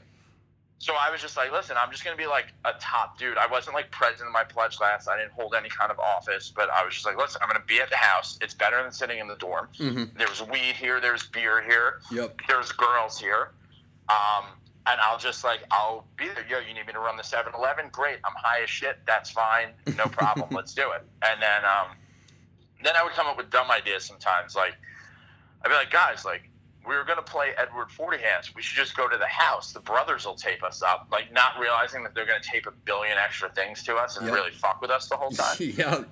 So 0.82 0.94
I 1.00 1.12
was 1.12 1.20
just 1.22 1.36
like, 1.36 1.52
listen, 1.52 1.76
I'm 1.82 1.92
just 1.92 2.06
gonna 2.06 2.16
be 2.16 2.26
like 2.26 2.54
a 2.64 2.72
top 2.80 3.20
dude. 3.20 3.38
I 3.38 3.48
wasn't 3.48 3.76
like 3.76 3.92
president 3.92 4.28
of 4.28 4.34
my 4.34 4.46
pledge 4.46 4.78
class. 4.78 5.08
I 5.10 5.18
didn't 5.18 5.34
hold 5.34 5.54
any 5.54 5.68
kind 5.70 5.92
of 5.92 6.00
office, 6.00 6.52
but 6.56 6.70
I 6.74 6.86
was 6.86 6.94
just 6.94 7.06
like, 7.06 7.18
listen, 7.18 7.42
I'm 7.44 7.50
gonna 7.50 7.66
be 7.68 7.82
at 7.82 7.90
the 7.90 7.98
house. 7.98 8.40
It's 8.42 8.54
better 8.54 8.82
than 8.82 8.92
sitting 8.94 9.20
in 9.20 9.28
the 9.28 9.36
dorm. 9.36 9.68
hmm 9.78 10.04
There's 10.18 10.42
weed 10.42 10.76
here. 10.76 11.02
There's 11.02 11.28
beer 11.28 11.62
here. 11.62 12.00
Yep. 12.12 12.42
there's 12.48 12.72
girls 12.72 13.20
here. 13.20 13.52
Um, 14.08 14.46
and 14.88 15.00
I'll 15.02 15.20
just 15.20 15.44
like, 15.44 15.60
I'll 15.70 16.06
be 16.18 16.28
there. 16.30 16.46
Yo, 16.50 16.60
you 16.66 16.74
need 16.74 16.88
me 16.88 16.94
to 16.94 17.00
run 17.00 17.18
the 17.18 17.24
7 17.24 17.52
Eleven? 17.56 17.90
Great. 17.92 18.18
I'm 18.26 18.34
high 18.38 18.64
as 18.64 18.70
shit. 18.70 18.98
That's 19.06 19.30
fine. 19.30 19.68
No 19.98 20.06
problem. 20.12 20.48
Let's 20.52 20.74
do 20.74 20.90
it. 20.96 21.04
And 21.24 21.42
then, 21.42 21.64
um, 21.66 21.96
then 22.84 22.96
I 22.96 23.04
would 23.04 23.12
come 23.14 23.28
up 23.28 23.36
with 23.38 23.52
dumb 23.52 23.70
ideas 23.70 24.06
sometimes. 24.06 24.56
Like, 24.56 24.74
I'd 25.64 25.68
be 25.70 25.76
like, 25.76 25.92
guys, 25.92 26.24
like, 26.26 26.50
we 26.90 26.96
were 26.96 27.04
going 27.06 27.18
to 27.18 27.24
play 27.24 27.52
Edward 27.58 27.92
Forty 27.92 28.18
Hands. 28.18 28.54
We 28.56 28.62
should 28.62 28.76
just 28.78 28.98
go 28.98 29.08
to 29.08 29.18
the 29.18 29.28
house. 29.28 29.72
The 29.72 29.80
brothers 29.80 30.26
will 30.26 30.36
tape 30.36 30.64
us 30.64 30.82
up. 30.82 31.08
Like, 31.12 31.32
not 31.32 31.60
realizing 31.60 32.04
that 32.04 32.16
they're 32.16 32.26
going 32.26 32.42
to 32.42 32.50
tape 32.50 32.66
a 32.66 32.72
billion 32.72 33.18
extra 33.18 33.50
things 33.50 33.84
to 33.84 33.96
us 33.96 34.18
and 34.18 34.26
Yep. 34.26 34.36
really 34.36 34.52
fuck 34.52 34.82
with 34.82 34.90
us 34.92 35.08
the 35.08 35.16
whole 35.16 35.32
time. 35.32 35.56
yep. 35.60 36.10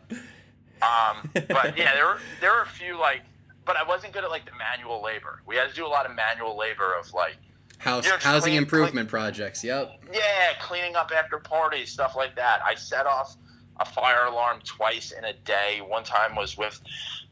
Um, 0.81 1.29
but 1.33 1.77
yeah, 1.77 1.95
there 1.95 2.05
were 2.05 2.19
there 2.39 2.51
were 2.51 2.61
a 2.61 2.67
few 2.67 2.97
like, 2.99 3.21
but 3.65 3.75
I 3.75 3.83
wasn't 3.83 4.13
good 4.13 4.23
at 4.23 4.29
like 4.29 4.45
the 4.45 4.51
manual 4.57 5.03
labor. 5.03 5.41
We 5.47 5.55
had 5.55 5.67
to 5.69 5.75
do 5.75 5.85
a 5.85 5.89
lot 5.89 6.05
of 6.05 6.15
manual 6.15 6.55
labor 6.57 6.93
of 6.99 7.11
like, 7.13 7.37
House 7.79 8.05
You 8.05 8.11
know, 8.11 8.17
housing 8.19 8.51
clean- 8.51 8.57
improvement 8.63 9.09
projects. 9.09 9.63
Yep. 9.63 10.03
yeah, 10.13 10.53
cleaning 10.61 10.95
up 10.95 11.11
after 11.15 11.37
parties, 11.39 11.91
stuff 11.91 12.15
like 12.15 12.35
that. 12.35 12.59
I 12.65 12.75
set 12.75 13.05
off 13.05 13.35
a 13.79 13.85
fire 13.85 14.25
alarm 14.25 14.59
twice 14.63 15.11
in 15.11 15.23
a 15.25 15.33
day. 15.33 15.81
One 15.85 16.03
time 16.03 16.35
was 16.35 16.57
with 16.57 16.79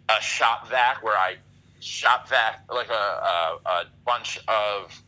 a 0.10 0.22
shop 0.22 0.68
vac 0.70 1.04
where 1.04 1.18
I 1.18 1.38
shop 1.80 2.30
vac 2.30 2.64
like 2.72 2.90
a, 2.90 2.94
a, 2.94 3.60
a 3.66 3.84
bunch 4.06 4.40
of 4.48 5.02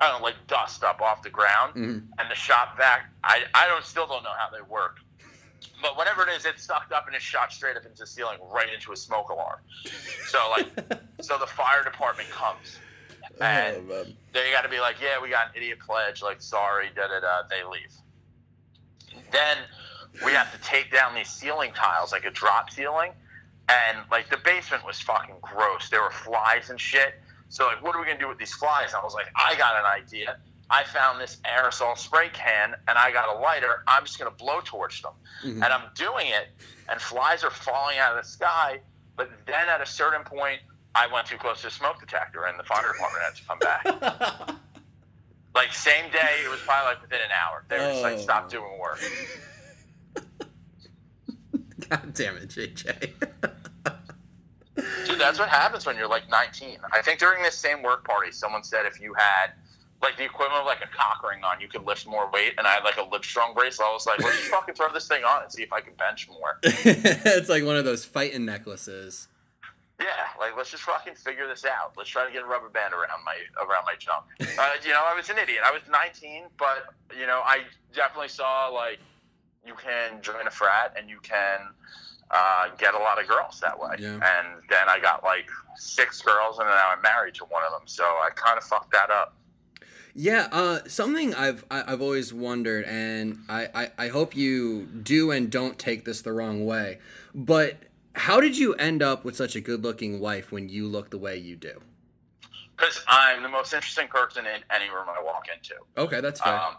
I 0.00 0.08
don't 0.08 0.20
know, 0.20 0.24
like 0.24 0.36
dust 0.46 0.82
up 0.82 1.02
off 1.02 1.22
the 1.22 1.28
ground, 1.30 1.74
Mhm. 1.74 2.06
and 2.18 2.30
the 2.30 2.34
shop 2.34 2.76
vac. 2.78 3.10
I 3.22 3.44
I 3.54 3.66
don't 3.68 3.84
still 3.84 4.06
don't 4.06 4.22
know 4.22 4.32
how 4.36 4.48
they 4.50 4.62
work. 4.62 4.98
But 5.82 5.96
whatever 5.96 6.22
it 6.26 6.30
is, 6.36 6.44
it 6.46 6.58
sucked 6.58 6.92
up 6.92 7.06
and 7.06 7.14
it 7.16 7.20
shot 7.22 7.52
straight 7.52 7.76
up 7.76 7.84
into 7.84 7.98
the 7.98 8.06
ceiling, 8.06 8.38
right 8.50 8.72
into 8.72 8.92
a 8.92 8.96
smoke 8.96 9.28
alarm. 9.30 9.58
So 10.26 10.38
like, 10.50 10.68
so 11.20 11.38
the 11.38 11.46
fire 11.46 11.82
department 11.84 12.30
comes, 12.30 12.78
and 13.40 13.76
Oh, 13.90 14.04
they 14.32 14.50
got 14.52 14.62
to 14.62 14.68
be 14.70 14.80
like, 14.80 14.96
yeah, 15.02 15.20
we 15.20 15.28
got 15.30 15.48
an 15.48 15.52
idiot 15.56 15.78
pledge. 15.80 16.22
Like, 16.22 16.40
sorry, 16.42 16.88
da 16.94 17.08
da 17.08 17.20
da. 17.20 17.42
They 17.48 17.62
leave. 17.64 17.92
Then 19.32 19.56
we 20.24 20.32
have 20.32 20.50
to 20.52 20.58
take 20.66 20.90
down 20.92 21.14
these 21.14 21.28
ceiling 21.28 21.72
tiles, 21.74 22.12
like 22.12 22.24
a 22.24 22.30
drop 22.30 22.70
ceiling, 22.70 23.12
and 23.70 23.98
like 24.10 24.28
the 24.30 24.38
basement 24.38 24.84
was 24.84 25.00
fucking 25.00 25.36
gross. 25.40 25.88
There 25.90 26.02
were 26.02 26.10
flies 26.10 26.70
and 26.70 26.80
shit. 26.80 27.14
So 27.48 27.66
like, 27.66 27.82
what 27.82 27.94
are 27.94 28.00
we 28.00 28.06
gonna 28.06 28.18
do 28.18 28.28
with 28.28 28.38
these 28.38 28.52
flies? 28.54 28.94
I 28.94 29.02
was 29.02 29.14
like, 29.14 29.26
I 29.36 29.54
got 29.56 29.76
an 29.76 29.84
idea. 29.86 30.38
I 30.68 30.84
found 30.84 31.20
this 31.20 31.38
aerosol 31.44 31.96
spray 31.98 32.28
can 32.32 32.74
and 32.88 32.96
I 32.98 33.10
got 33.12 33.34
a 33.36 33.38
lighter. 33.40 33.82
I'm 33.88 34.04
just 34.04 34.18
gonna 34.18 34.30
blowtorch 34.32 35.02
them, 35.02 35.12
Mhm. 35.44 35.54
and 35.64 35.64
I'm 35.64 35.90
doing 35.94 36.26
it, 36.28 36.48
and 36.88 37.00
flies 37.00 37.42
are 37.44 37.50
falling 37.50 37.98
out 37.98 38.16
of 38.16 38.22
the 38.22 38.28
sky. 38.28 38.80
But 39.16 39.30
then 39.46 39.68
at 39.68 39.80
a 39.80 39.86
certain 39.86 40.24
point, 40.24 40.60
I 40.94 41.06
went 41.12 41.26
too 41.26 41.36
close 41.38 41.60
to 41.62 41.68
a 41.68 41.70
smoke 41.70 42.00
detector, 42.00 42.44
and 42.46 42.58
the 42.58 42.64
fire 42.64 42.92
department 42.92 43.24
had 43.24 43.36
to 43.36 43.44
come 43.46 43.58
back. 43.58 44.50
Like 45.52 45.72
same 45.72 46.08
day, 46.12 46.42
it 46.44 46.48
was 46.48 46.60
probably 46.60 46.94
like 46.94 47.02
within 47.02 47.18
an 47.18 47.30
hour. 47.32 47.64
They 47.68 47.76
were 47.78 47.90
just 47.90 48.02
like, 48.02 48.14
Oh. 48.18 48.20
"Stop 48.22 48.48
doing 48.50 48.78
work." 48.78 49.00
God 51.88 52.14
damn 52.14 52.36
it, 52.36 52.48
JJ. 52.48 53.12
Dude, 55.06 55.18
that's 55.18 55.38
what 55.38 55.48
happens 55.48 55.86
when 55.86 55.96
you're 55.96 56.08
like 56.08 56.28
19. 56.28 56.78
I 56.92 57.02
think 57.02 57.18
during 57.18 57.42
this 57.42 57.56
same 57.56 57.82
work 57.82 58.04
party, 58.04 58.32
someone 58.32 58.62
said 58.62 58.86
if 58.86 59.00
you 59.00 59.14
had 59.14 59.52
like 60.02 60.16
the 60.16 60.24
equivalent 60.24 60.60
of 60.60 60.66
like 60.66 60.80
a 60.82 60.96
cock 60.96 61.22
ring 61.28 61.44
on, 61.44 61.60
you 61.60 61.68
could 61.68 61.84
lift 61.84 62.06
more 62.06 62.30
weight. 62.30 62.54
And 62.58 62.66
I 62.66 62.72
had 62.72 62.84
like 62.84 62.96
a 62.96 63.04
Livestrong 63.04 63.54
bracelet. 63.54 63.86
I 63.88 63.92
was 63.92 64.06
like, 64.06 64.18
let's 64.20 64.36
just 64.38 64.50
fucking 64.50 64.74
throw 64.74 64.92
this 64.92 65.06
thing 65.06 65.24
on 65.24 65.42
and 65.42 65.52
see 65.52 65.62
if 65.62 65.72
I 65.72 65.80
can 65.80 65.94
bench 65.94 66.28
more. 66.28 66.58
it's 66.62 67.48
like 67.48 67.64
one 67.64 67.76
of 67.76 67.84
those 67.84 68.04
fighting 68.04 68.44
necklaces. 68.44 69.28
Yeah, 70.00 70.06
like 70.38 70.56
let's 70.56 70.70
just 70.70 70.84
fucking 70.84 71.14
figure 71.14 71.46
this 71.46 71.66
out. 71.66 71.92
Let's 71.96 72.08
try 72.08 72.24
to 72.24 72.32
get 72.32 72.42
a 72.42 72.46
rubber 72.46 72.70
band 72.70 72.94
around 72.94 73.22
my 73.24 73.36
around 73.62 73.84
my 73.84 73.94
junk. 73.98 74.24
Uh, 74.40 74.70
you 74.82 74.90
know, 74.90 75.02
I 75.04 75.14
was 75.14 75.28
an 75.28 75.36
idiot. 75.36 75.60
I 75.62 75.70
was 75.70 75.82
19, 75.90 76.44
but 76.58 76.94
you 77.18 77.26
know, 77.26 77.42
I 77.44 77.64
definitely 77.92 78.28
saw 78.28 78.68
like 78.68 78.98
you 79.66 79.74
can 79.74 80.22
join 80.22 80.46
a 80.46 80.50
frat 80.50 80.94
and 80.96 81.10
you 81.10 81.18
can 81.22 81.60
uh, 82.30 82.68
get 82.78 82.94
a 82.94 82.98
lot 82.98 83.20
of 83.20 83.28
girls 83.28 83.60
that 83.60 83.78
way. 83.78 83.96
Yeah. 83.98 84.14
And 84.14 84.62
then 84.68 84.88
I 84.88 84.98
got 85.00 85.24
like 85.24 85.48
six 85.76 86.22
girls, 86.22 86.58
and 86.58 86.68
then 86.68 86.76
I'm 86.76 87.02
married 87.02 87.34
to 87.36 87.44
one 87.44 87.62
of 87.64 87.72
them. 87.72 87.86
So 87.86 88.04
I 88.04 88.30
kind 88.34 88.58
of 88.58 88.64
fucked 88.64 88.92
that 88.92 89.10
up. 89.10 89.34
Yeah, 90.14 90.48
uh, 90.50 90.80
something 90.88 91.34
I've 91.34 91.64
I've 91.70 92.02
always 92.02 92.34
wondered, 92.34 92.84
and 92.86 93.38
I, 93.48 93.68
I, 93.74 93.90
I 93.96 94.08
hope 94.08 94.34
you 94.34 94.86
do 94.86 95.30
and 95.30 95.50
don't 95.50 95.78
take 95.78 96.04
this 96.04 96.20
the 96.22 96.32
wrong 96.32 96.66
way, 96.66 96.98
but 97.32 97.76
how 98.16 98.40
did 98.40 98.58
you 98.58 98.74
end 98.74 99.04
up 99.04 99.24
with 99.24 99.36
such 99.36 99.54
a 99.54 99.60
good-looking 99.60 100.18
wife 100.18 100.50
when 100.50 100.68
you 100.68 100.88
look 100.88 101.10
the 101.10 101.18
way 101.18 101.36
you 101.36 101.54
do? 101.54 101.80
Because 102.76 103.04
I'm 103.06 103.42
the 103.42 103.48
most 103.48 103.72
interesting 103.72 104.08
person 104.08 104.46
in 104.46 104.62
any 104.74 104.90
room 104.90 105.06
I 105.08 105.22
walk 105.22 105.46
into. 105.54 105.74
Okay, 105.96 106.20
that's 106.20 106.40
fair. 106.40 106.58
Um, 106.58 106.74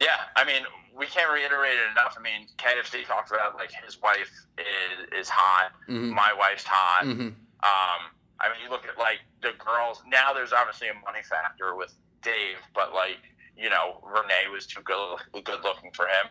yeah, 0.00 0.20
I 0.36 0.44
mean, 0.44 0.62
we 0.98 1.06
can't 1.06 1.30
reiterate 1.32 1.74
it 1.74 1.90
enough. 1.92 2.16
I 2.18 2.22
mean, 2.22 2.48
KFC 2.58 3.06
talked 3.06 3.30
about 3.30 3.54
like 3.56 3.70
his 3.84 4.00
wife 4.02 4.30
is 4.58 5.08
is 5.12 5.28
hot, 5.28 5.72
Mhm. 5.88 6.10
my 6.12 6.32
wife's 6.32 6.64
hot. 6.64 7.04
Mhm. 7.04 7.34
Um, 7.62 8.00
I 8.40 8.48
mean, 8.50 8.60
you 8.62 8.68
look 8.70 8.86
at 8.86 8.98
like 8.98 9.20
the 9.40 9.52
girls. 9.52 10.02
Now 10.06 10.32
there's 10.32 10.52
obviously 10.52 10.88
a 10.88 10.94
money 10.94 11.22
factor 11.22 11.74
with 11.74 11.92
Dave, 12.22 12.58
but 12.74 12.92
like 12.92 13.18
you 13.56 13.68
know, 13.70 14.00
Renee 14.04 14.46
was 14.52 14.66
too 14.66 14.80
good 14.82 15.18
good 15.44 15.62
looking 15.64 15.92
for 15.92 16.06
him. 16.06 16.26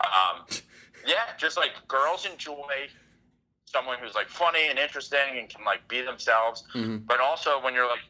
Um, 0.00 0.46
yeah, 1.06 1.34
just 1.36 1.56
like 1.56 1.72
girls 1.88 2.24
enjoy 2.26 2.88
someone 3.66 3.98
who's 3.98 4.14
like 4.14 4.28
funny 4.28 4.68
and 4.68 4.78
interesting 4.78 5.38
and 5.38 5.48
can 5.48 5.64
like 5.64 5.86
be 5.88 6.00
themselves. 6.02 6.64
Mhm. 6.74 7.06
But 7.06 7.20
also 7.20 7.58
when 7.60 7.74
you're 7.74 7.88
like 7.88 8.04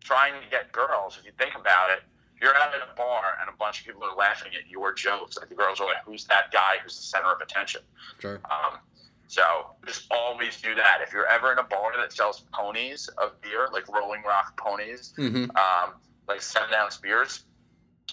trying 0.00 0.40
to 0.40 0.46
get 0.48 0.70
girls, 0.72 1.16
if 1.18 1.24
you 1.24 1.32
think 1.38 1.54
about 1.54 1.90
it, 1.90 2.02
you're 2.44 2.54
out 2.54 2.74
at 2.74 2.82
a 2.82 2.94
bar 2.94 3.38
and 3.40 3.48
a 3.48 3.56
bunch 3.56 3.80
of 3.80 3.86
people 3.86 4.04
are 4.04 4.14
laughing 4.14 4.52
at 4.54 4.68
your 4.70 4.92
jokes. 4.92 5.38
Like 5.38 5.48
the 5.48 5.54
girls 5.54 5.80
are 5.80 5.86
like, 5.86 6.04
"Who's 6.04 6.26
that 6.26 6.52
guy 6.52 6.76
who's 6.82 6.96
the 6.96 7.02
center 7.02 7.32
of 7.32 7.40
attention?" 7.40 7.80
Sure. 8.18 8.38
Um, 8.44 8.78
so 9.28 9.42
just 9.86 10.06
always 10.10 10.60
do 10.60 10.74
that. 10.74 10.98
If 11.02 11.12
you're 11.14 11.26
ever 11.26 11.50
in 11.52 11.58
a 11.58 11.62
bar 11.62 11.96
that 11.96 12.12
sells 12.12 12.44
ponies 12.52 13.08
of 13.16 13.40
beer, 13.40 13.68
like 13.72 13.88
Rolling 13.88 14.22
Rock 14.22 14.60
ponies, 14.60 15.14
hmm 15.16 15.44
um, 15.56 15.94
like 16.28 16.42
seven 16.42 16.74
ounce 16.74 16.98
beers, 16.98 17.44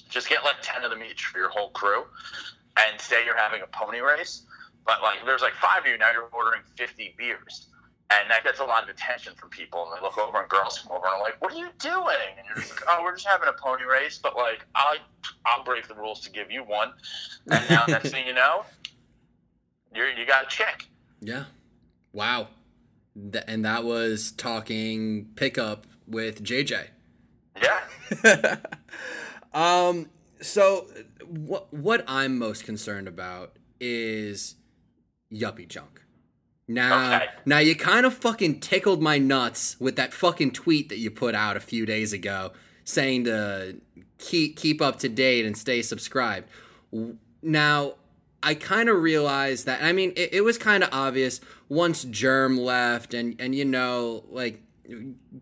just 0.09 0.29
get 0.29 0.45
like 0.45 0.55
ten 0.61 0.83
of 0.85 0.91
them 0.91 1.03
each 1.03 1.25
for 1.25 1.37
your 1.37 1.49
whole 1.49 1.71
crew, 1.71 2.05
and 2.77 3.01
say 3.01 3.25
you're 3.25 3.37
having 3.37 3.61
a 3.61 3.67
pony 3.67 3.99
race. 3.99 4.43
But 4.85 5.01
like, 5.01 5.25
there's 5.25 5.41
like 5.41 5.53
five 5.53 5.81
of 5.83 5.87
you 5.87 5.97
now. 5.97 6.11
You're 6.11 6.29
ordering 6.31 6.61
fifty 6.77 7.13
beers, 7.17 7.67
and 8.11 8.29
that 8.29 8.43
gets 8.43 8.59
a 8.59 8.63
lot 8.65 8.83
of 8.83 8.89
attention 8.89 9.33
from 9.35 9.49
people. 9.49 9.83
And 9.85 9.97
they 9.97 10.01
look 10.01 10.17
over, 10.17 10.39
and 10.39 10.49
girls 10.49 10.79
come 10.79 10.95
over 10.95 11.05
and 11.05 11.15
are 11.15 11.21
like, 11.21 11.41
"What 11.41 11.53
are 11.53 11.57
you 11.57 11.69
doing?" 11.79 12.37
And 12.37 12.45
you're 12.47 12.57
just 12.57 12.71
like, 12.71 12.83
"Oh, 12.87 13.03
we're 13.03 13.13
just 13.13 13.27
having 13.27 13.47
a 13.47 13.53
pony 13.53 13.83
race." 13.83 14.19
But 14.21 14.35
like, 14.35 14.65
I 14.75 14.97
I'll 15.45 15.63
break 15.63 15.87
the 15.87 15.95
rules 15.95 16.21
to 16.21 16.31
give 16.31 16.51
you 16.51 16.63
one, 16.63 16.93
and 17.49 17.69
now 17.69 17.85
next 17.87 18.11
thing 18.11 18.27
you 18.27 18.33
know, 18.33 18.65
you're 19.95 20.09
you 20.09 20.25
got 20.25 20.45
a 20.45 20.47
chick. 20.47 20.85
Yeah. 21.21 21.45
Wow. 22.13 22.49
Th- 23.31 23.43
and 23.47 23.65
that 23.65 23.83
was 23.83 24.31
talking 24.31 25.29
pickup 25.35 25.85
with 26.07 26.43
JJ. 26.43 26.87
Yeah. 27.61 28.57
um 29.53 30.09
so 30.41 30.87
what 31.25 31.73
what 31.73 32.03
I'm 32.07 32.37
most 32.37 32.65
concerned 32.65 33.07
about 33.07 33.57
is 33.79 34.55
yuppie 35.31 35.67
junk. 35.67 36.00
Now 36.67 37.15
Okay. 37.15 37.25
now 37.45 37.59
you 37.59 37.75
kind 37.75 38.05
of 38.05 38.13
fucking 38.13 38.59
tickled 38.61 39.01
my 39.01 39.17
nuts 39.17 39.75
with 39.79 39.95
that 39.97 40.13
fucking 40.13 40.51
tweet 40.51 40.89
that 40.89 40.97
you 40.99 41.11
put 41.11 41.35
out 41.35 41.57
a 41.57 41.59
few 41.59 41.85
days 41.85 42.13
ago 42.13 42.51
saying 42.83 43.25
to 43.25 43.75
keep 44.17 44.55
keep 44.57 44.81
up 44.81 44.99
to 44.99 45.09
date 45.09 45.45
and 45.45 45.57
stay 45.57 45.81
subscribed. 45.81 46.47
Now 47.41 47.95
I 48.43 48.55
kind 48.55 48.89
of 48.89 49.01
realized 49.01 49.65
that. 49.67 49.83
I 49.83 49.91
mean, 49.91 50.13
it, 50.15 50.33
it 50.33 50.41
was 50.41 50.57
kind 50.57 50.83
of 50.83 50.89
obvious 50.91 51.41
once 51.69 52.03
Germ 52.05 52.57
left, 52.57 53.13
and 53.13 53.35
and 53.39 53.53
you 53.53 53.65
know, 53.65 54.23
like 54.29 54.61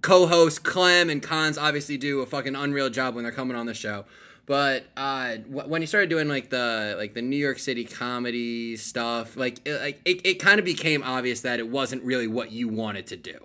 co-host 0.01 0.63
Clem 0.63 1.09
and 1.09 1.23
Cons 1.23 1.57
obviously 1.57 1.97
do 1.97 2.19
a 2.21 2.25
fucking 2.25 2.55
unreal 2.55 2.89
job 2.89 3.15
when 3.15 3.23
they're 3.23 3.31
coming 3.33 3.55
on 3.55 3.65
the 3.65 3.73
show. 3.73 4.05
But 4.49 4.87
uh, 4.97 5.35
when 5.47 5.81
you 5.81 5.85
started 5.85 6.09
doing 6.09 6.27
like 6.27 6.49
the 6.49 6.95
like 6.97 7.13
the 7.13 7.21
New 7.21 7.37
York 7.37 7.59
City 7.59 7.83
comedy 7.85 8.77
stuff, 8.77 9.37
like 9.37 9.59
it, 9.63 9.79
like 9.79 10.01
it, 10.05 10.25
it 10.25 10.33
kind 10.39 10.57
of 10.57 10.65
became 10.65 11.03
obvious 11.03 11.41
that 11.41 11.59
it 11.59 11.69
wasn't 11.69 12.01
really 12.01 12.25
what 12.25 12.51
you 12.51 12.67
wanted 12.67 13.05
to 13.07 13.15
do. 13.15 13.37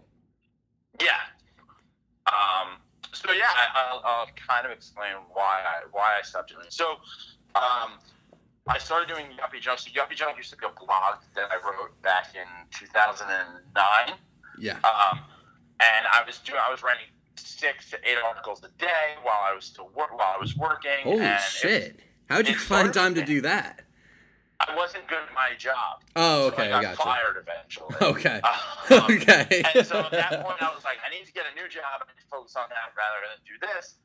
Yeah. 1.03 1.11
Um. 2.27 2.79
So 3.13 3.33
yeah, 3.33 3.45
I, 3.51 3.93
will 3.93 4.01
I'll 4.03 4.27
kind 4.49 4.65
of 4.65 4.73
explain 4.73 5.13
why 5.35 5.61
I 5.67 5.83
why 5.93 6.17
I 6.19 6.23
stopped 6.23 6.49
doing 6.49 6.65
it. 6.65 6.73
So, 6.73 6.93
um, 7.55 7.99
I 8.67 8.79
started 8.79 9.07
doing 9.07 9.27
Yuppie 9.27 9.61
Junk. 9.61 9.81
So 9.81 9.91
Yuppie 9.91 10.17
Junk 10.17 10.39
used 10.39 10.53
to 10.53 10.57
be 10.57 10.65
a 10.65 10.71
blog 10.71 11.17
that 11.35 11.51
I 11.53 11.57
wrote 11.57 12.01
back 12.01 12.29
in 12.35 12.49
2009. 12.71 14.17
Yeah. 14.59 14.73
Um, 14.77 15.21
and 15.81 16.07
I 16.11 16.23
was 16.27 16.39
doing 16.39 16.61
I 16.67 16.71
was 16.71 16.83
writing 16.83 17.05
six 17.37 17.91
to 17.91 17.99
eight 18.05 18.19
articles 18.25 18.63
a 18.65 18.69
day 18.81 19.15
while 19.23 19.41
I 19.45 19.55
was 19.55 19.65
still 19.65 19.91
work 19.95 20.17
while 20.17 20.35
I 20.37 20.39
was 20.39 20.57
working. 20.57 21.03
Holy 21.03 21.37
shit! 21.49 22.01
How'd 22.29 22.49
you 22.49 22.57
find 22.57 22.93
time 22.93 23.15
to 23.15 23.25
do 23.25 23.41
that? 23.43 23.85
I 24.61 24.75
wasn't 24.77 25.07
good 25.09 25.19
at 25.19 25.35
my 25.35 25.51
job. 25.59 26.03
Oh, 26.17 26.47
okay, 26.49 26.71
so 26.71 26.77
I 26.77 26.83
got 26.83 26.97
got 26.97 27.05
fired 27.05 27.37
eventually. 27.37 27.95
Okay. 28.03 28.41
Um, 28.41 29.01
okay. 29.17 29.63
and 29.75 29.87
so 29.87 29.99
at 29.99 30.11
that 30.13 30.45
point, 30.45 30.63
I 30.63 30.73
was 30.75 30.85
like, 30.85 30.99
I 31.05 31.11
need 31.11 31.27
to 31.27 31.33
get 31.33 31.45
a 31.51 31.55
new 31.55 31.69
job. 31.69 31.85
I 32.01 32.05
to 32.07 32.27
focus 32.31 32.55
on 32.57 32.69
that 32.71 32.95
rather 32.97 33.21
than 33.29 33.39
do 33.45 33.67
this. 33.67 33.97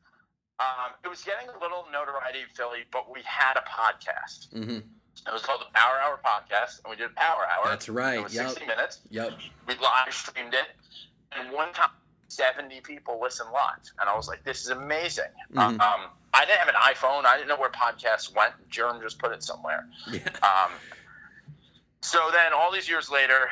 Um, 0.60 0.92
it 1.04 1.08
was 1.08 1.24
getting 1.24 1.48
a 1.48 1.58
little 1.62 1.86
notoriety 1.92 2.40
in 2.40 2.50
Philly, 2.54 2.84
but 2.92 3.12
we 3.14 3.22
had 3.24 3.56
a 3.56 3.64
podcast. 3.64 4.52
Mm-hmm. 4.52 4.80
It 5.28 5.34
was 5.34 5.42
called 5.42 5.62
the 5.62 5.72
Power 5.74 6.00
Hour 6.04 6.20
Podcast, 6.24 6.84
and 6.84 6.90
we 6.90 6.96
did 6.96 7.16
Power 7.16 7.46
Hour. 7.48 7.66
That's 7.66 7.88
right. 7.88 8.20
It 8.20 8.24
was 8.24 8.34
yep. 8.34 8.50
60 8.50 8.66
minutes. 8.66 9.00
Yep. 9.10 9.34
We 9.68 9.76
live 9.76 10.14
streamed 10.14 10.54
it, 10.54 10.68
and 11.32 11.52
one 11.54 11.72
time, 11.74 11.90
70 12.30 12.82
people 12.82 13.20
listened 13.22 13.50
live, 13.52 13.92
and 14.00 14.10
I 14.10 14.16
was 14.16 14.28
like, 14.28 14.44
"This 14.44 14.62
is 14.62 14.70
amazing." 14.70 15.26
Mhm. 15.54 15.80
Um, 15.82 16.10
I 16.34 16.46
didn't 16.46 16.60
have 16.60 16.70
an 16.70 16.76
iPhone. 16.76 17.26
I 17.26 17.36
didn't 17.38 17.50
know 17.50 17.58
where 17.58 17.70
podcasts 17.72 18.34
went. 18.34 18.54
Germ 18.70 19.02
just 19.02 19.20
put 19.20 19.32
it 19.32 19.44
somewhere. 19.44 19.88
Yeah. 20.12 20.22
Um, 20.44 20.72
so 22.02 22.30
then, 22.32 22.54
all 22.54 22.72
these 22.72 22.88
years 22.88 23.10
later, 23.10 23.50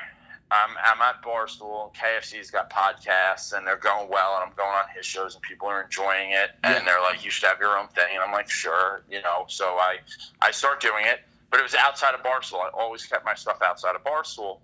um, 0.51 0.77
I'm 0.81 1.01
at 1.01 1.21
Barstool. 1.21 1.93
KFC's 1.95 2.51
got 2.51 2.69
podcasts, 2.69 3.51
and 3.51 3.65
they're 3.67 3.75
going 3.77 4.09
well. 4.09 4.35
And 4.35 4.49
I'm 4.49 4.55
going 4.55 4.69
on 4.69 4.85
his 4.95 5.05
shows, 5.05 5.33
and 5.35 5.41
people 5.41 5.67
are 5.67 5.81
enjoying 5.81 6.31
it. 6.31 6.51
And 6.63 6.75
Yeah. 6.75 6.83
they're 6.85 7.01
like, 7.01 7.25
"You 7.25 7.31
should 7.31 7.49
have 7.49 7.59
your 7.59 7.77
own 7.77 7.87
thing." 7.89 8.13
And 8.13 8.23
I'm 8.23 8.31
like, 8.31 8.49
"Sure," 8.49 9.03
you 9.09 9.21
know. 9.21 9.45
So 9.49 9.77
I, 9.77 9.99
I 10.41 10.51
start 10.51 10.79
doing 10.79 11.05
it, 11.05 11.27
but 11.49 11.59
it 11.59 11.63
was 11.63 11.75
outside 11.75 12.13
of 12.13 12.21
Barstool. 12.23 12.59
I 12.63 12.69
always 12.69 13.05
kept 13.05 13.25
my 13.25 13.33
stuff 13.35 13.61
outside 13.61 13.95
of 13.95 14.03
Barstool 14.03 14.61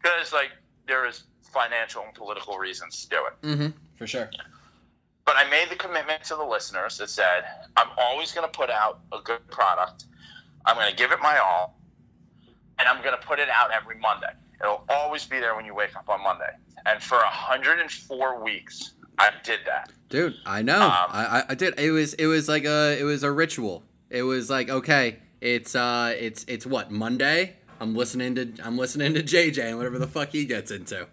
because, 0.00 0.32
like, 0.32 0.52
there 0.86 1.06
is 1.06 1.24
financial 1.52 2.02
and 2.02 2.14
political 2.14 2.58
reasons 2.58 3.02
to 3.02 3.08
do 3.08 3.16
it. 3.26 3.46
Mm-hmm. 3.46 3.66
For 3.96 4.06
sure. 4.06 4.30
But 5.24 5.36
I 5.36 5.48
made 5.50 5.70
the 5.70 5.76
commitment 5.76 6.22
to 6.24 6.36
the 6.36 6.44
listeners 6.44 6.98
that 6.98 7.10
said, 7.10 7.44
I'm 7.76 7.88
always 7.98 8.32
going 8.32 8.46
to 8.46 8.56
put 8.56 8.70
out 8.70 9.00
a 9.12 9.18
good 9.22 9.46
product. 9.50 10.04
I'm 10.64 10.76
going 10.76 10.90
to 10.90 10.96
give 10.96 11.12
it 11.12 11.18
my 11.20 11.38
all, 11.38 11.78
and 12.78 12.88
I'm 12.88 13.02
going 13.02 13.18
to 13.18 13.26
put 13.26 13.38
it 13.38 13.48
out 13.48 13.70
every 13.72 13.98
Monday. 13.98 14.32
It'll 14.60 14.84
always 14.88 15.24
be 15.24 15.38
there 15.40 15.54
when 15.56 15.64
you 15.64 15.74
wake 15.74 15.96
up 15.96 16.08
on 16.08 16.22
Monday. 16.22 16.50
And 16.86 17.02
for 17.02 17.16
104 17.18 18.42
weeks, 18.42 18.94
I 19.18 19.30
did 19.42 19.60
that. 19.66 19.90
Dude, 20.08 20.34
I 20.46 20.62
know. 20.62 20.82
Um, 20.82 20.92
I, 21.10 21.26
I 21.40 21.44
I 21.50 21.54
did. 21.54 21.78
It 21.78 21.90
was 21.90 22.14
it 22.14 22.26
was 22.26 22.48
like 22.48 22.64
a 22.64 22.96
it 22.98 23.02
was 23.02 23.22
a 23.22 23.32
ritual. 23.32 23.82
It 24.08 24.22
was 24.22 24.48
like 24.48 24.68
okay, 24.68 25.18
it's 25.40 25.74
uh 25.74 26.14
it's 26.16 26.44
it's 26.46 26.64
what 26.64 26.90
Monday. 26.92 27.56
I'm 27.80 27.94
listening 27.94 28.34
to 28.36 28.52
I'm 28.62 28.76
listening 28.78 29.14
to 29.14 29.22
JJ 29.22 29.68
and 29.68 29.76
whatever 29.76 29.98
the 29.98 30.06
fuck 30.06 30.30
he 30.30 30.44
gets 30.44 30.70
into. 30.70 31.06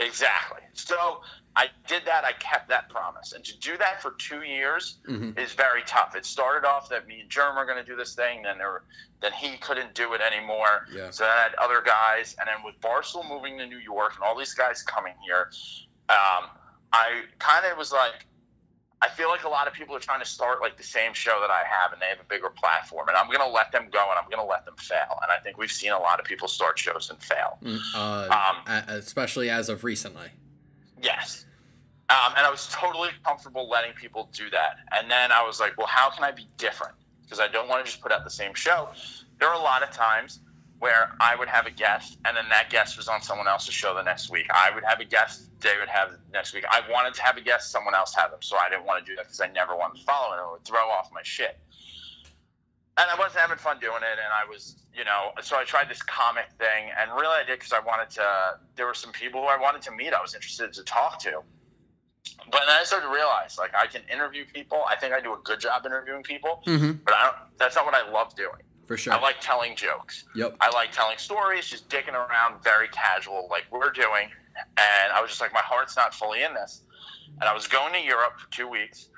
Exactly. 0.00 0.60
So 0.74 1.22
I 1.56 1.66
did 1.88 2.02
that. 2.06 2.24
I 2.24 2.32
kept 2.34 2.68
that 2.68 2.88
promise. 2.88 3.32
And 3.32 3.44
to 3.44 3.58
do 3.58 3.76
that 3.78 4.00
for 4.00 4.12
two 4.18 4.42
years 4.42 4.98
Mhm. 5.08 5.36
is 5.38 5.52
very 5.54 5.82
tough. 5.82 6.14
It 6.14 6.24
started 6.24 6.64
off 6.68 6.88
that 6.90 7.08
me 7.08 7.20
and 7.22 7.28
Germ 7.30 7.56
are 7.58 7.66
going 7.66 7.78
to 7.78 7.84
do 7.84 7.96
this 7.96 8.14
thing. 8.14 8.42
Then 8.42 8.58
there, 8.58 8.70
were, 8.70 8.84
then 9.20 9.32
he 9.32 9.56
couldn't 9.56 9.94
do 9.94 10.12
it 10.14 10.20
anymore. 10.20 10.86
Yeah. 10.92 11.10
So 11.10 11.24
then 11.24 11.32
I 11.36 11.42
had 11.42 11.54
other 11.56 11.80
guys. 11.84 12.36
And 12.38 12.46
then 12.46 12.64
with 12.64 12.80
Barstool 12.80 13.28
moving 13.28 13.58
to 13.58 13.66
New 13.66 13.78
York 13.78 14.14
and 14.14 14.22
all 14.22 14.38
these 14.38 14.54
guys 14.54 14.82
coming 14.82 15.14
here, 15.26 15.50
um, 16.10 16.48
I 16.92 17.22
kind 17.40 17.66
of 17.66 17.76
was 17.76 17.90
like, 17.90 18.24
I 19.00 19.08
feel 19.08 19.28
like 19.28 19.44
a 19.44 19.48
lot 19.48 19.68
of 19.68 19.74
people 19.74 19.94
are 19.94 20.00
trying 20.00 20.18
to 20.20 20.26
start 20.26 20.60
like 20.60 20.76
the 20.76 20.82
same 20.82 21.12
show 21.14 21.38
that 21.40 21.50
I 21.50 21.62
have, 21.68 21.92
and 21.92 22.02
they 22.02 22.06
have 22.06 22.18
a 22.20 22.24
bigger 22.28 22.50
platform, 22.50 23.06
and 23.08 23.16
I'm 23.16 23.26
going 23.26 23.38
to 23.38 23.48
let 23.48 23.70
them 23.70 23.88
go, 23.92 24.00
and 24.00 24.18
I'm 24.18 24.24
going 24.28 24.44
to 24.44 24.50
let 24.50 24.64
them 24.64 24.74
fail. 24.76 25.18
And 25.22 25.30
I 25.30 25.38
think 25.42 25.56
we've 25.56 25.70
seen 25.70 25.92
a 25.92 25.98
lot 25.98 26.18
of 26.18 26.26
people 26.26 26.48
start 26.48 26.78
shows 26.78 27.08
and 27.10 27.22
fail. 27.22 27.58
Mm, 27.62 27.78
Uh, 27.94 28.50
Um, 28.66 28.88
especially 28.88 29.50
as 29.50 29.68
of 29.68 29.84
recently. 29.84 30.30
Yes. 31.00 31.44
Um, 32.10 32.32
and 32.36 32.44
I 32.46 32.50
was 32.50 32.68
totally 32.72 33.10
comfortable 33.24 33.68
letting 33.68 33.92
people 33.92 34.30
do 34.32 34.50
that. 34.50 34.78
And 34.92 35.10
then 35.10 35.30
I 35.30 35.44
was 35.44 35.60
like, 35.60 35.76
well, 35.78 35.86
how 35.86 36.10
can 36.10 36.24
I 36.24 36.32
be 36.32 36.48
different? 36.56 36.94
Because 37.22 37.38
I 37.38 37.46
don't 37.48 37.68
want 37.68 37.84
to 37.84 37.90
just 37.90 38.02
put 38.02 38.10
out 38.10 38.24
the 38.24 38.30
same 38.30 38.54
show. 38.54 38.88
There 39.38 39.48
are 39.48 39.54
a 39.54 39.62
lot 39.62 39.82
of 39.82 39.90
times 39.90 40.40
where 40.78 41.10
I 41.20 41.34
would 41.34 41.48
have 41.48 41.66
a 41.66 41.70
guest, 41.70 42.18
and 42.24 42.36
then 42.36 42.44
that 42.50 42.70
guest 42.70 42.96
was 42.96 43.08
on 43.08 43.20
someone 43.22 43.48
else's 43.48 43.74
show 43.74 43.94
the 43.94 44.02
next 44.02 44.30
week. 44.30 44.46
I 44.50 44.70
would 44.74 44.84
have 44.84 45.00
a 45.00 45.04
guest, 45.04 45.42
they 45.60 45.74
would 45.78 45.88
have 45.88 46.10
next 46.32 46.54
week. 46.54 46.64
I 46.70 46.82
wanted 46.90 47.14
to 47.14 47.22
have 47.22 47.36
a 47.36 47.40
guest, 47.40 47.72
someone 47.72 47.94
else 47.94 48.14
had 48.14 48.28
them. 48.28 48.38
So 48.42 48.56
I 48.56 48.68
didn't 48.70 48.84
want 48.84 49.04
to 49.04 49.10
do 49.10 49.16
that 49.16 49.24
because 49.24 49.40
I 49.40 49.48
never 49.48 49.74
wanted 49.76 49.98
to 49.98 50.04
follow 50.04 50.34
it. 50.34 50.38
It 50.40 50.50
would 50.52 50.64
throw 50.64 50.88
off 50.88 51.10
my 51.12 51.22
shit. 51.24 51.58
And 52.96 53.06
I 53.08 53.16
wasn't 53.16 53.40
having 53.40 53.58
fun 53.58 53.78
doing 53.80 54.02
it, 54.02 54.18
and 54.18 54.32
I 54.32 54.48
was, 54.50 54.74
you 54.92 55.04
know, 55.04 55.30
so 55.42 55.56
I 55.56 55.62
tried 55.64 55.88
this 55.88 56.02
comic 56.02 56.46
thing, 56.58 56.90
and 56.98 57.10
really 57.12 57.36
I 57.42 57.44
did 57.44 57.58
because 57.58 57.72
I 57.72 57.78
wanted 57.78 58.10
to. 58.10 58.26
There 58.74 58.86
were 58.86 58.94
some 58.94 59.12
people 59.12 59.40
who 59.42 59.46
I 59.46 59.56
wanted 59.56 59.82
to 59.82 59.92
meet. 59.92 60.12
I 60.12 60.20
was 60.20 60.34
interested 60.34 60.72
to 60.72 60.82
talk 60.82 61.20
to, 61.20 61.42
but 62.50 62.60
then 62.66 62.76
I 62.80 62.82
started 62.84 63.06
to 63.06 63.12
realize, 63.12 63.56
like, 63.56 63.72
I 63.76 63.86
can 63.86 64.02
interview 64.12 64.44
people. 64.52 64.82
I 64.88 64.96
think 64.96 65.14
I 65.14 65.20
do 65.20 65.32
a 65.32 65.38
good 65.44 65.60
job 65.60 65.86
interviewing 65.86 66.24
people, 66.24 66.62
Mm-hmm. 66.66 66.92
but 67.04 67.14
I 67.14 67.22
don't. 67.26 67.36
That's 67.58 67.76
not 67.76 67.84
what 67.86 67.94
I 67.94 68.10
love 68.10 68.34
doing. 68.34 68.62
For 68.88 68.96
sure. 68.96 69.12
I 69.12 69.20
like 69.20 69.40
telling 69.40 69.76
jokes. 69.76 70.24
Yep. 70.34 70.56
I 70.62 70.70
like 70.70 70.92
telling 70.92 71.18
stories, 71.18 71.68
just 71.68 71.90
dicking 71.90 72.14
around, 72.14 72.64
very 72.64 72.88
casual, 72.88 73.46
like 73.50 73.66
we're 73.70 73.92
doing. 73.92 74.30
And 74.56 75.12
I 75.14 75.20
was 75.20 75.30
just 75.30 75.42
like, 75.42 75.52
my 75.52 75.60
heart's 75.60 75.94
not 75.94 76.14
fully 76.14 76.42
in 76.42 76.54
this. 76.54 76.80
And 77.38 77.48
I 77.48 77.52
was 77.52 77.68
going 77.68 77.92
to 77.92 78.00
Europe 78.00 78.40
for 78.40 78.50
two 78.50 78.66
weeks, 78.66 79.10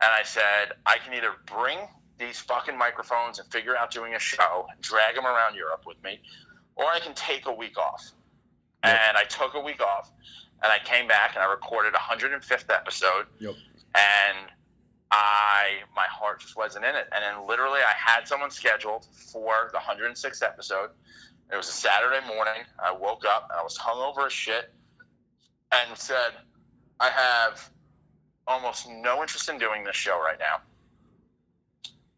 and 0.00 0.10
I 0.10 0.22
said, 0.22 0.74
I 0.86 0.98
can 0.98 1.12
either 1.12 1.32
bring 1.44 1.76
these 2.18 2.38
fucking 2.38 2.78
microphones 2.78 3.40
and 3.40 3.50
figure 3.52 3.76
out 3.76 3.90
doing 3.90 4.14
a 4.14 4.18
show, 4.18 4.66
drag 4.80 5.16
them 5.16 5.26
around 5.26 5.56
Europe 5.56 5.82
with 5.86 6.02
me, 6.04 6.20
or 6.76 6.84
I 6.84 7.00
can 7.00 7.12
take 7.14 7.46
a 7.46 7.52
week 7.52 7.76
off. 7.76 8.12
Yep. 8.84 8.98
And 9.08 9.16
I 9.18 9.24
took 9.24 9.54
a 9.54 9.60
week 9.60 9.82
off, 9.82 10.10
and 10.62 10.72
I 10.72 10.78
came 10.84 11.08
back 11.08 11.34
and 11.34 11.42
I 11.42 11.50
recorded 11.50 11.92
105th 11.94 12.72
episode. 12.72 13.26
Yep. 13.40 13.54
And 13.96 14.52
I 15.10 15.78
my 15.94 16.06
heart 16.06 16.40
just 16.40 16.56
wasn't 16.56 16.84
in 16.84 16.94
it. 16.94 17.08
And 17.12 17.22
then 17.22 17.46
literally 17.46 17.80
I 17.80 17.92
had 17.94 18.26
someone 18.26 18.50
scheduled 18.50 19.06
for 19.32 19.70
the 19.72 19.78
106th 19.78 20.42
episode. 20.42 20.90
It 21.52 21.56
was 21.56 21.68
a 21.68 21.72
Saturday 21.72 22.26
morning. 22.26 22.62
I 22.82 22.92
woke 22.92 23.24
up 23.24 23.48
and 23.50 23.58
I 23.58 23.62
was 23.62 23.78
hungover 23.78 24.26
as 24.26 24.32
shit 24.32 24.72
and 25.72 25.96
said, 25.96 26.32
I 26.98 27.10
have 27.10 27.70
almost 28.48 28.88
no 28.88 29.22
interest 29.22 29.48
in 29.48 29.58
doing 29.58 29.84
this 29.84 29.96
show 29.96 30.18
right 30.20 30.38
now. 30.38 30.60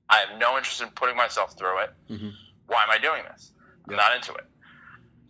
I 0.08 0.18
have 0.18 0.38
no 0.38 0.56
interest 0.56 0.80
in 0.80 0.88
putting 0.90 1.16
myself 1.16 1.56
through 1.58 1.80
it. 1.80 1.94
Mhm. 2.08 2.32
Why 2.66 2.82
am 2.84 2.90
I 2.90 2.98
doing 2.98 3.22
this? 3.24 3.52
I'm 3.86 3.92
Yeah. 3.92 3.96
not 3.98 4.16
into 4.16 4.32
it. 4.34 4.46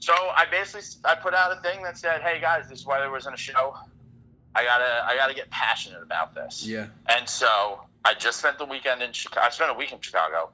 So 0.01 0.13
I 0.15 0.45
basically 0.47 0.87
I 1.05 1.17
put 1.17 1.35
out 1.35 1.57
a 1.57 1.61
thing 1.61 1.83
that 1.83 1.99
said, 1.99 2.23
"Hey 2.23 2.41
guys, 2.41 2.69
this 2.69 2.79
is 2.81 2.87
why 2.87 3.01
there 3.01 3.11
wasn't 3.11 3.35
a 3.35 3.39
show. 3.39 3.77
I 4.55 4.65
gotta 4.65 5.05
I 5.07 5.17
gotta 5.17 5.35
get 5.35 5.51
passionate 5.51 6.03
about 6.03 6.35
this." 6.35 6.65
Yeah. 6.67 6.87
And 7.07 7.29
so 7.29 7.85
I 8.05 8.15
just 8.15 8.39
spent 8.39 8.59
the 8.59 8.65
weekend 8.65 9.03
in 9.03 9.13
Chicago. 9.13 9.47
I 9.47 9.51
spent 9.51 9.71
a 9.71 9.75
week 9.75 9.93
in 9.93 10.01
Chicago. 10.01 10.51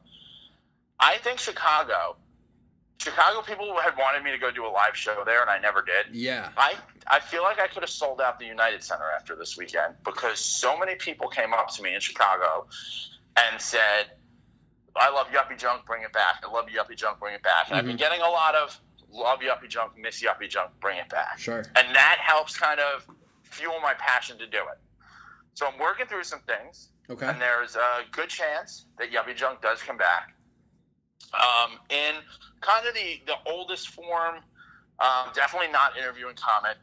I 0.98 1.18
think 1.18 1.38
Chicago, 1.38 2.16
Chicago 2.98 3.42
people 3.42 3.76
had 3.78 3.96
wanted 3.96 4.22
me 4.22 4.30
to 4.30 4.38
go 4.38 4.50
do 4.50 4.64
a 4.66 4.68
live 4.68 4.96
show 4.96 5.22
there, 5.26 5.40
and 5.40 5.50
I 5.50 5.58
never 5.58 5.82
did. 5.82 6.14
Yeah. 6.14 6.50
I 6.56 6.74
I 7.06 7.20
feel 7.20 7.42
like 7.42 7.58
I 7.60 7.66
could 7.66 7.82
have 7.82 7.90
sold 7.90 8.20
out 8.20 8.38
the 8.38 8.46
United 8.46 8.82
Center 8.82 9.04
after 9.16 9.36
this 9.36 9.56
weekend 9.56 9.94
because 10.04 10.38
so 10.38 10.76
many 10.78 10.94
people 10.94 11.28
came 11.28 11.52
up 11.52 11.68
to 11.74 11.82
me 11.82 11.94
in 11.94 12.00
Chicago 12.00 12.66
and 13.36 13.60
said, 13.60 14.10
"I 14.96 15.10
love 15.10 15.28
Yuppie 15.28 15.58
Junk, 15.58 15.84
bring 15.86 16.02
it 16.02 16.12
back. 16.12 16.42
I 16.46 16.50
love 16.50 16.66
Yuppie 16.66 16.96
Junk, 16.96 17.18
bring 17.20 17.34
it 17.34 17.42
back." 17.42 17.68
And 17.68 17.76
I've 17.76 17.84
been 17.84 17.96
Mhm. 17.96 17.98
getting 18.00 18.20
a 18.22 18.28
lot 18.28 18.54
of 18.54 18.78
love 19.10 19.40
Yuppie 19.40 19.68
Junk, 19.68 19.96
miss 19.96 20.22
Yuppie 20.22 20.48
Junk, 20.48 20.72
bring 20.80 20.98
it 20.98 21.08
back 21.08 21.38
Sure. 21.38 21.64
and 21.76 21.94
that 21.94 22.18
helps 22.20 22.56
kind 22.56 22.80
of 22.80 23.06
fuel 23.54 23.78
my 23.80 23.94
passion 23.94 24.36
to 24.38 24.46
do 24.46 24.58
it. 24.58 24.78
So 25.54 25.66
I'm 25.66 25.78
working 25.78 26.06
through 26.06 26.24
some 26.24 26.40
things, 26.40 26.88
Okay. 27.08 27.26
and 27.26 27.40
there's 27.40 27.76
a 27.76 28.00
good 28.10 28.28
chance 28.28 28.86
that 28.98 29.12
Yuppie 29.12 29.36
Junk 29.36 29.62
does 29.62 29.80
come 29.82 29.96
back. 29.96 30.34
Um, 31.32 31.78
in 31.90 32.14
kind 32.60 32.86
of 32.86 32.94
the 32.94 33.20
the 33.26 33.36
oldest 33.46 33.88
form, 33.90 34.36
um, 34.98 35.28
definitely 35.34 35.68
not 35.72 35.96
interviewing 35.96 36.34
comment. 36.36 36.76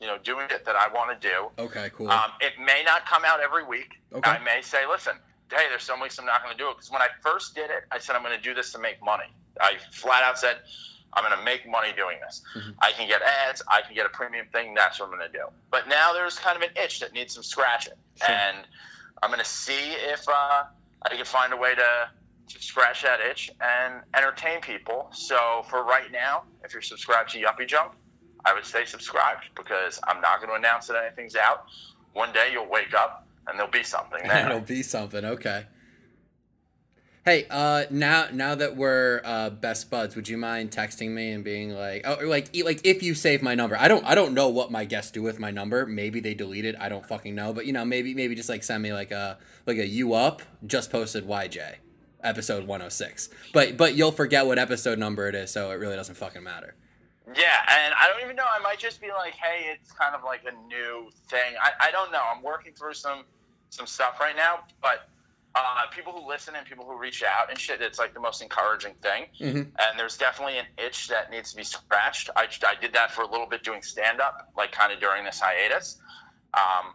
You 0.00 0.06
know, 0.08 0.18
doing 0.18 0.46
it 0.50 0.66
that 0.66 0.76
I 0.76 0.88
want 0.92 1.18
to 1.18 1.28
do. 1.28 1.48
Okay. 1.58 1.88
Cool. 1.94 2.10
Um, 2.10 2.30
it 2.40 2.52
may 2.58 2.82
not 2.84 3.06
come 3.06 3.24
out 3.24 3.40
every 3.40 3.64
week. 3.64 3.94
Okay. 4.12 4.30
I 4.30 4.38
may 4.44 4.60
say, 4.60 4.86
listen, 4.86 5.14
hey, 5.50 5.64
there's 5.70 5.84
some 5.84 6.00
weeks 6.02 6.18
I'm 6.18 6.26
not 6.26 6.42
going 6.42 6.54
to 6.54 6.62
do 6.62 6.68
it 6.68 6.74
because 6.74 6.90
when 6.90 7.00
I 7.00 7.08
first 7.22 7.54
did 7.54 7.70
it, 7.70 7.84
I 7.90 7.98
said 7.98 8.14
I'm 8.14 8.22
going 8.22 8.36
to 8.36 8.42
do 8.42 8.52
this 8.52 8.72
to 8.72 8.78
make 8.78 9.02
money. 9.02 9.24
I 9.58 9.78
flat 9.92 10.22
out 10.22 10.38
said 10.38 10.58
I'm 11.16 11.24
going 11.24 11.36
to 11.36 11.44
make 11.44 11.68
money 11.68 11.88
doing 11.96 12.18
this. 12.20 12.42
Mm-hmm. 12.54 12.72
I 12.78 12.92
can 12.92 13.08
get 13.08 13.22
ads, 13.22 13.62
I 13.66 13.80
can 13.80 13.94
get 13.94 14.04
a 14.06 14.10
premium 14.10 14.46
thing. 14.52 14.74
That's 14.74 15.00
what 15.00 15.06
I'm 15.06 15.18
going 15.18 15.32
to 15.32 15.38
do. 15.38 15.46
But 15.70 15.88
now 15.88 16.12
there's 16.12 16.38
kind 16.38 16.56
of 16.56 16.62
an 16.62 16.76
itch 16.80 17.00
that 17.00 17.14
needs 17.14 17.34
some 17.34 17.42
scratching, 17.42 17.94
sure. 18.16 18.30
and 18.30 18.58
I'm 19.22 19.30
going 19.30 19.42
to 19.42 19.48
see 19.48 19.92
if 20.12 20.28
uh, 20.28 20.64
I 21.02 21.16
can 21.16 21.24
find 21.24 21.52
a 21.52 21.56
way 21.56 21.74
to 21.74 22.10
to 22.48 22.62
scratch 22.62 23.02
that 23.02 23.20
itch 23.20 23.50
and 23.60 24.02
entertain 24.14 24.60
people. 24.60 25.08
So 25.12 25.64
for 25.68 25.82
right 25.82 26.12
now, 26.12 26.44
if 26.62 26.72
you're 26.72 26.82
subscribed 26.82 27.30
to 27.30 27.38
Yuppie 27.38 27.66
Junk, 27.66 27.92
I 28.44 28.54
would 28.54 28.64
stay 28.64 28.84
subscribed 28.84 29.46
because 29.56 29.98
I'm 30.06 30.20
not 30.20 30.38
going 30.38 30.50
to 30.50 30.56
announce 30.56 30.86
that 30.86 30.96
anything's 31.04 31.34
out. 31.34 31.66
One 32.12 32.32
day 32.32 32.50
you'll 32.52 32.68
wake 32.68 32.94
up 32.94 33.26
and 33.46 33.58
there'll 33.58 33.70
be 33.70 33.82
something 33.82 34.20
there. 34.28 34.46
It'll 34.46 34.60
be 34.60 34.82
something. 34.82 35.24
Okay. 35.24 35.66
Hey, 37.26 37.44
uh, 37.50 37.86
now 37.90 38.28
now 38.32 38.54
that 38.54 38.76
we're 38.76 39.20
uh, 39.24 39.50
best 39.50 39.90
buds, 39.90 40.14
would 40.14 40.28
you 40.28 40.38
mind 40.38 40.70
texting 40.70 41.10
me 41.10 41.32
and 41.32 41.42
being 41.42 41.70
like, 41.70 42.02
oh, 42.06 42.18
like 42.24 42.54
like 42.64 42.80
if 42.86 43.02
you 43.02 43.16
save 43.16 43.42
my 43.42 43.56
number? 43.56 43.76
I 43.76 43.88
don't 43.88 44.04
I 44.04 44.14
don't 44.14 44.32
know 44.32 44.48
what 44.48 44.70
my 44.70 44.84
guests 44.84 45.10
do 45.10 45.22
with 45.22 45.40
my 45.40 45.50
number. 45.50 45.86
Maybe 45.86 46.20
they 46.20 46.34
delete 46.34 46.64
it. 46.64 46.76
I 46.78 46.88
don't 46.88 47.04
fucking 47.04 47.34
know. 47.34 47.52
But 47.52 47.66
you 47.66 47.72
know, 47.72 47.84
maybe 47.84 48.14
maybe 48.14 48.36
just 48.36 48.48
like 48.48 48.62
send 48.62 48.80
me 48.80 48.92
like 48.92 49.10
a 49.10 49.38
like 49.66 49.76
a 49.76 49.84
you 49.84 50.14
up 50.14 50.40
just 50.64 50.92
posted 50.92 51.26
YJ 51.26 51.78
episode 52.22 52.60
106. 52.60 53.28
But 53.52 53.76
but 53.76 53.96
you'll 53.96 54.12
forget 54.12 54.46
what 54.46 54.60
episode 54.60 54.96
number 54.96 55.28
it 55.28 55.34
is, 55.34 55.50
so 55.50 55.72
it 55.72 55.80
really 55.80 55.96
doesn't 55.96 56.14
fucking 56.14 56.44
matter. 56.44 56.76
Yeah, 57.26 57.58
and 57.68 57.92
I 57.94 58.06
don't 58.06 58.22
even 58.22 58.36
know. 58.36 58.46
I 58.48 58.62
might 58.62 58.78
just 58.78 59.00
be 59.00 59.08
like, 59.08 59.34
hey, 59.34 59.72
it's 59.72 59.90
kind 59.90 60.14
of 60.14 60.22
like 60.22 60.42
a 60.46 60.52
new 60.68 61.10
thing. 61.28 61.54
I, 61.60 61.88
I 61.88 61.90
don't 61.90 62.12
know. 62.12 62.22
I'm 62.32 62.44
working 62.44 62.72
through 62.72 62.94
some 62.94 63.24
some 63.70 63.86
stuff 63.88 64.20
right 64.20 64.36
now, 64.36 64.60
but 64.80 65.08
uh, 65.56 65.86
people 65.90 66.12
who 66.12 66.28
listen 66.28 66.54
and 66.54 66.66
people 66.66 66.84
who 66.84 66.98
reach 66.98 67.22
out 67.22 67.48
and 67.48 67.58
shit, 67.58 67.80
it's 67.80 67.98
like 67.98 68.12
the 68.12 68.20
most 68.20 68.42
encouraging 68.42 68.94
thing. 69.00 69.24
Mm-hmm. 69.40 69.56
And 69.56 69.98
there's 69.98 70.18
definitely 70.18 70.58
an 70.58 70.66
itch 70.76 71.08
that 71.08 71.30
needs 71.30 71.52
to 71.52 71.56
be 71.56 71.64
scratched. 71.64 72.28
I, 72.36 72.46
I 72.66 72.74
did 72.78 72.92
that 72.92 73.10
for 73.10 73.22
a 73.22 73.30
little 73.30 73.46
bit 73.46 73.64
doing 73.64 73.80
stand 73.80 74.20
up, 74.20 74.52
like 74.56 74.72
kind 74.72 74.92
of 74.92 75.00
during 75.00 75.24
this 75.24 75.40
hiatus. 75.40 75.98
Um, 76.52 76.92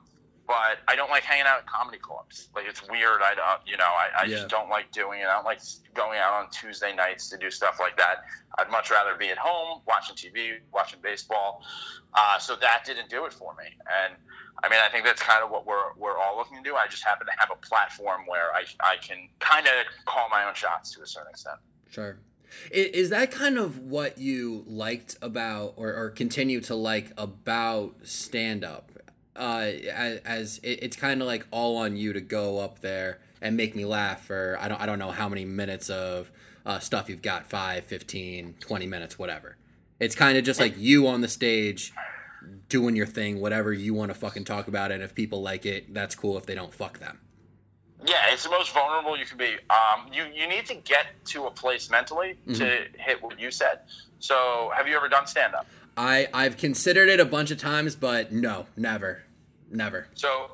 but 0.52 0.80
I 0.86 0.98
don't 0.98 1.10
like 1.10 1.24
hanging 1.24 1.46
out 1.46 1.60
at 1.60 1.66
comedy 1.66 1.98
clubs. 1.98 2.50
Like 2.54 2.66
it's 2.68 2.86
weird. 2.90 3.22
I 3.24 3.36
don't, 3.36 3.66
you 3.66 3.78
know, 3.78 3.86
I, 3.86 4.24
I 4.24 4.26
yeah. 4.26 4.36
just 4.36 4.50
don't 4.50 4.68
like 4.68 4.92
doing 4.92 5.22
it. 5.22 5.28
I 5.28 5.36
don't 5.36 5.46
like 5.46 5.62
going 5.94 6.20
out 6.20 6.34
on 6.34 6.50
Tuesday 6.52 6.94
nights 6.94 7.30
to 7.30 7.38
do 7.38 7.50
stuff 7.50 7.78
like 7.80 7.96
that. 7.96 8.26
I'd 8.58 8.70
much 8.70 8.92
rather 8.92 9.16
be 9.16 9.30
at 9.30 9.38
home 9.38 9.80
watching 9.88 10.14
TV, 10.14 10.58
watching 10.74 11.00
baseball. 11.02 11.64
Uh, 12.14 12.38
so 12.38 12.58
that 12.58 12.84
didn't 12.86 13.10
do 13.10 13.24
it 13.24 13.32
for 13.32 13.56
me. 13.56 13.64
And 14.04 14.14
I 14.62 14.68
mean, 14.68 14.82
I 14.86 14.90
think 14.90 15.06
that's 15.06 15.22
kind 15.22 15.42
of 15.42 15.52
what 15.52 15.66
we're 15.66 15.96
we're 15.98 16.18
all 16.18 16.36
looking 16.36 16.58
to 16.58 16.70
do. 16.70 16.76
I 16.76 16.88
just 16.88 17.06
happen 17.06 17.28
to 17.28 17.34
have 17.38 17.50
a 17.50 17.66
platform 17.66 18.24
where 18.28 18.52
I 18.54 18.66
I 18.82 18.98
can 19.02 19.30
kind 19.40 19.68
of 19.68 19.74
call 20.04 20.28
my 20.30 20.44
own 20.44 20.54
shots 20.54 20.94
to 20.96 21.02
a 21.02 21.08
certain 21.08 21.30
extent. 21.30 21.60
Sure. 21.90 22.18
Is 22.70 23.10
that 23.12 23.32
kind 23.32 23.58
of 23.58 23.80
what 23.80 24.18
you 24.18 24.66
liked 24.68 25.16
about, 25.22 25.76
or, 25.78 25.94
or 25.94 26.10
continue 26.10 26.60
to 26.62 26.76
like 26.76 27.14
about 27.18 27.96
stand 28.04 28.66
up? 28.66 28.91
Uh, 29.36 29.72
as, 29.94 30.20
as 30.26 30.58
it, 30.64 30.80
it's 30.84 30.98
kind 30.98 31.22
of 31.22 31.28
like 31.28 31.48
all 31.52 31.78
on 31.78 31.96
you 31.96 32.14
to 32.14 32.22
go 32.22 32.60
up 32.60 32.80
there 32.80 33.20
and 33.42 33.56
make 33.56 33.76
me 33.76 33.86
laugh 33.86 34.26
for 34.26 34.58
I 34.60 34.68
don't 34.68 34.82
I 34.82 34.86
don't 34.86 35.00
know 35.00 35.12
how 35.12 35.30
many 35.30 35.46
minutes 35.46 35.90
of 35.90 36.32
uh, 36.66 36.80
stuff 36.80 37.10
you've 37.10 37.22
got 37.22 37.50
5 37.50 37.86
15 37.86 38.56
20 38.60 38.88
minutes 38.88 39.18
whatever 39.18 39.56
it's 40.02 40.16
kind 40.16 40.38
of 40.38 40.44
just 40.44 40.60
like 40.60 40.78
you 40.78 41.08
on 41.08 41.22
the 41.22 41.28
stage 41.28 41.94
doing 42.70 42.96
your 42.96 43.06
thing, 43.06 43.40
whatever 43.40 43.72
you 43.72 43.94
want 43.94 44.10
to 44.10 44.16
fucking 44.16 44.46
talk 44.46 44.68
about. 44.68 44.92
And 44.92 45.04
if 45.04 45.14
people 45.14 45.42
like 45.42 45.66
it, 45.66 45.94
that's 45.94 46.16
cool. 46.16 46.38
If 46.38 46.46
they 46.46 46.56
don't, 46.56 46.74
fuck 46.74 47.00
them. 47.00 47.20
Yeah, 48.04 48.16
it's 48.32 48.44
the 48.44 48.50
most 48.50 48.74
vulnerable 48.74 49.16
you 49.16 49.26
can 49.26 49.38
be. 49.38 49.54
Um, 49.70 50.12
you 50.12 50.24
you 50.34 50.48
need 50.48 50.66
to 50.68 50.74
get 50.74 51.06
to 51.26 51.46
a 51.46 51.52
place 51.52 51.92
mentally 51.92 52.36
mm-hmm. 52.48 52.54
to 52.54 52.88
hit 52.98 53.22
what 53.22 53.40
you 53.40 53.52
said. 53.52 53.82
So, 54.18 54.72
have 54.76 54.88
you 54.88 54.96
ever 54.96 55.08
done 55.08 55.28
stand 55.28 55.54
up? 55.54 55.68
I 55.98 56.28
I've 56.34 56.58
considered 56.58 57.10
it 57.10 57.20
a 57.20 57.26
bunch 57.26 57.52
of 57.52 57.58
times, 57.58 57.96
but 57.96 58.32
no, 58.32 58.66
never, 58.78 59.24
never. 59.70 60.08
So, 60.16 60.52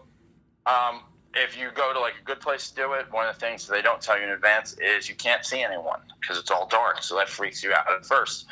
um, 0.66 1.02
if 1.36 1.58
you 1.58 1.70
go 1.74 1.94
to 1.94 2.00
like 2.00 2.16
a 2.20 2.24
good 2.24 2.40
place 2.40 2.70
to 2.70 2.76
do 2.76 2.94
it, 2.94 3.12
one 3.12 3.28
of 3.28 3.36
the 3.36 3.40
things 3.40 3.68
they 3.68 3.82
don't 3.82 4.02
tell 4.02 4.18
you 4.18 4.24
in 4.24 4.32
advance 4.32 4.76
is 4.80 5.08
you 5.08 5.16
can't 5.16 5.46
see 5.46 5.62
anyone 5.62 6.00
because 6.20 6.38
it's 6.38 6.52
all 6.52 6.68
dark. 6.68 7.04
So 7.04 7.16
that 7.18 7.30
freaks 7.30 7.64
you 7.64 7.74
out 7.74 7.92
at 7.92 8.06
first. 8.06 8.46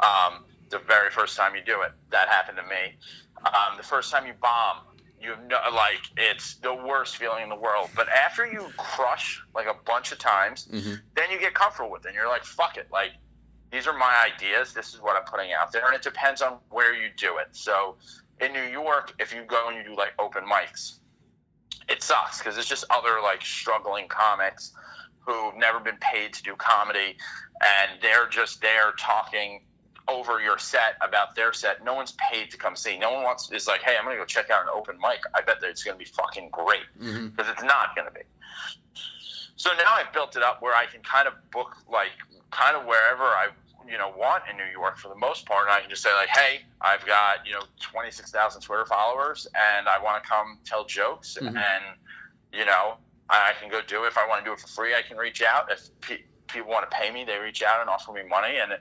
Um, 0.00 0.44
the 0.70 0.78
very 0.78 1.10
first 1.10 1.36
time 1.36 1.54
you 1.54 1.62
do 1.62 1.82
it. 1.82 1.92
That 2.10 2.28
happened 2.28 2.58
to 2.58 2.64
me. 2.64 2.96
Um, 3.44 3.76
the 3.76 3.82
first 3.82 4.10
time 4.10 4.26
you 4.26 4.32
bomb, 4.40 4.78
you 5.20 5.30
have 5.30 5.44
no, 5.44 5.58
like 5.72 6.00
it's 6.16 6.54
the 6.56 6.74
worst 6.74 7.16
feeling 7.16 7.44
in 7.44 7.48
the 7.48 7.56
world. 7.56 7.90
But 7.94 8.08
after 8.08 8.46
you 8.46 8.66
crush 8.76 9.42
like 9.54 9.66
a 9.66 9.76
bunch 9.86 10.12
of 10.12 10.18
times, 10.18 10.68
mm-hmm. 10.70 10.94
then 11.14 11.30
you 11.30 11.38
get 11.38 11.54
comfortable 11.54 11.90
with 11.90 12.04
it. 12.04 12.08
And 12.08 12.14
you're 12.14 12.28
like, 12.28 12.44
fuck 12.44 12.76
it, 12.76 12.88
like 12.90 13.12
these 13.74 13.88
are 13.88 13.92
my 13.92 14.30
ideas. 14.32 14.72
This 14.72 14.94
is 14.94 15.02
what 15.02 15.16
I'm 15.16 15.24
putting 15.24 15.52
out 15.52 15.72
there, 15.72 15.84
and 15.84 15.96
it 15.96 16.02
depends 16.02 16.40
on 16.42 16.58
where 16.70 16.94
you 16.94 17.08
do 17.16 17.38
it. 17.38 17.48
So 17.50 17.96
in 18.40 18.52
New 18.52 18.62
York, 18.62 19.12
if 19.18 19.34
you 19.34 19.42
go 19.42 19.68
and 19.68 19.76
you 19.76 19.82
do 19.82 19.96
like 19.96 20.12
open 20.20 20.44
mics, 20.44 20.98
it 21.88 22.00
sucks 22.00 22.38
because 22.38 22.56
it's 22.56 22.68
just 22.68 22.84
other 22.88 23.20
like 23.20 23.42
struggling 23.42 24.06
comics 24.06 24.70
who've 25.26 25.56
never 25.56 25.80
been 25.80 25.96
paid 25.96 26.34
to 26.34 26.42
do 26.44 26.54
comedy, 26.54 27.16
and 27.60 28.00
they're 28.00 28.28
just 28.28 28.60
there 28.60 28.92
talking 28.96 29.62
over 30.06 30.40
your 30.40 30.58
set 30.58 30.96
about 31.00 31.34
their 31.34 31.52
set. 31.52 31.82
No 31.82 31.94
one's 31.94 32.14
paid 32.30 32.52
to 32.52 32.56
come 32.56 32.76
see. 32.76 32.96
No 32.96 33.10
one 33.10 33.24
wants 33.24 33.50
is 33.50 33.66
like, 33.66 33.82
hey, 33.82 33.96
I'm 33.98 34.04
gonna 34.04 34.16
go 34.16 34.24
check 34.24 34.50
out 34.50 34.62
an 34.62 34.68
open 34.72 34.98
mic. 34.98 35.18
I 35.34 35.40
bet 35.40 35.60
that 35.60 35.68
it's 35.68 35.82
gonna 35.82 35.98
be 35.98 36.04
fucking 36.04 36.50
great 36.52 36.82
because 36.96 37.12
mm-hmm. 37.16 37.40
it's 37.50 37.64
not 37.64 37.96
gonna 37.96 38.12
be. 38.12 38.20
So 39.56 39.70
now 39.70 39.94
I've 39.94 40.12
built 40.12 40.36
it 40.36 40.44
up 40.44 40.62
where 40.62 40.76
I 40.76 40.86
can 40.86 41.00
kind 41.02 41.26
of 41.26 41.34
book 41.50 41.74
like 41.90 42.12
kind 42.52 42.76
of 42.76 42.84
wherever 42.84 43.24
I 43.24 43.48
you 43.88 43.98
know 43.98 44.12
want 44.16 44.44
in 44.50 44.56
New 44.56 44.70
York 44.70 44.96
for 44.96 45.08
the 45.08 45.16
most 45.16 45.46
part, 45.46 45.66
and 45.66 45.74
I 45.74 45.80
can 45.80 45.90
just 45.90 46.02
say 46.02 46.12
like, 46.14 46.28
hey, 46.28 46.60
I've 46.80 47.04
got 47.06 47.46
you 47.46 47.52
know 47.52 47.62
26,000 47.80 48.60
Twitter 48.60 48.86
followers, 48.86 49.46
and 49.54 49.88
I 49.88 50.02
want 50.02 50.22
to 50.22 50.28
come 50.28 50.58
tell 50.64 50.84
jokes, 50.84 51.36
mm-hmm. 51.40 51.56
and 51.56 51.84
you 52.52 52.64
know 52.64 52.96
I 53.30 53.52
can 53.60 53.70
go 53.70 53.80
do 53.86 54.04
it. 54.04 54.08
If 54.08 54.18
I 54.18 54.26
want 54.26 54.44
to 54.44 54.48
do 54.48 54.52
it 54.52 54.60
for 54.60 54.68
free, 54.68 54.94
I 54.94 55.02
can 55.02 55.16
reach 55.16 55.42
out. 55.42 55.70
If 55.70 55.88
pe- 56.00 56.24
people 56.46 56.70
want 56.70 56.90
to 56.90 56.96
pay 56.96 57.10
me, 57.10 57.24
they 57.24 57.38
reach 57.38 57.62
out 57.62 57.80
and 57.80 57.90
offer 57.90 58.12
me 58.12 58.22
money, 58.28 58.58
and. 58.58 58.72
It, 58.72 58.80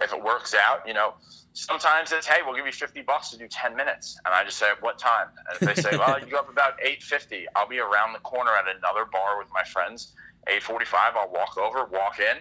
if 0.00 0.12
it 0.12 0.22
works 0.22 0.54
out, 0.54 0.86
you 0.86 0.94
know, 0.94 1.14
sometimes 1.52 2.12
it's 2.12 2.26
hey, 2.26 2.40
we'll 2.44 2.56
give 2.56 2.66
you 2.66 2.72
fifty 2.72 3.02
bucks 3.02 3.30
to 3.30 3.38
do 3.38 3.48
ten 3.48 3.76
minutes, 3.76 4.18
and 4.24 4.34
I 4.34 4.44
just 4.44 4.58
say 4.58 4.70
what 4.80 4.98
time, 4.98 5.28
and 5.36 5.60
if 5.60 5.76
they 5.76 5.80
say 5.80 5.96
well, 5.96 6.18
you 6.18 6.26
go 6.26 6.38
up 6.38 6.50
about 6.50 6.74
eight 6.82 7.02
fifty, 7.02 7.46
I'll 7.54 7.68
be 7.68 7.78
around 7.78 8.12
the 8.12 8.20
corner 8.20 8.50
at 8.52 8.64
another 8.64 9.04
bar 9.04 9.38
with 9.38 9.48
my 9.52 9.62
friends. 9.64 10.14
Eight 10.48 10.62
forty 10.62 10.86
five, 10.86 11.14
I'll 11.16 11.30
walk 11.30 11.56
over, 11.56 11.84
walk 11.84 12.18
in, 12.18 12.38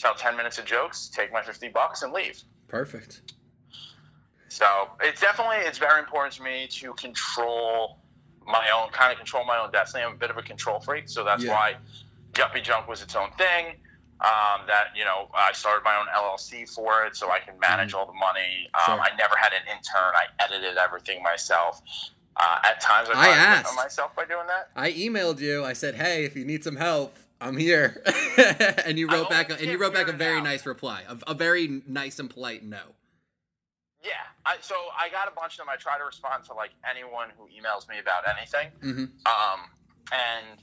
tell 0.00 0.14
ten 0.14 0.36
minutes 0.36 0.58
of 0.58 0.64
jokes, 0.64 1.08
take 1.08 1.32
my 1.32 1.42
fifty 1.42 1.68
bucks, 1.68 2.02
and 2.02 2.12
leave. 2.12 2.42
Perfect. 2.68 3.22
So 4.48 4.66
it's 5.00 5.20
definitely 5.20 5.58
it's 5.58 5.78
very 5.78 6.00
important 6.00 6.34
to 6.34 6.42
me 6.42 6.66
to 6.68 6.92
control 6.94 7.98
my 8.46 8.66
own 8.74 8.90
kind 8.90 9.12
of 9.12 9.18
control 9.18 9.44
my 9.44 9.58
own 9.58 9.70
destiny. 9.70 10.04
I'm 10.04 10.14
a 10.14 10.16
bit 10.16 10.30
of 10.30 10.38
a 10.38 10.42
control 10.42 10.80
freak, 10.80 11.08
so 11.08 11.24
that's 11.24 11.44
yeah. 11.44 11.52
why 11.52 11.76
Yuppie 12.32 12.62
Junk 12.62 12.88
was 12.88 13.02
its 13.02 13.14
own 13.14 13.30
thing 13.38 13.76
um, 14.20 14.66
that 14.66 14.88
you 14.94 15.04
know 15.04 15.28
I 15.34 15.52
started 15.52 15.84
my 15.84 15.96
own 15.96 16.06
LLC 16.14 16.68
for 16.68 17.04
it, 17.04 17.16
so 17.16 17.30
I 17.30 17.38
can 17.38 17.58
manage 17.58 17.90
mm-hmm. 17.90 17.98
all 17.98 18.06
the 18.06 18.12
money. 18.12 18.68
Um, 18.74 18.96
sure. 18.96 19.00
I 19.00 19.16
never 19.16 19.34
had 19.36 19.52
an 19.52 19.62
intern. 19.68 20.12
I 20.14 20.44
edited 20.44 20.76
everything 20.76 21.22
myself. 21.22 21.80
Uh, 22.36 22.58
at 22.64 22.80
times, 22.80 23.08
I, 23.12 23.26
I 23.26 23.28
asked 23.28 23.76
myself 23.76 24.14
by 24.14 24.24
doing 24.24 24.46
that. 24.46 24.70
I 24.76 24.92
emailed 24.92 25.40
you. 25.40 25.64
I 25.64 25.72
said, 25.72 25.96
"Hey, 25.96 26.24
if 26.24 26.36
you 26.36 26.44
need 26.44 26.64
some 26.64 26.76
help, 26.76 27.16
I'm 27.40 27.56
here," 27.56 28.02
and 28.84 28.98
you 28.98 29.08
wrote 29.08 29.30
back. 29.30 29.50
A, 29.50 29.54
and 29.54 29.66
you 29.70 29.78
wrote 29.78 29.94
back 29.94 30.08
a 30.08 30.12
very 30.12 30.40
nice 30.40 30.66
reply, 30.66 31.02
a, 31.08 31.16
a, 31.30 31.34
very 31.34 31.82
nice 31.86 32.18
and 32.18 32.28
polite 32.28 32.64
no. 32.64 32.80
Yeah, 34.02 34.12
I, 34.46 34.56
so 34.60 34.74
I 34.98 35.08
got 35.10 35.28
a 35.28 35.34
bunch 35.34 35.54
of 35.54 35.58
them. 35.58 35.68
I 35.68 35.76
try 35.76 35.98
to 35.98 36.04
respond 36.04 36.44
to 36.44 36.54
like 36.54 36.70
anyone 36.88 37.28
who 37.36 37.44
emails 37.44 37.88
me 37.88 37.98
about 37.98 38.24
anything. 38.36 38.68
Mm-hmm. 38.82 39.04
Um, 39.26 39.60
and 40.12 40.62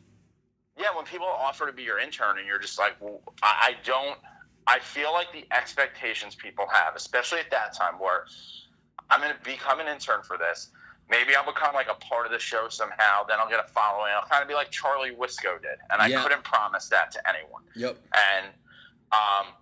yeah, 0.77 0.95
when 0.95 1.05
people 1.05 1.27
offer 1.27 1.65
to 1.65 1.73
be 1.73 1.83
your 1.83 1.99
intern 1.99 2.37
and 2.37 2.47
you're 2.47 2.59
just 2.59 2.77
like, 2.77 2.95
well, 2.99 3.21
I, 3.41 3.69
I 3.69 3.75
don't, 3.83 4.17
I 4.67 4.79
feel 4.79 5.11
like 5.13 5.31
the 5.33 5.45
expectations 5.55 6.35
people 6.35 6.65
have, 6.71 6.95
especially 6.95 7.39
at 7.39 7.51
that 7.51 7.73
time 7.73 7.95
where 7.99 8.25
I'm 9.09 9.21
going 9.21 9.33
to 9.33 9.43
become 9.43 9.79
an 9.79 9.87
intern 9.87 10.21
for 10.23 10.37
this. 10.37 10.69
Maybe 11.09 11.35
I'll 11.35 11.45
become 11.45 11.73
like 11.73 11.87
a 11.89 11.95
part 11.95 12.25
of 12.25 12.31
the 12.31 12.39
show 12.39 12.67
somehow. 12.69 13.23
Then 13.27 13.37
I'll 13.39 13.49
get 13.49 13.59
a 13.59 13.67
following. 13.69 14.11
I'll 14.13 14.27
kind 14.27 14.41
of 14.41 14.49
be 14.49 14.53
like 14.53 14.71
Charlie 14.71 15.11
Wisco 15.11 15.61
did, 15.61 15.79
and 15.89 16.01
I 16.01 16.07
yeah. 16.07 16.21
couldn't 16.21 16.43
promise 16.43 16.89
that 16.89 17.11
to 17.11 17.29
anyone. 17.29 17.63
Yep. 17.75 17.97
And 18.13 18.47
um, 19.13 19.53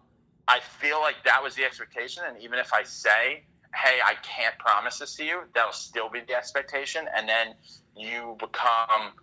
I 0.47 0.59
feel 0.79 0.99
like 1.01 1.15
that 1.25 1.43
was 1.43 1.55
the 1.55 1.63
expectation. 1.63 2.23
And 2.27 2.41
even 2.41 2.57
if 2.57 2.73
I 2.73 2.83
say, 2.83 3.43
"Hey, 3.75 3.99
I 4.03 4.15
can't 4.23 4.57
promise 4.57 4.97
this 4.99 5.15
to 5.17 5.23
you," 5.23 5.41
that'll 5.53 5.71
still 5.71 6.09
be 6.09 6.21
the 6.21 6.33
expectation. 6.33 7.07
And 7.15 7.29
then 7.29 7.53
you 7.95 8.37
become 8.39 9.13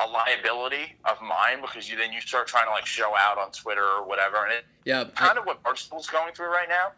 a 0.00 0.06
liability 0.06 0.96
of 1.04 1.20
mine 1.20 1.60
because 1.60 1.88
you 1.88 1.96
then 1.96 2.12
you 2.12 2.20
start 2.20 2.46
trying 2.46 2.66
to 2.66 2.70
like 2.70 2.86
show 2.86 3.16
out 3.16 3.38
on 3.38 3.52
Twitter 3.52 3.84
or 3.84 4.06
whatever, 4.06 4.44
and 4.44 4.52
it 4.52 4.64
yeah, 4.84 5.04
kind 5.14 5.38
I, 5.38 5.40
of 5.40 5.46
what 5.46 5.62
Barstool's 5.62 6.08
going 6.08 6.34
through 6.34 6.50
right 6.50 6.68
now. 6.68 6.92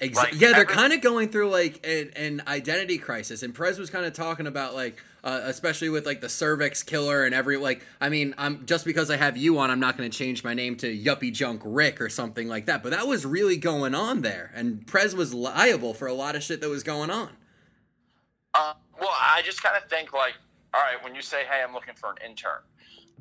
Exactly. 0.00 0.32
Like, 0.38 0.40
yeah, 0.40 0.52
they're 0.52 0.60
every- 0.62 0.74
kind 0.74 0.92
of 0.92 1.00
going 1.00 1.28
through 1.28 1.50
like 1.50 1.84
an, 1.86 2.10
an 2.14 2.42
identity 2.46 2.98
crisis, 2.98 3.42
and 3.42 3.52
Prez 3.54 3.78
was 3.78 3.90
kind 3.90 4.06
of 4.06 4.12
talking 4.12 4.46
about 4.46 4.74
like, 4.74 5.02
uh, 5.24 5.40
especially 5.44 5.88
with 5.88 6.06
like 6.06 6.20
the 6.20 6.28
cervix 6.28 6.84
killer 6.84 7.24
and 7.24 7.34
every 7.34 7.56
like. 7.56 7.84
I 8.00 8.08
mean, 8.08 8.32
I'm 8.38 8.64
just 8.64 8.84
because 8.84 9.10
I 9.10 9.16
have 9.16 9.36
you 9.36 9.58
on, 9.58 9.72
I'm 9.72 9.80
not 9.80 9.96
going 9.96 10.08
to 10.08 10.16
change 10.16 10.44
my 10.44 10.54
name 10.54 10.76
to 10.76 10.86
Yuppie 10.96 11.32
Junk 11.32 11.62
Rick 11.64 12.00
or 12.00 12.08
something 12.08 12.46
like 12.46 12.66
that. 12.66 12.82
But 12.84 12.92
that 12.92 13.08
was 13.08 13.26
really 13.26 13.56
going 13.56 13.94
on 13.94 14.20
there, 14.22 14.52
and 14.54 14.86
Prez 14.86 15.16
was 15.16 15.34
liable 15.34 15.94
for 15.94 16.06
a 16.06 16.14
lot 16.14 16.36
of 16.36 16.44
shit 16.44 16.60
that 16.60 16.68
was 16.68 16.84
going 16.84 17.10
on. 17.10 17.30
Uh, 18.54 18.74
well, 19.00 19.10
I 19.18 19.42
just 19.44 19.62
kind 19.62 19.76
of 19.76 19.88
think 19.90 20.12
like, 20.12 20.34
all 20.74 20.80
right, 20.80 21.02
when 21.02 21.14
you 21.16 21.22
say, 21.22 21.42
"Hey, 21.50 21.62
I'm 21.66 21.72
looking 21.74 21.94
for 21.94 22.10
an 22.10 22.16
intern," 22.24 22.60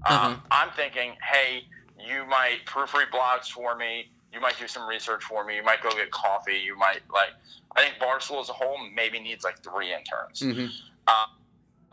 Uh-huh. 0.06 0.28
um, 0.28 0.42
I'm 0.52 0.70
thinking, 0.72 1.14
"Hey, 1.24 1.64
you 2.08 2.24
might 2.26 2.60
proofread 2.66 3.10
blogs 3.12 3.48
for 3.50 3.76
me. 3.76 4.12
You 4.34 4.42
might 4.42 4.58
do 4.60 4.68
some 4.68 4.88
research 4.88 5.24
for 5.24 5.44
me. 5.46 5.56
You 5.56 5.64
might 5.64 5.82
go 5.82 5.90
get 5.92 6.12
coffee. 6.12 6.58
You 6.64 6.78
might 6.78 7.02
like." 7.14 7.30
I 7.76 7.82
think 7.82 7.96
Barstool 8.02 8.42
as 8.42 8.50
a 8.50 8.54
whole 8.54 8.78
maybe 8.96 9.20
needs 9.20 9.44
like 9.44 9.62
three 9.64 9.94
interns, 9.94 10.40
Mm-hmm. 10.42 10.66
um, 11.08 11.30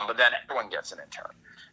but 0.06 0.16
then 0.16 0.32
everyone 0.42 0.70
gets 0.70 0.92
an 0.92 0.98
intern. 1.04 1.30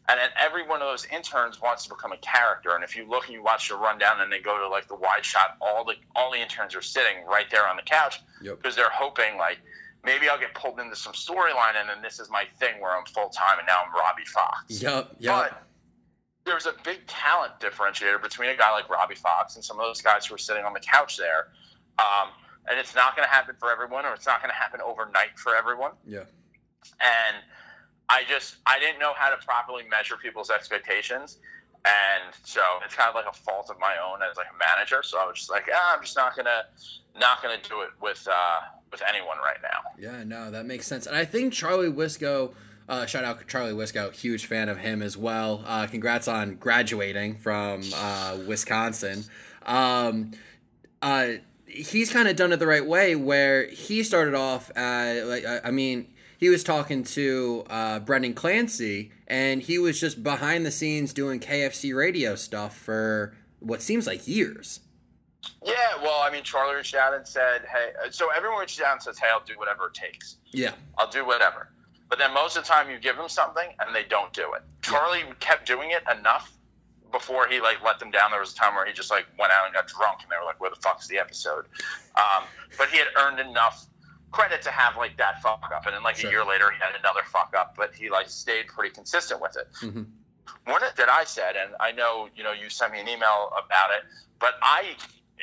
And 0.10 0.20
then 0.20 0.30
every 0.38 0.68
one 0.68 0.82
of 0.82 0.88
those 0.88 1.06
interns 1.06 1.62
wants 1.62 1.84
to 1.86 1.90
become 1.90 2.12
a 2.12 2.18
character. 2.18 2.72
And 2.76 2.84
if 2.84 2.96
you 2.98 3.08
look 3.08 3.26
and 3.26 3.34
you 3.34 3.42
watch 3.44 3.70
the 3.70 3.76
rundown 3.76 4.20
and 4.20 4.32
they 4.32 4.40
go 4.40 4.58
to 4.58 4.68
like 4.68 4.88
the 4.88 4.96
wide 4.96 5.24
shot, 5.24 5.56
all 5.62 5.86
the 5.86 5.94
all 6.16 6.32
the 6.32 6.40
interns 6.40 6.76
are 6.76 6.82
sitting 6.82 7.24
right 7.26 7.50
there 7.50 7.66
on 7.68 7.76
the 7.78 7.84
couch 7.84 8.20
Yep. 8.42 8.58
because 8.58 8.76
they're 8.76 8.90
hoping 8.92 9.38
like 9.38 9.60
maybe 10.04 10.28
I'll 10.28 10.40
get 10.40 10.54
pulled 10.56 10.80
into 10.80 10.96
some 10.96 11.14
storyline 11.14 11.76
and 11.80 11.88
then 11.88 12.02
this 12.02 12.20
is 12.20 12.30
my 12.30 12.46
thing 12.60 12.82
where 12.82 12.98
I'm 12.98 13.06
full 13.06 13.30
time 13.30 13.60
and 13.60 13.68
now 13.68 13.82
I'm 13.86 13.94
Robbie 13.94 14.26
Fox. 14.26 14.82
Yup. 14.82 15.16
Yup. 15.20 15.52
But 15.52 15.64
there's 16.46 16.66
a 16.66 16.74
big 16.84 17.06
talent 17.08 17.54
differentiator 17.60 18.22
between 18.22 18.50
a 18.50 18.56
guy 18.56 18.72
like 18.72 18.90
Robbie 18.90 19.16
Fox 19.16 19.56
and 19.56 19.64
some 19.64 19.80
of 19.80 19.86
those 19.86 20.02
guys 20.02 20.26
who 20.26 20.36
are 20.36 20.40
sitting 20.40 20.64
on 20.66 20.74
the 20.74 20.80
couch 20.80 21.18
there. 21.18 21.48
Um, 22.00 22.30
and 22.68 22.80
it's 22.80 22.96
not 22.96 23.16
going 23.16 23.28
to 23.28 23.34
happen 23.34 23.56
for 23.60 23.72
everyone, 23.72 24.06
or 24.06 24.14
it's 24.14 24.26
not 24.26 24.42
going 24.42 24.50
to 24.52 24.56
happen 24.56 24.82
overnight 24.82 25.38
for 25.38 25.56
everyone. 25.56 25.92
Yeah. 26.06 26.24
And 27.00 27.38
I 28.10 28.24
just 28.28 28.58
I 28.66 28.80
didn't 28.80 29.00
know 29.00 29.14
how 29.16 29.30
to 29.30 29.38
properly 29.46 29.84
measure 29.90 30.16
people's 30.18 30.50
expectations. 30.50 31.38
And 31.86 32.36
so 32.44 32.62
it's 32.86 32.94
kind 32.94 33.10
of 33.10 33.16
like 33.16 33.26
a 33.28 33.34
fault 33.36 33.70
of 33.72 33.80
my 33.80 33.96
own 34.06 34.20
as 34.30 34.38
like 34.38 34.48
a 34.54 34.58
manager. 34.58 35.02
So 35.04 35.18
I 35.20 35.26
was 35.26 35.38
just 35.38 35.50
like, 35.50 35.68
ah, 35.74 35.96
I'm 35.96 36.04
just 36.04 36.16
not 36.16 36.36
gonna 36.36 36.66
not 37.20 37.42
gonna 37.42 37.58
do 37.68 37.82
it 37.82 37.90
with 38.02 38.28
uh, 38.30 38.60
with 38.92 39.02
anyone 39.08 39.38
right 39.38 39.58
now. 39.64 39.80
Yeah, 39.98 40.24
no, 40.24 40.52
that 40.52 40.66
makes 40.66 40.86
sense. 40.86 41.08
And 41.08 41.16
I 41.16 41.26
think 41.26 41.54
Charlie 41.54 41.92
Wisco, 41.92 42.54
uh, 42.92 43.06
shout 43.06 43.24
out 43.24 43.48
Charlie 43.48 43.72
Wisco, 43.72 44.14
huge 44.14 44.46
fan 44.46 44.68
of 44.68 44.80
him 44.80 45.02
as 45.02 45.16
well. 45.16 45.64
Uh, 45.66 45.88
congrats 45.88 46.28
on 46.28 46.56
graduating 46.56 47.38
from 47.38 47.84
uh, 47.96 48.38
Wisconsin. 48.46 49.24
Um, 49.66 50.32
uh, 51.02 51.28
he's 51.66 52.12
kind 52.12 52.28
of 52.28 52.36
done 52.36 52.52
it 52.52 52.58
the 52.58 52.68
right 52.68 52.86
way 52.86 53.16
where 53.16 53.66
he 53.70 54.04
started 54.04 54.36
off, 54.36 54.72
uh, 54.76 55.22
like, 55.24 55.46
I 55.64 55.72
mean, 55.72 56.08
he 56.38 56.50
was 56.50 56.66
talking 56.66 57.04
to 57.06 57.64
uh, 57.70 58.00
Brendan 58.00 58.34
Clancy, 58.34 59.14
and 59.26 59.62
he 59.62 59.80
was 59.80 59.98
just 59.98 60.22
behind 60.22 60.66
the 60.66 60.72
scenes 60.72 61.14
doing 61.14 61.40
KFC 61.40 61.96
radio 61.96 62.36
stuff 62.36 62.76
for 62.76 63.34
what 63.60 63.82
seems 63.82 64.06
like 64.06 64.28
years. 64.28 64.82
Yeah, 65.64 65.74
well, 66.04 66.22
I 66.22 66.30
mean, 66.30 66.44
Charlie 66.44 66.76
reached 66.76 66.96
out 66.96 67.14
and 67.14 67.26
said, 67.26 67.62
hey, 67.72 67.94
so 68.10 68.32
everyone 68.36 68.60
reaches 68.60 68.82
out 68.82 68.94
and 68.94 69.02
says, 69.02 69.18
hey, 69.18 69.28
I'll 69.32 69.46
do 69.46 69.58
whatever 69.58 69.88
it 69.88 69.94
takes. 69.94 70.36
Yeah. 70.52 70.74
I'll 70.98 71.10
do 71.10 71.26
whatever. 71.26 71.70
But 72.12 72.20
then 72.20 72.34
most 72.34 72.58
of 72.58 72.64
the 72.64 72.68
time 72.68 72.90
you 72.90 73.00
give 73.00 73.16
them 73.16 73.30
something 73.30 73.64
and 73.80 73.96
they 73.96 74.04
don't 74.04 74.34
do 74.34 74.52
it. 74.54 74.62
Charlie 74.82 75.24
kept 75.40 75.66
doing 75.66 75.92
it 75.92 76.04
enough 76.20 76.52
before 77.10 77.48
he 77.48 77.62
like 77.62 77.82
let 77.86 78.00
them 78.00 78.12
down. 78.12 78.32
There 78.32 78.42
was 78.42 78.52
a 78.52 78.56
time 78.56 78.76
where 78.76 78.86
he 78.86 78.92
just 78.92 79.10
like 79.10 79.26
went 79.40 79.54
out 79.54 79.64
and 79.66 79.74
got 79.74 79.88
drunk 79.88 80.20
and 80.22 80.30
they 80.30 80.36
were 80.38 80.44
like, 80.46 80.60
where 80.60 80.70
the 80.70 80.76
fuck's 80.82 81.08
the 81.08 81.20
episode? 81.20 81.68
Um, 82.18 82.44
but 82.78 82.90
he 82.90 82.98
had 82.98 83.08
earned 83.18 83.40
enough 83.40 83.86
credit 84.32 84.62
to 84.64 84.72
have 84.72 84.98
like 84.98 85.16
that 85.20 85.42
fuck 85.42 85.64
up. 85.74 85.86
And 85.86 85.96
then 85.96 86.04
like 86.04 86.18
Sure. 86.18 86.30
a 86.30 86.34
year 86.34 86.44
later 86.46 86.70
he 86.70 86.78
had 86.82 87.00
another 87.00 87.22
fuck 87.32 87.56
up, 87.58 87.76
but 87.78 87.96
he 87.96 88.10
like 88.10 88.30
stayed 88.30 88.68
pretty 88.68 88.94
consistent 88.94 89.42
with 89.42 89.56
it. 89.56 89.72
Mhm. 89.82 90.06
One 90.66 90.82
that 90.98 91.10
I 91.10 91.24
said, 91.24 91.56
and 91.56 91.72
I 91.80 91.94
know, 91.94 92.28
you 92.36 92.44
know, 92.44 92.52
you 92.52 92.70
sent 92.70 92.92
me 92.92 93.00
an 93.00 93.08
email 93.08 93.54
about 93.58 93.92
it, 93.92 94.04
but 94.38 94.56
I 94.62 94.98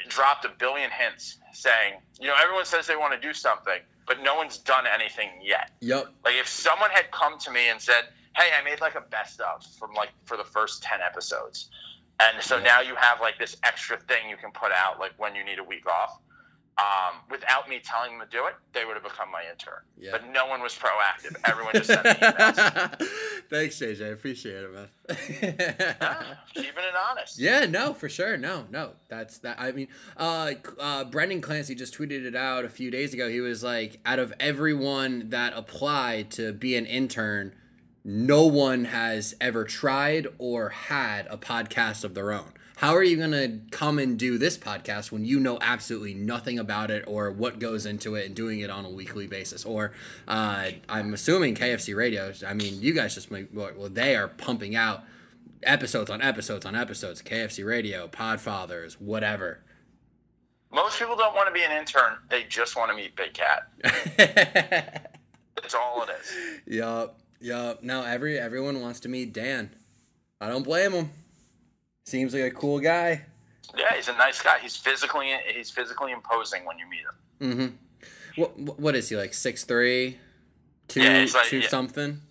dropped 0.09 0.45
a 0.45 0.51
billion 0.51 0.91
hints 0.91 1.39
saying, 1.55 1.95
you 2.21 2.27
know, 2.29 2.35
everyone 2.39 2.67
says 2.67 2.87
they 2.87 2.95
want 2.97 3.15
to 3.15 3.19
do 3.27 3.33
something, 3.33 3.81
but 4.09 4.23
no 4.23 4.35
one's 4.35 4.59
done 4.59 4.85
anything 4.93 5.29
yet. 5.43 5.71
Yep. 5.81 6.09
Like 6.25 6.35
if 6.37 6.49
someone 6.49 6.91
had 6.91 7.11
come 7.11 7.39
to 7.41 7.51
me 7.53 7.69
and 7.69 7.81
said, 7.81 8.05
"Hey, 8.35 8.49
I 8.59 8.65
made 8.65 8.81
like 8.81 8.95
a 8.95 9.03
best 9.03 9.41
of 9.41 9.65
from 9.79 9.93
like 9.93 10.11
for 10.25 10.37
the 10.37 10.45
first 10.45 10.83
ten 10.83 11.01
episodes," 11.01 11.71
and 12.19 12.43
so 12.43 12.59
now 12.59 12.81
you 12.81 12.95
have 12.97 13.21
like 13.21 13.39
this 13.39 13.57
extra 13.63 13.99
thing 13.99 14.29
you 14.29 14.37
can 14.37 14.51
put 14.51 14.73
out 14.73 14.99
like 14.99 15.13
when 15.19 15.35
you 15.35 15.45
need 15.45 15.59
a 15.59 15.65
week 15.65 15.87
off. 15.87 16.19
Um, 16.79 17.17
without 17.29 17.69
me 17.69 17.81
telling 17.83 18.17
them 18.17 18.29
to 18.29 18.31
do 18.37 18.47
it, 18.47 18.55
they 18.73 18.85
would 18.85 18.95
have 18.95 19.03
become 19.03 19.33
my 19.33 19.43
intern. 19.51 19.81
Yeah. 19.99 20.13
But 20.13 20.31
no 20.31 20.47
one 20.47 20.61
was 20.63 20.75
proactive. 20.79 21.35
Everyone 21.45 21.73
just 21.75 21.87
sent 21.89 22.05
me 22.05 22.11
emails. 22.13 23.03
Thanks, 23.51 23.81
JJ. 23.81 24.05
I 24.05 24.09
appreciate 24.11 24.63
it, 24.63 24.73
man. 24.73 24.89
Ah, 26.01 26.39
Keeping 26.55 26.69
it 26.85 26.95
honest. 27.11 27.37
yeah, 27.41 27.67
no, 27.67 27.95
for 27.95 28.09
sure. 28.09 28.37
No, 28.37 28.67
no. 28.71 28.93
That's 29.09 29.39
that. 29.39 29.59
I 29.61 29.73
mean, 29.73 29.89
uh, 30.17 30.53
uh, 30.79 31.03
Brendan 31.05 31.41
Clancy 31.41 31.75
just 31.75 31.99
tweeted 31.99 32.25
it 32.25 32.37
out 32.37 32.65
a 32.65 32.69
few 32.69 32.93
days 32.93 33.13
ago. 33.13 33.29
He 33.29 33.41
was 33.41 33.65
like, 33.65 33.99
out 34.07 34.21
of 34.21 34.33
everyone 34.39 35.31
that 35.31 35.55
applied 35.57 36.31
to 36.33 36.53
be 36.53 36.77
an 36.77 36.87
intern, 36.87 37.55
no 38.05 38.47
one 38.47 38.85
has 38.85 39.35
ever 39.41 39.65
tried 39.65 40.29
or 40.39 40.69
had 40.69 41.27
a 41.29 41.37
podcast 41.37 42.05
of 42.05 42.15
their 42.15 42.31
own. 42.33 42.53
How 42.79 42.95
are 42.95 43.03
you 43.03 43.17
going 43.17 43.33
to 43.33 43.59
come 43.73 43.99
and 43.99 44.17
do 44.17 44.39
this 44.39 44.57
podcast 44.57 45.11
when 45.11 45.25
you 45.25 45.41
know 45.41 45.59
absolutely 45.61 46.15
nothing 46.15 46.61
about 46.61 46.93
it 46.93 47.03
or 47.09 47.33
what 47.33 47.59
goes 47.59 47.85
into 47.87 48.15
it 48.15 48.27
and 48.27 48.37
doing 48.37 48.61
it 48.61 48.71
on 48.71 48.85
a 48.85 48.89
weekly 48.89 49.27
basis? 49.27 49.65
Or 49.65 49.91
uh, 50.29 50.71
I'm 50.89 51.13
assuming 51.13 51.57
KFC 51.57 51.97
Radio, 51.97 52.33
I 52.47 52.55
mean, 52.55 52.81
you 52.81 52.95
guys 52.95 53.17
just 53.17 53.33
make, 53.33 53.49
well, 53.53 53.89
they 53.89 54.15
are 54.15 54.29
pumping 54.29 54.77
out 54.77 55.03
episodes 55.65 56.09
on 56.09 56.23
episodes 56.23 56.65
on 56.65 56.77
episodes. 56.77 57.21
KFC 57.21 57.67
Radio, 57.67 58.07
Podfathers, 58.07 58.93
whatever. 58.93 59.59
Most 60.73 61.01
people 61.01 61.17
don't 61.17 61.35
want 61.35 61.49
to 61.49 61.53
be 61.53 61.65
an 61.65 61.73
intern. 61.73 62.13
They 62.29 62.45
just 62.45 62.77
want 62.77 62.93
to 62.93 62.97
meet 62.97 63.17
Big 63.17 63.35
Cat. 63.35 63.73
That's 65.57 65.75
all 65.75 66.05
it 66.05 66.11
is. 66.21 66.77
yup, 66.77 67.19
yup. 67.41 67.83
No, 67.83 68.05
every 68.05 68.39
everyone 68.39 68.81
wants 68.81 69.01
to 69.01 69.09
meet 69.09 69.33
Dan. 69.33 69.71
I 70.41 70.47
don't 70.47 70.63
blame 70.63 70.93
him. 70.93 71.11
Seems 72.09 72.33
like 72.33 72.45
a 72.45 72.51
cool 72.51 72.81
guy. 72.81 73.27
Yeah, 73.77 73.95
he's 73.95 74.09
a 74.09 74.15
nice 74.15 74.41
guy. 74.41 74.59
He's 74.63 74.77
physically 74.77 75.31
he's 75.55 75.71
physically 75.71 76.13
imposing 76.13 76.65
when 76.65 76.79
you 76.79 76.87
meet 76.89 77.05
him. 77.51 77.77
Mm-hmm. 78.37 78.41
What 78.41 78.79
what 78.81 78.97
is 78.97 79.11
he 79.11 79.17
like? 79.17 79.35
Six 79.35 79.65
three, 79.65 80.17
two 80.89 81.03
Yeah, 81.03 81.27
like- 81.35 81.45
two 81.49 81.59
yeah. 81.59 81.69
something. 81.69 82.23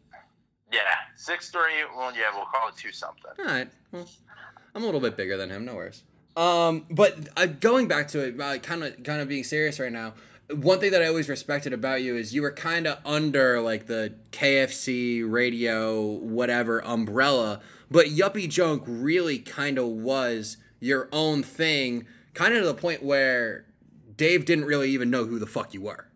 Yeah, 0.72 0.80
six 1.16 1.50
three. 1.52 1.84
Well, 1.96 2.12
yeah, 2.16 2.34
we'll 2.36 2.46
call 2.46 2.70
it 2.70 2.76
two 2.76 2.92
something. 2.92 3.32
All 3.38 3.46
right. 3.46 3.70
Well, 3.92 4.10
I'm 4.74 4.82
a 4.82 4.86
little 4.86 5.00
bit 5.00 5.16
bigger 5.16 5.38
than 5.38 5.52
him. 5.52 5.64
No 5.64 5.76
worries. 5.76 6.02
Um, 6.36 6.86
but 6.90 7.16
uh, 7.38 7.46
going 7.46 7.88
back 7.88 8.08
to 8.10 8.20
it, 8.20 8.42
uh, 8.42 8.58
kind 8.58 8.84
of 8.84 9.04
kind 9.04 9.22
of 9.22 9.28
being 9.28 9.44
serious 9.44 9.80
right 9.80 9.92
now. 9.92 10.16
One 10.50 10.80
thing 10.80 10.92
that 10.92 11.04
I 11.04 11.08
always 11.08 11.30
respected 11.30 11.72
about 11.74 12.02
you 12.02 12.16
is 12.16 12.34
you 12.34 12.42
were 12.42 12.52
kind 12.52 12.88
of 12.88 12.98
under 13.06 13.62
like 13.62 13.86
the 13.86 14.14
KFC 14.32 15.24
radio 15.30 16.02
whatever 16.02 16.84
umbrella, 16.84 17.60
but 17.90 18.08
Yuppie 18.08 18.50
Junk 18.50 18.84
really 18.86 19.40
kind 19.40 19.78
of 19.78 19.88
was 19.88 20.58
your 20.80 21.08
own 21.12 21.44
thing, 21.44 22.06
kind 22.34 22.54
of 22.54 22.62
to 22.62 22.68
the 22.68 22.74
point 22.74 23.04
where 23.04 23.66
Dave 24.16 24.46
didn't 24.46 24.66
really 24.66 24.90
even 24.92 25.10
know 25.10 25.26
who 25.26 25.40
the 25.40 25.48
fuck 25.48 25.74
you 25.74 25.82
were. 25.82 26.08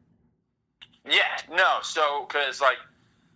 Yeah, 1.06 1.22
no. 1.52 1.80
So, 1.82 2.26
because 2.28 2.62
like, 2.62 2.78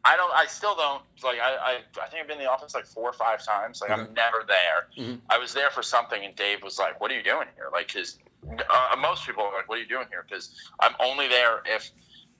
I 0.03 0.15
don't, 0.17 0.31
I 0.33 0.45
still 0.45 0.75
don't. 0.75 1.01
Like, 1.23 1.39
I, 1.39 1.55
I, 1.55 1.71
I 2.03 2.07
think 2.09 2.21
I've 2.21 2.27
been 2.27 2.37
in 2.37 2.43
the 2.43 2.49
office 2.51 2.75
like 2.75 2.85
four 2.85 3.09
or 3.09 3.13
five 3.13 3.43
times. 3.43 3.81
Like, 3.81 3.89
Okay. 3.91 4.01
I'm 4.01 4.13
never 4.13 4.45
there. 4.47 5.05
Mhm. 5.05 5.19
I 5.29 5.37
was 5.39 5.53
there 5.53 5.71
for 5.71 5.81
something, 5.81 6.23
and 6.23 6.35
Dave 6.35 6.61
was 6.61 6.77
like, 6.77 7.01
"What 7.01 7.09
are 7.11 7.15
you 7.15 7.23
doing 7.23 7.47
here?" 7.55 7.69
Like, 7.73 7.87
because 7.87 8.19
uh, 8.47 8.95
most 9.01 9.25
people 9.25 9.43
are 9.43 9.53
like, 9.53 9.67
"What 9.67 9.79
are 9.79 9.81
you 9.81 9.87
doing 9.87 10.05
here?" 10.09 10.23
Because 10.27 10.51
I'm 10.79 10.93
only 10.99 11.27
there 11.27 11.63
if 11.65 11.89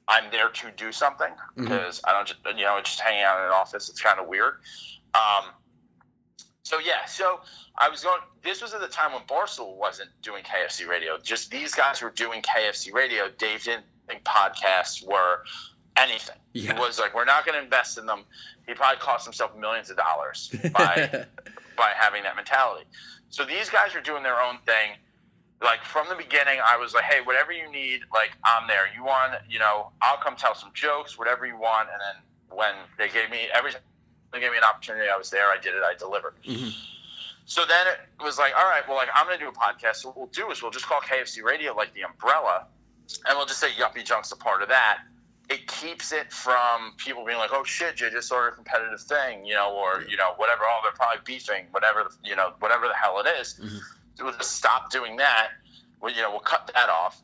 I'm 0.08 0.30
there 0.30 0.50
to 0.50 0.72
do 0.78 0.91
something. 0.91 1.32
Because 1.56 2.02
I 2.04 2.12
don't, 2.12 2.28
just, 2.28 2.39
you 2.56 2.64
know, 2.66 2.80
just 2.84 3.00
hanging 3.00 3.24
out 3.24 3.39
in 3.39 3.46
an 3.46 3.52
office. 3.52 3.89
It's 3.89 4.00
kind 4.02 4.20
of 4.20 4.28
weird. 4.28 4.56
Um, 5.16 5.46
so 6.66 6.80
yeah, 6.80 7.05
so 7.05 7.41
I 7.78 7.89
was 7.89 8.03
going. 8.03 8.20
This 8.43 8.59
was 8.59 8.74
at 8.74 8.82
the 8.82 8.88
time 8.88 9.13
when 9.13 9.22
Barstool 9.22 9.78
wasn't 9.78 10.09
doing 10.24 10.43
KFC 10.43 10.88
radio. 10.88 11.20
Just 11.20 11.51
these 11.51 11.76
guys 11.76 12.01
were 12.01 12.09
doing 12.09 12.41
KFC 12.41 12.91
radio. 12.91 13.30
Dave 13.38 13.63
didn't 13.63 13.86
think 14.07 14.24
podcasts 14.24 15.05
were 15.05 15.43
anything. 15.95 16.38
Yeah. 16.53 16.74
He 16.74 16.80
was 16.80 16.97
like, 16.97 17.13
we're 17.13 17.26
not 17.26 17.45
going 17.45 17.55
to 17.55 17.63
invest 17.63 17.99
in 17.99 18.07
them. 18.07 18.24
He 18.68 18.74
probably 18.74 18.99
cost 18.99 19.26
himself 19.26 19.55
millions 19.55 19.91
of 19.91 19.97
dollars 19.97 20.53
by 20.74 21.28
by 21.78 21.91
having 21.95 22.24
that 22.24 22.36
mentality. 22.36 22.86
So 23.30 23.45
these 23.45 23.70
guys 23.70 23.93
are 23.93 24.01
doing 24.01 24.24
their 24.24 24.41
own 24.41 24.57
thing. 24.66 24.97
Like 25.61 25.84
from 25.84 26.09
the 26.09 26.16
beginning, 26.16 26.57
I 26.66 26.78
was 26.78 26.95
like, 26.95 27.03
hey, 27.03 27.22
whatever 27.24 27.51
you 27.51 27.72
need, 27.72 28.01
like 28.11 28.32
I'm 28.43 28.68
there. 28.68 28.86
You 28.95 29.03
want, 29.03 29.34
you 29.47 29.59
know, 29.59 29.91
I'll 30.01 30.18
come 30.18 30.36
tell 30.36 30.55
some 30.55 30.72
jokes, 30.74 31.16
whatever 31.16 31.45
you 31.45 31.59
want. 31.59 31.89
And 31.91 32.01
then 32.01 32.57
when 32.57 32.74
they 32.97 33.07
gave 33.07 33.30
me 33.30 33.49
every 33.53 33.72
they 34.36 34.42
gave 34.42 34.52
me 34.52 34.58
an 34.58 34.64
opportunity, 34.64 35.08
I 35.10 35.18
was 35.18 35.30
there. 35.30 35.50
I 35.50 35.58
did 35.58 35.74
it. 35.76 35.82
I 35.84 35.96
delivered. 35.96 36.34
Mhm. 36.44 36.72
So 37.46 37.64
then 37.66 37.88
it 37.88 38.24
was 38.24 38.38
like, 38.40 38.54
all 38.58 38.66
right, 38.66 38.88
well, 38.88 38.98
like 38.98 39.10
I'm 39.14 39.26
going 39.28 39.38
to 39.40 39.46
do 39.46 39.50
a 39.50 39.54
podcast. 39.54 39.98
So 39.98 40.10
what 40.10 40.18
we'll 40.18 40.28
do 40.28 40.50
is 40.52 40.62
we'll 40.62 40.72
just 40.72 40.86
call 40.88 41.00
KFC 41.02 41.44
Radio 41.44 41.76
like 41.76 41.94
the 41.94 42.02
umbrella, 42.04 42.68
and 43.28 43.38
we'll 43.38 43.46
just 43.46 43.60
say 43.60 43.70
Yuppie 43.70 44.04
Junk's 44.04 44.32
a 44.32 44.36
part 44.38 44.62
of 44.64 44.70
that. 44.70 45.00
It 45.48 45.68
keeps 45.68 46.12
it 46.12 46.34
from 46.34 46.94
people 46.98 47.24
being 47.24 47.38
like, 47.38 47.52
"Oh 47.54 47.64
shit, 47.64 48.02
you 48.02 48.10
just 48.10 48.28
started 48.28 48.54
a 48.54 48.56
competitive 48.56 49.00
thing," 49.02 49.46
you 49.46 49.54
know, 49.54 49.74
or 49.74 50.02
you 50.10 50.18
know, 50.18 50.34
whatever. 50.38 50.64
Oh, 50.66 50.80
they're 50.82 50.92
probably 50.94 51.22
beefing, 51.24 51.68
whatever, 51.70 52.10
you 52.24 52.36
know, 52.36 52.54
whatever 52.60 52.88
the 52.88 52.96
hell 52.96 53.20
it 53.20 53.28
is. 53.40 53.60
Mhm. 53.62 53.80
We'll 54.24 54.34
just 54.38 54.54
stop 54.54 54.90
doing 54.90 55.18
that. 55.18 55.52
Well, 56.00 56.12
you 56.12 56.24
know, 56.24 56.32
we'll 56.32 56.40
cut 56.40 56.72
that 56.74 56.90
off. 56.90 57.22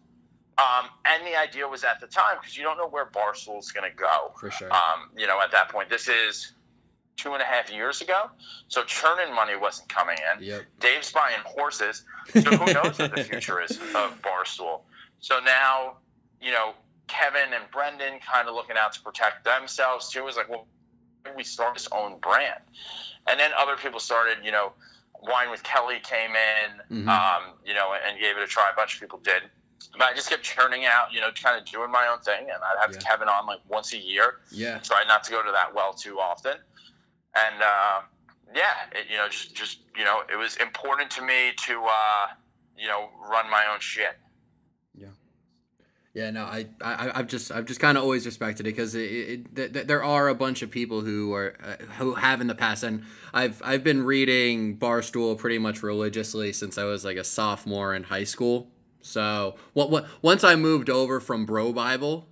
Um, 0.59 0.87
and 1.05 1.25
the 1.25 1.35
idea 1.37 1.67
was 1.67 1.83
at 1.83 1.99
the 1.99 2.05
time 2.05 2.37
because 2.39 2.55
you 2.55 2.61
don't 2.63 2.77
know 2.77 2.87
where 2.87 3.05
Barstool's 3.05 3.71
going 3.71 3.89
to 3.89 3.95
go. 3.97 4.33
For 4.39 4.51
sure. 4.51 4.71
Um, 4.71 5.09
you 5.17 5.25
know, 5.25 5.41
at 5.41 5.51
that 5.53 5.69
point, 5.69 5.89
this 5.89 6.07
is 6.07 6.51
two 7.17 7.33
and 7.33 7.41
a 7.41 7.45
half 7.45 7.71
years 7.71 8.01
ago, 8.01 8.29
so 8.67 8.83
churning 8.83 9.33
money 9.35 9.55
wasn't 9.55 9.87
coming 9.89 10.17
in. 10.37 10.43
Yep. 10.43 10.61
Dave's 10.79 11.11
buying 11.11 11.37
horses, 11.45 12.03
so 12.33 12.41
who 12.41 12.73
knows 12.73 12.97
what 12.97 13.15
the 13.15 13.23
future 13.23 13.61
is 13.61 13.71
of 13.71 14.21
Barstool. 14.21 14.81
So 15.19 15.39
now, 15.39 15.97
you 16.41 16.51
know, 16.51 16.73
Kevin 17.07 17.53
and 17.53 17.63
Brendan 17.71 18.19
kind 18.19 18.47
of 18.47 18.55
looking 18.55 18.77
out 18.77 18.93
to 18.93 19.01
protect 19.01 19.43
themselves 19.43 20.09
too. 20.09 20.27
Is 20.27 20.35
like, 20.37 20.49
well, 20.49 20.67
we 21.35 21.43
start 21.43 21.75
this 21.75 21.87
own 21.91 22.17
brand, 22.19 22.61
and 23.27 23.39
then 23.39 23.51
other 23.57 23.75
people 23.75 23.99
started. 23.99 24.37
You 24.43 24.51
know, 24.51 24.73
Wine 25.21 25.51
with 25.51 25.61
Kelly 25.63 25.99
came 26.01 26.31
in, 26.31 27.05
Mhm. 27.05 27.07
um, 27.09 27.43
you 27.65 27.73
know, 27.75 27.93
and 27.93 28.19
gave 28.19 28.37
it 28.37 28.41
a 28.43 28.47
try. 28.47 28.69
A 28.71 28.75
bunch 28.75 28.95
of 28.95 28.99
people 29.01 29.19
did. 29.19 29.43
But 29.93 30.03
I 30.03 30.13
just 30.13 30.29
kept 30.29 30.43
churning 30.43 30.85
out, 30.85 31.11
you 31.11 31.19
know, 31.19 31.31
kind 31.31 31.59
of 31.59 31.65
doing 31.65 31.91
my 31.91 32.07
own 32.07 32.19
thing, 32.21 32.49
and 32.49 32.63
I'd 32.63 32.79
have 32.81 32.93
Yeah. 32.93 32.99
Kevin 33.01 33.27
on 33.27 33.45
like 33.45 33.59
once 33.67 33.93
a 33.93 33.97
year. 33.97 34.39
Yeah. 34.49 34.79
Tried 34.79 35.07
not 35.07 35.23
to 35.25 35.31
go 35.31 35.43
to 35.43 35.51
that 35.51 35.73
well 35.75 35.93
too 35.93 36.19
often, 36.19 36.57
and 37.35 37.61
uh, 37.61 38.01
yeah, 38.55 38.73
it, 38.91 39.07
you 39.09 39.17
know, 39.17 39.27
just 39.29 39.55
just 39.55 39.79
you 39.97 40.03
know, 40.03 40.21
it 40.31 40.37
was 40.37 40.57
important 40.57 41.11
to 41.11 41.21
me 41.21 41.51
to 41.65 41.83
uh, 41.83 42.27
you 42.77 42.87
know 42.87 43.09
run 43.29 43.49
my 43.49 43.65
own 43.71 43.79
shit. 43.79 44.17
Yeah, 44.95 45.07
yeah. 46.13 46.31
no, 46.31 46.43
I, 46.43 46.67
I, 46.81 47.11
I've 47.15 47.27
just, 47.27 47.51
I've 47.51 47.65
just 47.65 47.79
kind 47.79 47.97
of 47.97 48.03
always 48.03 48.25
respected 48.25 48.67
it 48.67 48.71
because 48.71 48.95
it, 48.95 48.99
it, 48.99 49.55
th- 49.55 49.73
th- 49.73 49.87
there 49.87 50.03
are 50.03 50.27
a 50.27 50.35
bunch 50.35 50.61
of 50.61 50.69
people 50.69 51.01
who 51.01 51.33
are, 51.33 51.55
uh, 51.63 51.83
who 51.97 52.15
have 52.15 52.41
in 52.41 52.47
the 52.47 52.55
past, 52.55 52.83
and 52.83 53.03
I've, 53.33 53.61
I've 53.63 53.83
been 53.83 54.03
reading 54.03 54.77
Barstool 54.77 55.37
pretty 55.37 55.57
much 55.57 55.81
religiously 55.81 56.51
since 56.51 56.77
I 56.77 56.83
was 56.83 57.05
like 57.05 57.17
a 57.17 57.23
sophomore 57.23 57.95
in 57.95 58.03
high 58.03 58.25
school. 58.25 58.67
So, 59.01 59.55
what, 59.73 59.89
what, 59.89 60.07
once 60.21 60.43
I 60.43 60.55
moved 60.55 60.89
over 60.89 61.19
from 61.19 61.45
BroBible 61.47 62.23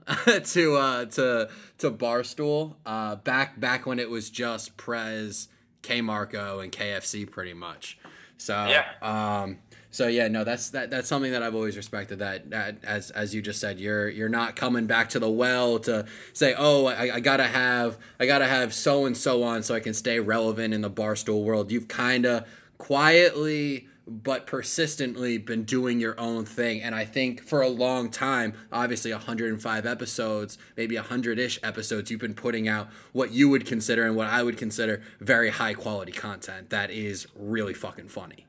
to, 0.53 0.75
uh, 0.75 1.05
to, 1.05 1.49
to 1.79 1.91
Barstool, 1.91 2.75
uh, 2.85 3.15
back, 3.17 3.59
back 3.59 3.85
when 3.85 3.99
it 3.99 4.09
was 4.09 4.29
just 4.29 4.77
Prez, 4.77 5.47
KMarko, 5.83 6.63
and 6.63 6.71
KFC, 6.71 7.29
pretty 7.29 7.53
much. 7.53 7.97
So, 8.37 8.53
Yeah. 8.67 8.85
um, 9.01 9.57
so 9.91 10.05
yeah, 10.07 10.27
no, 10.27 10.43
that's 10.43 10.69
that 10.69 10.91
that's 10.91 11.07
something 11.07 11.31
that 11.31 11.41
I've 11.41 11.55
always 11.55 11.75
respected. 11.75 12.19
That, 12.19 12.51
that 12.51 12.83
as 12.83 13.09
as 13.09 13.33
you 13.33 13.41
just 13.41 13.59
said, 13.59 13.79
you're 13.79 14.07
you're 14.07 14.29
not 14.29 14.55
coming 14.55 14.85
back 14.85 15.09
to 15.09 15.19
the 15.19 15.29
well 15.31 15.79
to 15.79 16.05
say, 16.31 16.53
oh, 16.55 16.85
I, 16.85 17.15
I 17.15 17.19
gotta 17.21 17.45
have 17.47 17.97
I 18.19 18.27
gotta 18.27 18.45
have 18.45 18.71
so 18.75 19.07
and 19.07 19.17
so 19.17 19.41
on 19.41 19.63
so 19.63 19.73
I 19.73 19.79
can 19.79 19.95
stay 19.95 20.19
relevant 20.19 20.75
in 20.75 20.81
the 20.81 20.91
barstool 20.91 21.43
world. 21.43 21.71
You've 21.71 21.87
kind 21.87 22.27
of 22.27 22.47
quietly 22.77 23.87
but 24.09 24.47
persistently 24.47 25.37
been 25.37 25.63
doing 25.63 25.99
your 25.99 26.19
own 26.19 26.45
thing, 26.45 26.81
and 26.81 26.95
I 26.95 27.05
think 27.05 27.41
for 27.41 27.61
a 27.61 27.69
long 27.69 28.09
time, 28.09 28.53
obviously 28.71 29.11
105 29.11 29.85
episodes, 29.85 30.57
maybe 30.75 30.95
100ish 30.95 31.59
episodes, 31.63 32.09
you've 32.09 32.19
been 32.19 32.33
putting 32.33 32.67
out 32.67 32.89
what 33.13 33.31
you 33.31 33.49
would 33.49 33.65
consider 33.65 34.05
and 34.05 34.15
what 34.15 34.27
I 34.27 34.43
would 34.43 34.57
consider 34.57 35.03
very 35.19 35.49
high 35.49 35.73
quality 35.73 36.11
content 36.11 36.71
that 36.71 36.89
is 36.91 37.27
really 37.35 37.73
fucking 37.73 38.09
funny. 38.09 38.45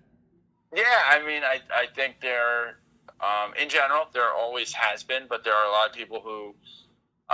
Yeah, 0.74 0.84
I 1.08 1.24
mean, 1.24 1.42
I, 1.42 1.60
I 1.74 1.86
think 1.94 2.20
there, 2.20 2.78
um, 3.20 3.52
in 3.60 3.68
general, 3.68 4.06
there 4.12 4.32
always 4.32 4.72
has 4.72 5.02
been, 5.02 5.24
but 5.28 5.44
there 5.44 5.54
are 5.54 5.66
a 5.66 5.72
lot 5.72 5.90
of 5.90 5.94
people 5.94 6.20
who, 6.20 6.54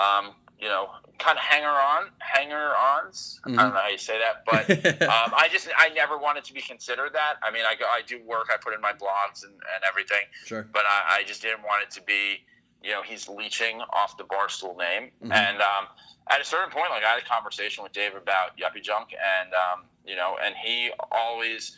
um, 0.01 0.35
you 0.59 0.69
know, 0.69 0.89
kind 1.19 1.37
of 1.39 1.45
hanger 1.45 1.69
on, 1.69 2.11
hanger 2.19 2.73
ons. 2.77 3.41
I 3.45 3.49
Mhm. 3.51 3.57
don't 3.57 3.75
know 3.75 3.81
how 3.81 3.89
you 3.89 3.99
say 3.99 4.19
that, 4.19 4.45
but 4.47 4.71
um, 5.03 5.33
I 5.37 5.49
just, 5.53 5.69
I 5.77 5.91
never 5.91 6.17
wanted 6.19 6.45
to 6.45 6.53
be 6.55 6.61
considered 6.63 7.13
that. 7.15 7.35
I 7.43 7.51
mean, 7.51 7.65
I 7.67 7.75
go, 7.75 7.85
I 7.87 8.03
do 8.07 8.23
work, 8.23 8.49
I 8.53 8.57
put 8.57 8.73
in 8.75 8.81
my 8.81 8.93
blogs 8.93 9.45
and, 9.45 9.53
and 9.53 9.85
everything, 9.87 10.23
sure. 10.45 10.67
but 10.73 10.85
I, 10.87 11.19
I 11.19 11.25
just 11.25 11.43
didn't 11.43 11.63
want 11.63 11.83
it 11.83 11.91
to 11.93 12.03
be, 12.03 12.45
you 12.83 12.91
know, 12.93 13.03
he's 13.03 13.29
leeching 13.29 13.81
off 13.81 14.17
the 14.17 14.25
Barstool 14.25 14.77
name. 14.79 15.11
Mhm. 15.23 15.33
And 15.33 15.61
um, 15.61 15.89
at 16.29 16.41
a 16.41 16.45
certain 16.45 16.71
point, 16.71 16.91
like 16.91 17.05
I 17.05 17.09
had 17.15 17.23
a 17.23 17.27
conversation 17.27 17.85
with 17.85 17.93
Dave 17.93 18.15
about 18.15 18.57
Yuppie 18.59 18.83
Junk, 18.83 19.09
and 19.13 19.53
um, 19.55 19.85
you 20.05 20.17
know, 20.17 20.37
and 20.43 20.55
he 20.57 20.91
always 21.13 21.77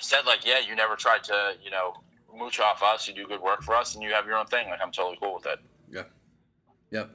said 0.00 0.26
like, 0.26 0.46
yeah, 0.46 0.58
you 0.60 0.74
never 0.76 0.96
tried 0.96 1.24
to, 1.24 1.54
you 1.62 1.70
know, 1.70 1.94
mooch 2.36 2.60
off 2.60 2.82
us. 2.82 3.08
You 3.08 3.14
do 3.14 3.26
good 3.26 3.40
work 3.40 3.62
for 3.62 3.74
us, 3.74 3.94
and 3.94 4.02
you 4.02 4.10
have 4.12 4.26
your 4.26 4.36
own 4.36 4.46
thing. 4.46 4.68
Like 4.68 4.80
I'm 4.82 4.92
totally 4.92 5.18
cool 5.20 5.34
with 5.34 5.46
it. 5.46 5.58
Yeah. 5.90 6.02
Yep. 6.90 7.10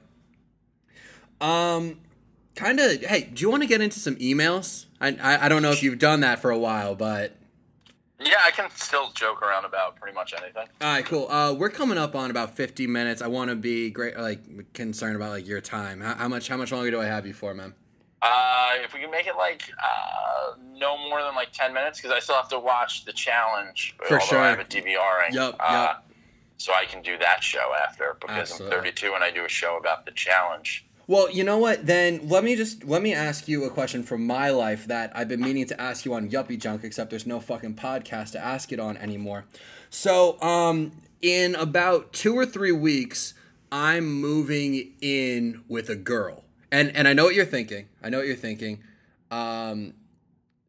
Um, 1.40 2.00
kind 2.54 2.80
of. 2.80 3.02
Hey, 3.02 3.22
do 3.32 3.42
you 3.42 3.50
want 3.50 3.62
to 3.62 3.66
get 3.68 3.80
into 3.80 3.98
some 3.98 4.16
emails? 4.16 4.86
I, 5.00 5.16
I 5.20 5.46
I 5.46 5.48
don't 5.48 5.62
know 5.62 5.70
if 5.72 5.82
you've 5.82 5.98
done 5.98 6.20
that 6.20 6.38
for 6.40 6.50
a 6.50 6.58
while, 6.58 6.94
but 6.94 7.36
Yeah, 8.20 8.36
I 8.42 8.50
can 8.50 8.70
still 8.74 9.10
joke 9.12 9.42
around 9.42 9.64
about 9.64 9.96
pretty 9.96 10.14
much 10.14 10.32
anything. 10.32 10.66
all 10.80 10.92
right, 10.92 11.04
cool. 11.04 11.28
Uh, 11.28 11.52
we're 11.52 11.70
coming 11.70 11.98
up 11.98 12.14
on 12.14 12.30
about 12.30 12.56
fifty 12.56 12.86
minutes. 12.86 13.20
I 13.20 13.26
want 13.26 13.50
to 13.50 13.56
be 13.56 13.90
great, 13.90 14.16
like 14.18 14.72
concerned 14.72 15.16
about 15.16 15.30
like 15.30 15.46
your 15.46 15.60
time. 15.60 16.00
How, 16.00 16.14
how 16.14 16.28
much 16.28 16.48
how 16.48 16.56
much 16.56 16.72
longer 16.72 16.90
do 16.90 17.00
I 17.00 17.06
have 17.06 17.26
you 17.26 17.34
for, 17.34 17.52
man? 17.54 17.74
Uh, 18.22 18.70
if 18.82 18.94
we 18.94 19.00
can 19.00 19.10
make 19.10 19.26
it 19.26 19.36
like 19.36 19.62
uh, 19.84 20.54
no 20.72 20.96
more 20.96 21.22
than 21.22 21.34
like 21.34 21.52
ten 21.52 21.74
minutes, 21.74 22.00
because 22.00 22.16
I 22.16 22.20
still 22.20 22.36
have 22.36 22.48
to 22.50 22.58
watch 22.58 23.04
the 23.04 23.12
challenge. 23.12 23.96
For 24.06 24.18
sure. 24.20 24.38
I 24.38 24.48
have 24.50 24.60
a 24.60 24.64
DVR. 24.64 25.30
Yup, 25.32 25.56
uh, 25.60 25.72
yup. 25.72 26.10
So 26.56 26.72
I 26.72 26.86
can 26.86 27.02
do 27.02 27.18
that 27.18 27.42
show 27.42 27.72
after 27.86 28.16
because 28.20 28.52
Absolutely. 28.52 28.76
I'm 28.76 28.82
32 28.84 29.12
and 29.14 29.24
I 29.24 29.30
do 29.32 29.44
a 29.44 29.48
show 29.48 29.76
about 29.76 30.06
the 30.06 30.12
challenge. 30.12 30.86
Well, 31.06 31.30
you 31.30 31.44
know 31.44 31.58
what? 31.58 31.86
Then 31.86 32.28
let 32.28 32.44
me 32.44 32.56
just 32.56 32.84
let 32.84 33.02
me 33.02 33.12
ask 33.12 33.46
you 33.46 33.64
a 33.64 33.70
question 33.70 34.02
from 34.02 34.26
my 34.26 34.50
life 34.50 34.86
that 34.86 35.12
I've 35.14 35.28
been 35.28 35.40
meaning 35.40 35.66
to 35.66 35.80
ask 35.80 36.04
you 36.04 36.14
on 36.14 36.30
Yuppie 36.30 36.58
Junk, 36.58 36.82
except 36.82 37.10
there's 37.10 37.26
no 37.26 37.40
fucking 37.40 37.74
podcast 37.74 38.32
to 38.32 38.38
ask 38.38 38.72
it 38.72 38.80
on 38.80 38.96
anymore. 38.96 39.44
So, 39.90 40.40
um, 40.40 40.92
in 41.20 41.54
about 41.56 42.12
two 42.12 42.34
or 42.34 42.46
three 42.46 42.72
weeks, 42.72 43.34
I'm 43.70 44.10
moving 44.20 44.94
in 45.02 45.62
with 45.68 45.90
a 45.90 45.96
girl, 45.96 46.44
and 46.72 46.94
and 46.96 47.06
I 47.06 47.12
know 47.12 47.24
what 47.24 47.34
you're 47.34 47.44
thinking. 47.44 47.88
I 48.02 48.08
know 48.08 48.18
what 48.18 48.26
you're 48.26 48.36
thinking. 48.36 48.82
Um, 49.30 49.92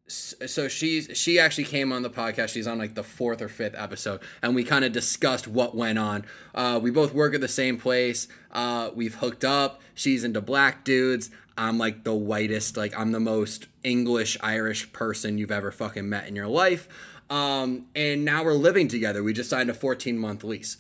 so 0.07 0.67
she's 0.67 1.09
she 1.17 1.39
actually 1.39 1.63
came 1.63 1.91
on 1.91 2.03
the 2.03 2.09
podcast. 2.09 2.49
She's 2.49 2.67
on 2.67 2.77
like 2.77 2.93
the 2.95 3.03
fourth 3.03 3.41
or 3.41 3.47
fifth 3.47 3.73
episode 3.75 4.19
and 4.41 4.53
we 4.53 4.63
kind 4.63 4.85
of 4.85 4.91
discussed 4.91 5.47
what 5.47 5.75
went 5.75 5.97
on. 5.97 6.25
Uh, 6.53 6.79
we 6.81 6.91
both 6.91 7.13
work 7.13 7.33
at 7.33 7.41
the 7.41 7.47
same 7.47 7.77
place. 7.77 8.27
Uh, 8.51 8.91
we've 8.93 9.15
hooked 9.15 9.43
up. 9.43 9.81
She's 9.95 10.23
into 10.23 10.41
black 10.41 10.83
dudes. 10.83 11.31
I'm 11.57 11.77
like 11.77 12.03
the 12.03 12.13
whitest 12.13 12.75
like 12.75 12.93
i'm 12.99 13.13
the 13.13 13.19
most 13.19 13.67
english 13.81 14.37
irish 14.41 14.91
person 14.91 15.37
you've 15.37 15.51
ever 15.51 15.71
fucking 15.71 16.07
met 16.07 16.27
in 16.27 16.35
your 16.35 16.47
life. 16.47 16.87
Um, 17.29 17.87
and 17.95 18.23
now 18.23 18.43
we're 18.43 18.53
living 18.53 18.87
together. 18.87 19.23
We 19.23 19.33
just 19.33 19.49
signed 19.49 19.69
a 19.69 19.73
14 19.73 20.17
month 20.17 20.43
lease. 20.43 20.77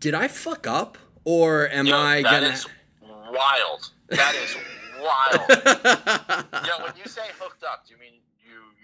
Did 0.00 0.14
i 0.14 0.28
fuck 0.28 0.66
up 0.66 0.98
or 1.24 1.68
am 1.68 1.86
Yo, 1.86 1.96
i 1.96 2.22
that 2.22 2.40
gonna 2.40 2.54
is 2.54 2.66
wild. 3.02 3.90
That 4.08 4.34
is 4.34 4.56
wild. 5.00 5.48
Yo, 6.66 6.84
when 6.84 6.94
you 6.96 7.04
say 7.04 7.22
hooked 7.38 7.64
up, 7.64 7.86
do 7.86 7.94
you 7.94 8.00
mean 8.00 8.14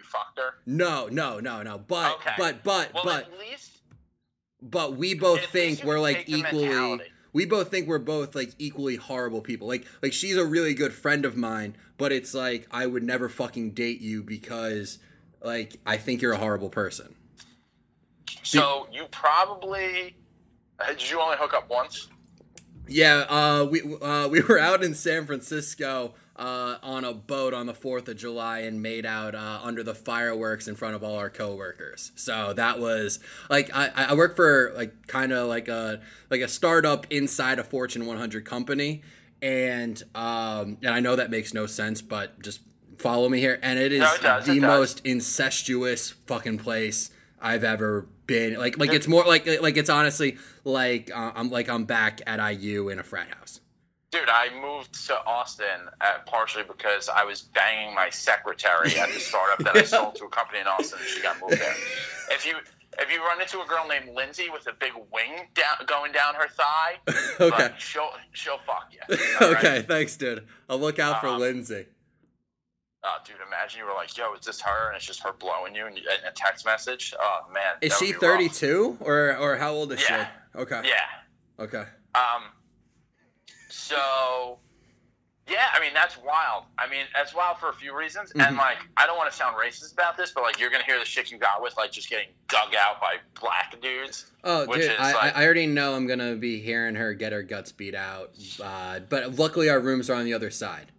fucked 0.08 0.38
her? 0.38 0.54
no 0.66 1.08
no 1.08 1.38
no 1.40 1.62
no 1.62 1.78
but 1.78 2.14
Okay. 2.16 2.34
but 2.38 2.64
but 2.64 2.92
Well, 2.94 3.04
but 3.04 3.24
at 3.32 3.38
least 3.38 3.78
but 4.60 4.96
we 4.96 5.14
both 5.14 5.44
think 5.46 5.84
we're 5.84 6.00
like 6.00 6.24
equally 6.28 7.00
we 7.32 7.44
both 7.44 7.70
think 7.70 7.86
we're 7.86 7.98
both 7.98 8.34
like 8.34 8.54
equally 8.58 8.96
horrible 8.96 9.40
people 9.40 9.68
like 9.68 9.86
like 10.02 10.12
she's 10.12 10.36
a 10.36 10.44
really 10.44 10.74
good 10.74 10.92
friend 10.92 11.24
of 11.24 11.36
mine 11.36 11.76
but 11.96 12.10
it's 12.12 12.34
like 12.34 12.66
i 12.70 12.86
would 12.86 13.02
never 13.02 13.28
fucking 13.28 13.70
date 13.72 14.00
you 14.00 14.22
because 14.22 14.98
like 15.42 15.76
i 15.86 15.96
think 15.96 16.20
you're 16.22 16.32
a 16.32 16.38
horrible 16.38 16.70
person 16.70 17.14
so. 18.42 18.88
You 18.92 19.04
probably 19.10 20.16
did 20.86 21.10
you 21.10 21.20
only 21.20 21.36
hook 21.36 21.54
up 21.54 21.68
once? 21.70 22.08
yeah 22.86 23.26
uh 23.28 23.64
we 23.70 23.82
uh 24.00 24.26
we 24.28 24.40
were 24.40 24.58
out 24.58 24.82
in 24.82 24.94
san 24.94 25.26
francisco 25.26 26.14
uh, 26.38 26.78
on 26.82 27.04
a 27.04 27.12
boat 27.12 27.52
on 27.52 27.66
the 27.66 27.74
4th 27.74 28.08
of 28.08 28.16
July 28.16 28.60
and 28.60 28.80
made 28.80 29.04
out 29.04 29.34
uh, 29.34 29.60
under 29.62 29.82
the 29.82 29.94
fireworks 29.94 30.68
in 30.68 30.76
front 30.76 30.94
of 30.94 31.02
all 31.02 31.16
our 31.16 31.30
coworkers. 31.30 32.12
So 32.14 32.52
that 32.52 32.78
was 32.78 33.18
like 33.50 33.74
I, 33.74 33.90
I 33.96 34.14
work 34.14 34.36
for 34.36 34.72
like 34.76 35.06
kind 35.08 35.32
of 35.32 35.48
like 35.48 35.68
a 35.68 36.00
like 36.30 36.40
a 36.40 36.48
startup 36.48 37.06
inside 37.10 37.58
a 37.58 37.64
Fortune 37.64 38.06
100 38.06 38.44
company, 38.44 39.02
and 39.42 40.00
um, 40.14 40.78
and 40.82 40.90
I 40.90 41.00
know 41.00 41.16
that 41.16 41.30
makes 41.30 41.52
no 41.52 41.66
sense, 41.66 42.00
but 42.02 42.40
just 42.40 42.60
follow 42.98 43.28
me 43.28 43.40
here. 43.40 43.58
And 43.62 43.78
it 43.78 43.92
is 43.92 44.00
No, 44.00 44.14
it 44.14 44.22
does, 44.22 44.46
the 44.46 44.60
most 44.60 45.04
incestuous 45.04 46.10
fucking 46.10 46.58
place 46.58 47.10
I've 47.40 47.64
ever 47.64 48.06
been. 48.26 48.54
Like 48.54 48.78
like 48.78 48.92
it's 48.92 49.08
more 49.08 49.24
like 49.24 49.46
like 49.60 49.76
it's 49.76 49.90
honestly 49.90 50.38
like 50.62 51.10
uh, 51.12 51.32
I'm 51.34 51.50
like 51.50 51.68
I'm 51.68 51.84
back 51.84 52.20
at 52.26 52.38
IU 52.38 52.90
in 52.90 53.00
a 53.00 53.02
frat 53.02 53.34
house. 53.34 53.60
Dude, 54.10 54.28
I 54.30 54.48
moved 54.62 55.06
to 55.08 55.14
Austin 55.26 55.66
uh, 56.00 56.18
partially 56.24 56.64
because 56.64 57.10
I 57.10 57.24
was 57.24 57.42
banging 57.42 57.94
my 57.94 58.08
secretary 58.08 58.98
at 58.98 59.12
the 59.12 59.20
startup 59.20 59.58
that 59.58 59.76
I 59.76 59.82
sold 59.96 60.14
to 60.16 60.24
a 60.24 60.28
company 60.30 60.60
in 60.60 60.66
Austin. 60.66 60.98
and 61.00 61.08
She 61.08 61.20
got 61.20 61.36
moved 61.40 61.60
there. 61.60 61.74
If 62.30 62.46
you 62.46 62.54
if 63.00 63.12
you 63.12 63.20
run 63.20 63.40
into 63.40 63.60
a 63.60 63.66
girl 63.66 63.86
named 63.86 64.14
Lindsay 64.16 64.48
with 64.50 64.66
a 64.66 64.72
big 64.72 64.92
wing 65.12 65.46
down, 65.54 65.86
going 65.86 66.12
down 66.12 66.34
her 66.36 66.48
thigh, 66.48 66.94
Okay. 67.40 67.50
like, 67.64 67.78
she'll 67.78 68.08
she'll 68.32 68.58
fuck 68.66 68.90
you. 68.92 69.00
all 69.42 69.52
right? 69.52 69.58
okay, 69.64 69.82
thanks, 69.82 70.16
dude. 70.16 70.46
I'll 70.70 70.78
look 70.80 70.98
out 70.98 71.20
for 71.20 71.28
Um, 71.28 71.40
Lindsay. 71.40 71.86
Oh, 73.04 73.16
dude, 73.26 73.36
imagine 73.46 73.78
you 73.80 73.86
were 73.86 73.92
like, 73.94 74.16
"Yo, 74.16 74.32
is 74.34 74.44
this 74.44 74.60
her?" 74.62 74.88
And 74.88 74.96
it's 74.96 75.04
just 75.06 75.22
her 75.22 75.32
blowing 75.32 75.74
you 75.74 75.86
in, 75.86 75.98
a 76.26 76.30
text 76.34 76.64
message. 76.66 77.14
Oh 77.20 77.40
man, 77.52 77.74
Is 77.82 77.96
she 77.98 78.12
32 78.12 78.96
or 79.00 79.36
or 79.36 79.56
how 79.56 79.72
old 79.72 79.92
is 79.92 80.00
Yeah. 80.08 80.26
she? 80.54 80.58
Okay. 80.60 80.80
Yeah. 80.84 81.64
Okay. 81.64 81.84
Um. 82.14 82.42
So, 83.78 84.58
yeah, 85.48 85.66
I 85.72 85.80
mean 85.80 85.94
that's 85.94 86.18
wild. 86.18 86.64
I 86.78 86.88
mean 86.88 87.04
that's 87.14 87.32
wild 87.34 87.58
for 87.58 87.68
a 87.68 87.72
few 87.72 87.96
reasons, 87.96 88.32
and 88.32 88.42
Mhm. 88.42 88.58
like 88.58 88.78
I 88.96 89.06
don't 89.06 89.16
want 89.16 89.30
to 89.30 89.36
sound 89.36 89.56
racist 89.56 89.92
about 89.92 90.16
this, 90.16 90.32
but 90.32 90.42
like 90.42 90.58
you're 90.58 90.68
gonna 90.70 90.84
hear 90.84 90.98
the 90.98 91.04
shit 91.04 91.30
you 91.30 91.38
got 91.38 91.62
with 91.62 91.76
like 91.76 91.92
just 91.92 92.10
getting 92.10 92.28
dug 92.48 92.74
out 92.74 93.00
by 93.00 93.16
black 93.40 93.80
dudes. 93.80 94.26
Oh, 94.44 94.66
Which 94.66 94.82
dude, 94.82 94.90
is 94.90 94.98
I, 94.98 95.12
like- 95.12 95.36
I 95.36 95.44
already 95.44 95.66
know 95.66 95.94
I'm 95.94 96.06
gonna 96.06 96.34
be 96.34 96.60
hearing 96.60 96.96
her 96.96 97.14
get 97.14 97.32
her 97.32 97.42
guts 97.42 97.70
beat 97.72 97.94
out. 97.94 98.32
Uh, 98.62 98.98
but 99.00 99.36
luckily, 99.36 99.70
our 99.70 99.80
rooms 99.80 100.10
are 100.10 100.14
on 100.14 100.24
the 100.24 100.34
other 100.34 100.50
side 100.50 100.90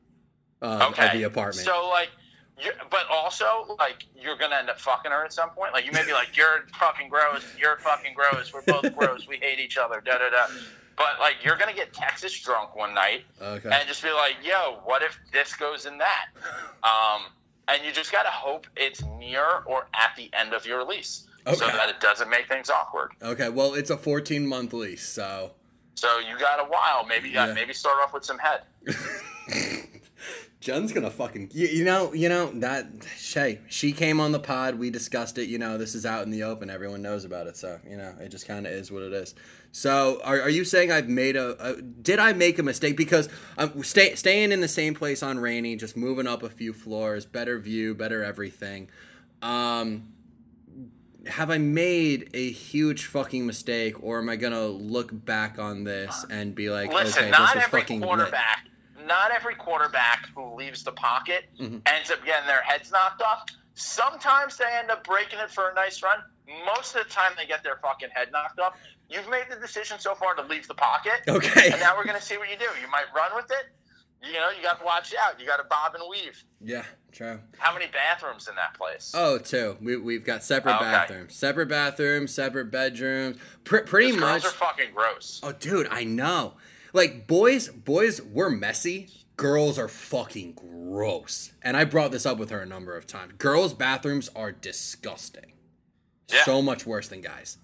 of, 0.62 0.82
Okay. 0.94 1.06
of 1.08 1.12
the 1.14 1.24
apartment. 1.24 1.66
So 1.66 1.88
like. 1.90 2.10
you 2.62 2.72
but 2.90 3.06
also, 3.10 3.78
like, 3.80 4.04
you're 4.16 4.36
gonna 4.36 4.56
end 4.58 4.70
up 4.70 4.78
fucking 4.82 5.12
her 5.12 5.24
at 5.24 5.32
some 5.32 5.50
point. 5.52 5.72
Like, 5.72 5.86
you 5.86 5.94
may 5.94 6.04
be 6.04 6.12
like, 6.12 6.36
"You're 6.36 6.66
fucking 6.78 7.08
gross. 7.08 7.46
You're 7.58 7.78
fucking 7.78 8.14
gross. 8.14 8.52
We're 8.52 8.64
both 8.64 8.94
gross. 8.98 9.28
We 9.30 9.38
hate 9.38 9.60
each 9.60 9.78
other." 9.78 10.02
Da 10.02 10.18
da 10.18 10.30
da. 10.30 10.48
But 11.00 11.18
like, 11.20 11.38
you're 11.44 11.56
gonna 11.56 11.74
get 11.74 11.94
Texas 11.94 12.38
drunk 12.40 12.76
one 12.76 12.94
night, 12.94 13.24
okay. 13.42 13.70
and 13.72 13.88
just 13.88 14.04
be 14.04 14.12
like, 14.12 14.36
"Yo, 14.44 14.82
what 14.84 15.02
if 15.02 15.18
this 15.34 15.56
goes 15.56 15.86
in 15.88 15.98
that?" 15.98 16.26
Um, 16.84 17.24
and 17.68 17.84
you 17.86 17.92
just 17.92 18.12
gotta 18.12 18.30
hope 18.30 18.66
it's 18.78 19.04
near 19.18 19.44
or 19.66 19.88
at 19.94 20.16
the 20.18 20.30
end 20.34 20.54
of 20.54 20.66
your 20.66 20.84
lease, 20.86 21.28
so 21.54 21.66
that 21.68 21.90
it 21.90 22.00
doesn't 22.00 22.30
make 22.30 22.48
things 22.48 22.70
awkward. 22.70 23.12
Okay. 23.22 23.50
Well, 23.50 23.74
it's 23.74 23.90
a 23.90 23.98
14 23.98 24.46
month 24.48 24.72
lease, 24.74 25.08
so. 25.08 25.52
So 25.96 26.20
you 26.20 26.38
got 26.40 26.60
a 26.60 26.64
while. 26.70 27.06
Maybe 27.06 27.36
uh, 27.38 27.48
Yeah. 27.48 27.54
maybe 27.54 27.74
start 27.74 27.98
off 28.02 28.14
with 28.14 28.24
some 28.24 28.40
head. 28.40 28.62
Jen's 30.62 30.92
gonna 30.92 31.10
fucking 31.10 31.52
you, 31.54 31.68
you 31.68 31.86
know 31.86 32.14
you 32.14 32.28
know 32.28 32.52
that 32.56 32.88
Shay 33.18 33.60
she 33.70 33.94
came 33.94 34.20
on 34.20 34.34
the 34.34 34.40
pod 34.40 34.76
we 34.78 34.90
discussed 34.90 35.38
it 35.38 35.48
you 35.48 35.58
know 35.58 35.78
this 35.78 35.96
is 35.96 36.06
out 36.06 36.24
in 36.24 36.32
the 36.32 36.44
open 36.44 36.70
everyone 36.70 37.02
knows 37.02 37.24
about 37.24 37.48
it 37.48 37.56
so 37.56 37.80
you 37.90 37.96
know 37.96 38.14
it 38.20 38.28
just 38.28 38.46
kind 38.46 38.68
of 38.68 38.74
is 38.74 38.92
what 38.92 39.02
it 39.02 39.14
is 39.14 39.36
so 39.72 40.20
are, 40.24 40.42
are 40.42 40.50
you 40.50 40.66
saying 40.66 40.92
I've 40.92 41.08
made 41.10 41.36
a, 41.36 41.56
a 41.64 41.82
did 41.82 42.20
I 42.20 42.34
make 42.34 42.58
a 42.60 42.64
mistake 42.64 42.98
because 42.98 43.30
I'm 43.58 43.84
stay, 43.84 44.16
staying 44.16 44.52
in 44.52 44.62
the 44.62 44.68
same 44.68 44.96
place 44.96 45.22
on 45.22 45.40
Rainey 45.40 45.76
just 45.76 45.96
moving 45.96 46.28
up 46.28 46.42
a 46.44 46.50
few 46.50 46.74
floors 46.74 47.26
better 47.26 47.60
view 47.60 47.94
better 47.94 48.24
everything 48.24 48.90
um 49.42 50.14
have 51.28 51.50
I 51.52 51.58
made 51.58 52.30
a 52.34 52.52
huge 52.52 53.06
fucking 53.06 53.46
mistake 53.46 54.02
or 54.02 54.20
am 54.20 54.30
I 54.30 54.36
gonna 54.38 54.66
look 54.68 55.10
back 55.26 55.60
on 55.60 55.84
this 55.84 56.26
and 56.30 56.56
be 56.56 56.70
like 56.70 56.92
Listen, 56.94 57.24
okay 57.24 57.32
not 57.32 57.40
this 57.54 57.56
was 57.56 57.64
every 57.66 57.82
fucking 57.82 58.00
lit. 58.00 58.08
quarterback, 58.08 58.66
not 59.06 59.32
every 59.32 59.56
quarterback 59.56 60.30
who 60.34 60.56
leaves 60.56 60.84
the 60.84 60.94
pocket 60.94 61.46
Mhm. 61.60 61.82
ends 61.86 62.10
up 62.10 62.24
getting 62.26 62.48
their 62.48 62.62
heads 62.62 62.90
knocked 62.92 63.22
off. 63.22 63.46
Sometimes 63.76 64.58
they 64.58 64.66
end 64.78 64.92
up 64.92 65.04
breaking 65.06 65.40
it 65.40 65.52
for 65.52 65.70
a 65.70 65.74
nice 65.74 66.02
run. 66.02 66.20
Most 66.66 66.96
of 66.96 67.04
the 67.06 67.10
time, 67.10 67.32
they 67.38 67.46
get 67.46 67.64
their 67.64 67.78
fucking 67.82 68.10
head 68.14 68.30
knocked 68.32 68.60
off. 68.60 68.74
You've 69.10 69.30
made 69.30 69.46
the 69.50 69.56
decision 69.56 69.98
so 70.00 70.14
far 70.16 70.36
to 70.36 70.44
leave 70.44 70.68
the 70.68 70.76
pocket, 70.76 71.22
okay 71.28 71.72
and 71.72 71.80
now 71.82 71.98
we're 71.98 72.06
gonna 72.06 72.22
see 72.22 72.38
what 72.38 72.50
you 72.50 72.58
do. 72.58 72.66
You 72.82 72.90
might 72.92 73.06
run 73.16 73.32
with 73.36 73.50
it. 73.52 73.66
You 74.22 74.34
know, 74.34 74.50
you 74.50 74.62
got 74.62 74.80
to 74.80 74.86
watch 74.86 75.16
out. 75.18 75.40
You 75.40 75.48
got 75.48 75.58
to 75.58 75.64
bob 75.70 75.96
and 75.96 76.04
weave. 76.10 76.44
yeah 76.62 76.84
true 77.14 77.40
How 77.58 77.74
many 77.74 77.88
bathrooms 77.88 78.48
in 78.50 78.56
that 78.56 78.74
place? 78.74 79.14
Oh, 79.16 79.38
two. 79.38 79.78
We 79.82 79.96
we've 79.98 80.26
got 80.26 80.44
separate 80.44 80.76
Okay. 80.76 80.84
bathrooms, 80.84 81.36
separate 81.36 81.70
bathrooms, 81.70 82.34
separate 82.34 82.70
bedrooms. 82.70 83.38
Pr- 83.64 83.78
pretty 83.80 84.12
Those 84.12 84.20
much. 84.20 84.42
girls 84.44 84.54
are 84.54 84.58
fucking 84.58 84.94
gross. 84.94 85.40
oh, 85.42 85.54
dude, 85.54 85.88
I 85.90 86.04
know. 86.04 86.56
Like 86.92 87.28
boys, 87.28 87.70
boys, 87.70 88.22
we're 88.22 88.50
messy. 88.50 89.08
Girls 89.38 89.80
are 89.80 89.88
fucking 89.88 90.52
gross. 90.54 91.54
And 91.62 91.78
I 91.78 91.86
brought 91.86 92.12
this 92.12 92.26
up 92.26 92.38
with 92.38 92.50
her 92.50 92.60
a 92.60 92.66
number 92.66 92.98
of 92.98 93.08
times. 93.08 93.34
Girls' 93.38 93.74
bathrooms 93.74 94.30
are 94.36 94.52
disgusting. 94.52 95.54
Yeah. 96.28 96.44
So 96.44 96.62
much 96.62 96.86
worse 96.86 97.08
than 97.08 97.22
guys. 97.22 97.58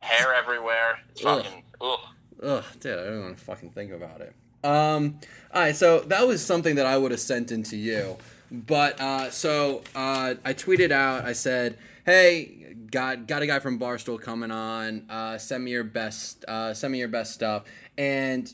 Hair 0.00 0.34
everywhere. 0.34 0.98
It's 1.10 1.24
Ugh. 1.24 1.44
fucking. 1.44 1.62
Ugh. 1.80 1.98
Ugh, 2.42 2.64
dude, 2.80 2.98
I 2.98 3.04
don't 3.04 3.20
want 3.22 3.38
to 3.38 3.44
fucking 3.44 3.70
think 3.70 3.92
about 3.92 4.20
it. 4.22 4.34
Um, 4.64 5.20
all 5.54 5.62
right, 5.62 5.76
so 5.76 6.00
that 6.00 6.26
was 6.26 6.44
something 6.44 6.76
that 6.76 6.86
I 6.86 6.96
would 6.96 7.10
have 7.10 7.20
sent 7.20 7.50
into 7.52 7.76
you, 7.76 8.16
but 8.50 9.00
uh, 9.00 9.30
so 9.30 9.82
uh, 9.94 10.34
I 10.44 10.54
tweeted 10.54 10.90
out. 10.90 11.24
I 11.24 11.32
said, 11.32 11.78
"Hey, 12.04 12.74
got 12.90 13.26
got 13.26 13.42
a 13.42 13.46
guy 13.46 13.58
from 13.58 13.78
Barstool 13.78 14.20
coming 14.20 14.50
on. 14.50 15.06
Uh, 15.10 15.38
send 15.38 15.64
me 15.64 15.70
your 15.70 15.84
best. 15.84 16.44
Uh, 16.46 16.74
send 16.74 16.92
me 16.92 16.98
your 16.98 17.08
best 17.08 17.32
stuff." 17.32 17.64
And 17.96 18.52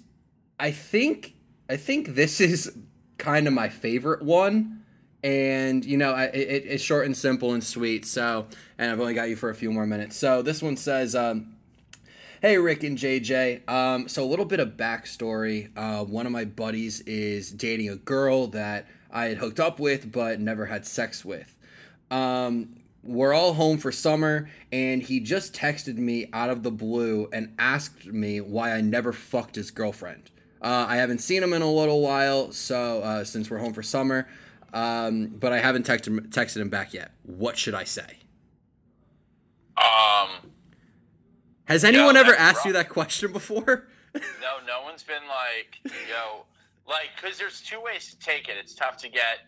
I 0.58 0.70
think 0.70 1.34
I 1.68 1.76
think 1.76 2.14
this 2.14 2.40
is 2.40 2.76
kind 3.18 3.46
of 3.46 3.52
my 3.52 3.68
favorite 3.68 4.22
one. 4.22 4.84
And 5.26 5.84
you 5.84 5.96
know, 5.96 6.14
it, 6.14 6.36
it's 6.36 6.84
short 6.84 7.04
and 7.04 7.16
simple 7.16 7.52
and 7.52 7.64
sweet. 7.64 8.06
So, 8.06 8.46
and 8.78 8.92
I've 8.92 9.00
only 9.00 9.12
got 9.12 9.28
you 9.28 9.34
for 9.34 9.50
a 9.50 9.56
few 9.56 9.72
more 9.72 9.84
minutes. 9.84 10.16
So 10.16 10.40
this 10.40 10.62
one 10.62 10.76
says. 10.76 11.14
Um, 11.14 11.52
Hey, 12.42 12.58
Rick 12.58 12.84
and 12.84 12.98
JJ. 12.98 13.68
Um, 13.68 14.08
so 14.08 14.22
a 14.22 14.28
little 14.28 14.44
bit 14.44 14.60
of 14.60 14.76
backstory. 14.76 15.70
Uh, 15.74 16.04
one 16.04 16.26
of 16.26 16.32
my 16.32 16.44
buddies 16.44 17.00
is 17.00 17.50
dating 17.50 17.88
a 17.88 17.96
girl 17.96 18.46
that 18.48 18.86
I 19.10 19.24
had 19.24 19.38
hooked 19.38 19.58
up 19.58 19.80
with 19.80 20.12
but 20.12 20.38
never 20.38 20.66
had 20.66 20.86
sex 20.86 21.24
with. 21.24 21.56
Um, 22.10 22.76
we're 23.02 23.32
all 23.32 23.54
home 23.54 23.78
for 23.78 23.90
summer, 23.90 24.50
and 24.70 25.02
he 25.02 25.18
just 25.18 25.54
texted 25.54 25.96
me 25.96 26.28
out 26.34 26.50
of 26.50 26.62
the 26.62 26.70
blue 26.70 27.28
and 27.32 27.54
asked 27.58 28.06
me 28.06 28.42
why 28.42 28.74
I 28.74 28.82
never 28.82 29.14
fucked 29.14 29.56
his 29.56 29.70
girlfriend. 29.70 30.30
Uh, 30.60 30.84
I 30.88 30.96
haven't 30.96 31.18
seen 31.18 31.42
him 31.42 31.54
in 31.54 31.62
a 31.62 31.72
little 31.72 32.02
while, 32.02 32.52
so 32.52 33.00
uh, 33.00 33.24
since 33.24 33.50
we're 33.50 33.58
home 33.58 33.72
for 33.72 33.82
summer, 33.82 34.28
um, 34.76 35.28
but 35.28 35.52
I 35.52 35.58
haven't 35.58 35.86
texted 35.86 36.08
him, 36.08 36.20
texted 36.30 36.58
him 36.58 36.68
back 36.68 36.92
yet. 36.92 37.12
What 37.22 37.56
should 37.56 37.74
I 37.74 37.84
say? 37.84 38.18
Um. 39.76 40.50
Has 41.64 41.82
anyone 41.82 42.16
ever 42.16 42.30
that's 42.30 42.58
asked 42.58 42.66
you 42.66 42.72
that 42.74 42.88
question 42.88 43.32
before? 43.32 43.88
No, 44.40 44.66
no 44.66 44.82
one's 44.82 45.02
been 45.02 45.28
like, 45.28 45.92
yo, 46.08 46.46
like, 46.88 47.10
because 47.14 47.36
there's 47.36 47.60
two 47.60 47.78
ways 47.82 48.08
to 48.08 48.18
take 48.18 48.48
it. 48.48 48.54
It's 48.58 48.74
tough 48.74 48.96
to 49.02 49.10
get, 49.10 49.40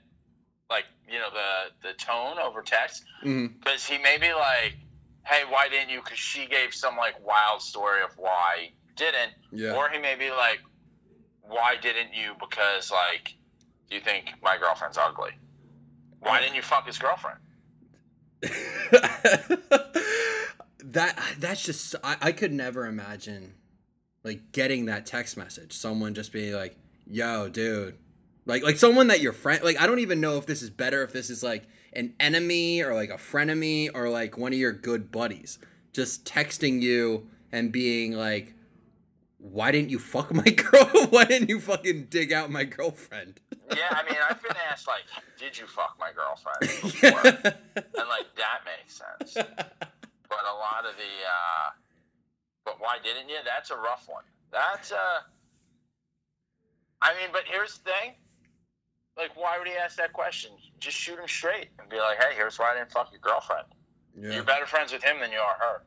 like, 0.68 0.84
you 1.10 1.18
know, 1.18 1.30
the 1.32 1.88
the 1.88 1.94
tone 1.94 2.36
over 2.38 2.60
text. 2.60 3.02
Because 3.22 3.86
he 3.86 3.96
may 3.96 4.18
be 4.18 4.30
like, 4.34 4.76
hey, 5.24 5.44
why 5.48 5.70
didn't 5.70 5.88
you? 5.88 6.02
Because 6.02 6.18
she 6.18 6.46
gave 6.46 6.74
some 6.74 6.98
like 6.98 7.14
wild 7.26 7.62
story 7.62 8.02
of 8.02 8.10
why 8.18 8.72
didn't. 8.94 9.32
Yeah. 9.52 9.72
Or 9.72 9.88
he 9.88 9.98
may 9.98 10.16
be 10.16 10.30
like, 10.30 10.60
why 11.40 11.76
didn't 11.80 12.12
you? 12.12 12.34
Because 12.38 12.90
like, 12.90 13.37
you 13.96 14.00
think 14.00 14.26
my 14.42 14.56
girlfriend's 14.58 14.98
ugly? 14.98 15.32
Why 16.20 16.40
didn't 16.40 16.56
you 16.56 16.62
fuck 16.62 16.86
his 16.86 16.98
girlfriend? 16.98 17.38
that 20.84 21.18
that's 21.38 21.62
just 21.62 21.94
I, 22.02 22.16
I 22.20 22.32
could 22.32 22.52
never 22.52 22.86
imagine 22.86 23.54
like 24.24 24.52
getting 24.52 24.86
that 24.86 25.06
text 25.06 25.36
message 25.36 25.72
someone 25.72 26.14
just 26.14 26.32
being 26.32 26.54
like 26.54 26.76
yo 27.06 27.48
dude 27.48 27.96
like 28.46 28.62
like 28.62 28.76
someone 28.76 29.08
that 29.08 29.20
you're 29.20 29.32
friend 29.32 29.62
like 29.64 29.80
i 29.80 29.86
don't 29.86 29.98
even 29.98 30.20
know 30.20 30.36
if 30.38 30.46
this 30.46 30.62
is 30.62 30.70
better 30.70 31.02
if 31.02 31.12
this 31.12 31.30
is 31.30 31.42
like 31.42 31.64
an 31.94 32.14
enemy 32.20 32.82
or 32.82 32.94
like 32.94 33.10
a 33.10 33.14
frenemy 33.14 33.90
or 33.92 34.08
like 34.08 34.38
one 34.38 34.52
of 34.52 34.58
your 34.58 34.72
good 34.72 35.10
buddies 35.10 35.58
just 35.92 36.24
texting 36.24 36.80
you 36.80 37.26
and 37.50 37.72
being 37.72 38.12
like 38.12 38.54
why 39.38 39.72
didn't 39.72 39.90
you 39.90 39.98
fuck 39.98 40.32
my 40.32 40.42
girl 40.44 41.06
why 41.10 41.24
didn't 41.24 41.48
you 41.48 41.60
fucking 41.60 42.04
dig 42.04 42.32
out 42.32 42.50
my 42.50 42.64
girlfriend 42.64 43.40
Yeah, 43.76 43.88
I 43.90 44.02
mean, 44.08 44.18
I've 44.28 44.42
been 44.42 44.56
asked 44.70 44.86
like, 44.86 45.02
did 45.38 45.58
you 45.58 45.66
fuck 45.66 45.96
my 46.00 46.10
girlfriend 46.12 46.60
before? 46.82 47.52
and 47.76 48.08
like 48.08 48.26
that 48.36 48.60
makes 48.64 49.00
sense. 49.00 49.34
But 49.34 50.44
a 50.44 50.54
lot 50.56 50.84
of 50.88 50.96
the, 50.96 51.12
uh, 51.24 51.70
but 52.64 52.76
why 52.80 52.98
didn't 53.02 53.28
you? 53.28 53.36
That's 53.44 53.70
a 53.70 53.76
rough 53.76 54.06
one. 54.08 54.24
That's 54.52 54.92
uh, 54.92 55.20
I 57.02 57.12
mean, 57.14 57.28
but 57.32 57.42
here's 57.46 57.78
the 57.78 57.90
thing. 57.90 58.14
Like, 59.16 59.30
why 59.36 59.58
would 59.58 59.66
he 59.66 59.74
ask 59.74 59.96
that 59.96 60.12
question? 60.12 60.52
Just 60.78 60.96
shoot 60.96 61.18
him 61.18 61.26
straight 61.28 61.68
and 61.80 61.88
be 61.88 61.96
like, 61.98 62.18
hey, 62.22 62.34
here's 62.36 62.58
why 62.58 62.72
I 62.72 62.78
didn't 62.78 62.92
fuck 62.92 63.10
your 63.10 63.20
girlfriend. 63.20 63.66
yeah. 64.18 64.32
You're 64.34 64.44
better 64.44 64.66
friends 64.66 64.92
with 64.92 65.02
him 65.02 65.16
than 65.20 65.32
you 65.32 65.38
are 65.38 65.56
her. 65.58 65.82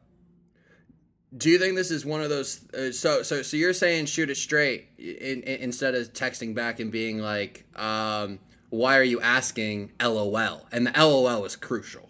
Do 1.36 1.49
you 1.49 1.57
think 1.57 1.75
this 1.75 1.91
is 1.91 2.05
one 2.05 2.21
of 2.21 2.29
those? 2.29 2.69
Uh, 2.73 2.91
so 2.91 3.23
so 3.23 3.41
so 3.41 3.55
you're 3.55 3.73
saying 3.73 4.07
shoot 4.07 4.29
it 4.29 4.36
straight 4.36 4.89
in, 4.97 5.41
in, 5.43 5.61
instead 5.61 5.95
of 5.95 6.11
texting 6.13 6.53
back 6.53 6.79
and 6.79 6.91
being 6.91 7.19
like, 7.19 7.65
um, 7.77 8.39
"Why 8.69 8.97
are 8.97 9.03
you 9.03 9.21
asking?" 9.21 9.91
LOL, 10.01 10.67
and 10.71 10.88
the 10.88 10.91
LOL 10.91 11.45
is 11.45 11.55
crucial. 11.55 12.09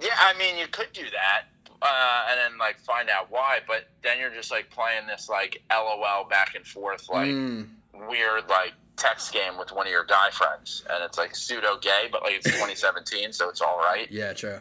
Yeah, 0.00 0.10
I 0.18 0.36
mean, 0.38 0.58
you 0.58 0.66
could 0.68 0.92
do 0.92 1.04
that. 1.04 1.44
Uh, 1.80 2.26
and 2.30 2.38
then 2.38 2.58
like 2.58 2.78
find 2.80 3.08
out 3.10 3.30
why, 3.30 3.60
but 3.66 3.88
then 4.02 4.18
you're 4.18 4.34
just 4.34 4.50
like 4.50 4.70
playing 4.70 5.06
this 5.06 5.28
like 5.28 5.62
LOL 5.70 6.24
back 6.28 6.54
and 6.54 6.66
forth 6.66 7.08
like 7.08 7.28
Mm, 7.28 7.68
weird 8.08 8.48
like 8.48 8.72
text 8.96 9.32
game 9.32 9.58
with 9.58 9.72
one 9.72 9.86
of 9.86 9.92
your 9.92 10.04
guy 10.04 10.30
friends, 10.32 10.82
and 10.90 11.04
it's 11.04 11.16
like 11.18 11.34
pseudo 11.36 11.78
gay, 11.78 12.08
but 12.10 12.22
like 12.22 12.34
it's 12.34 12.44
2017, 12.50 13.32
so 13.32 13.48
it's 13.50 13.60
all 13.60 13.78
right. 13.78 14.06
yeah, 14.10 14.32
true. 14.32 14.58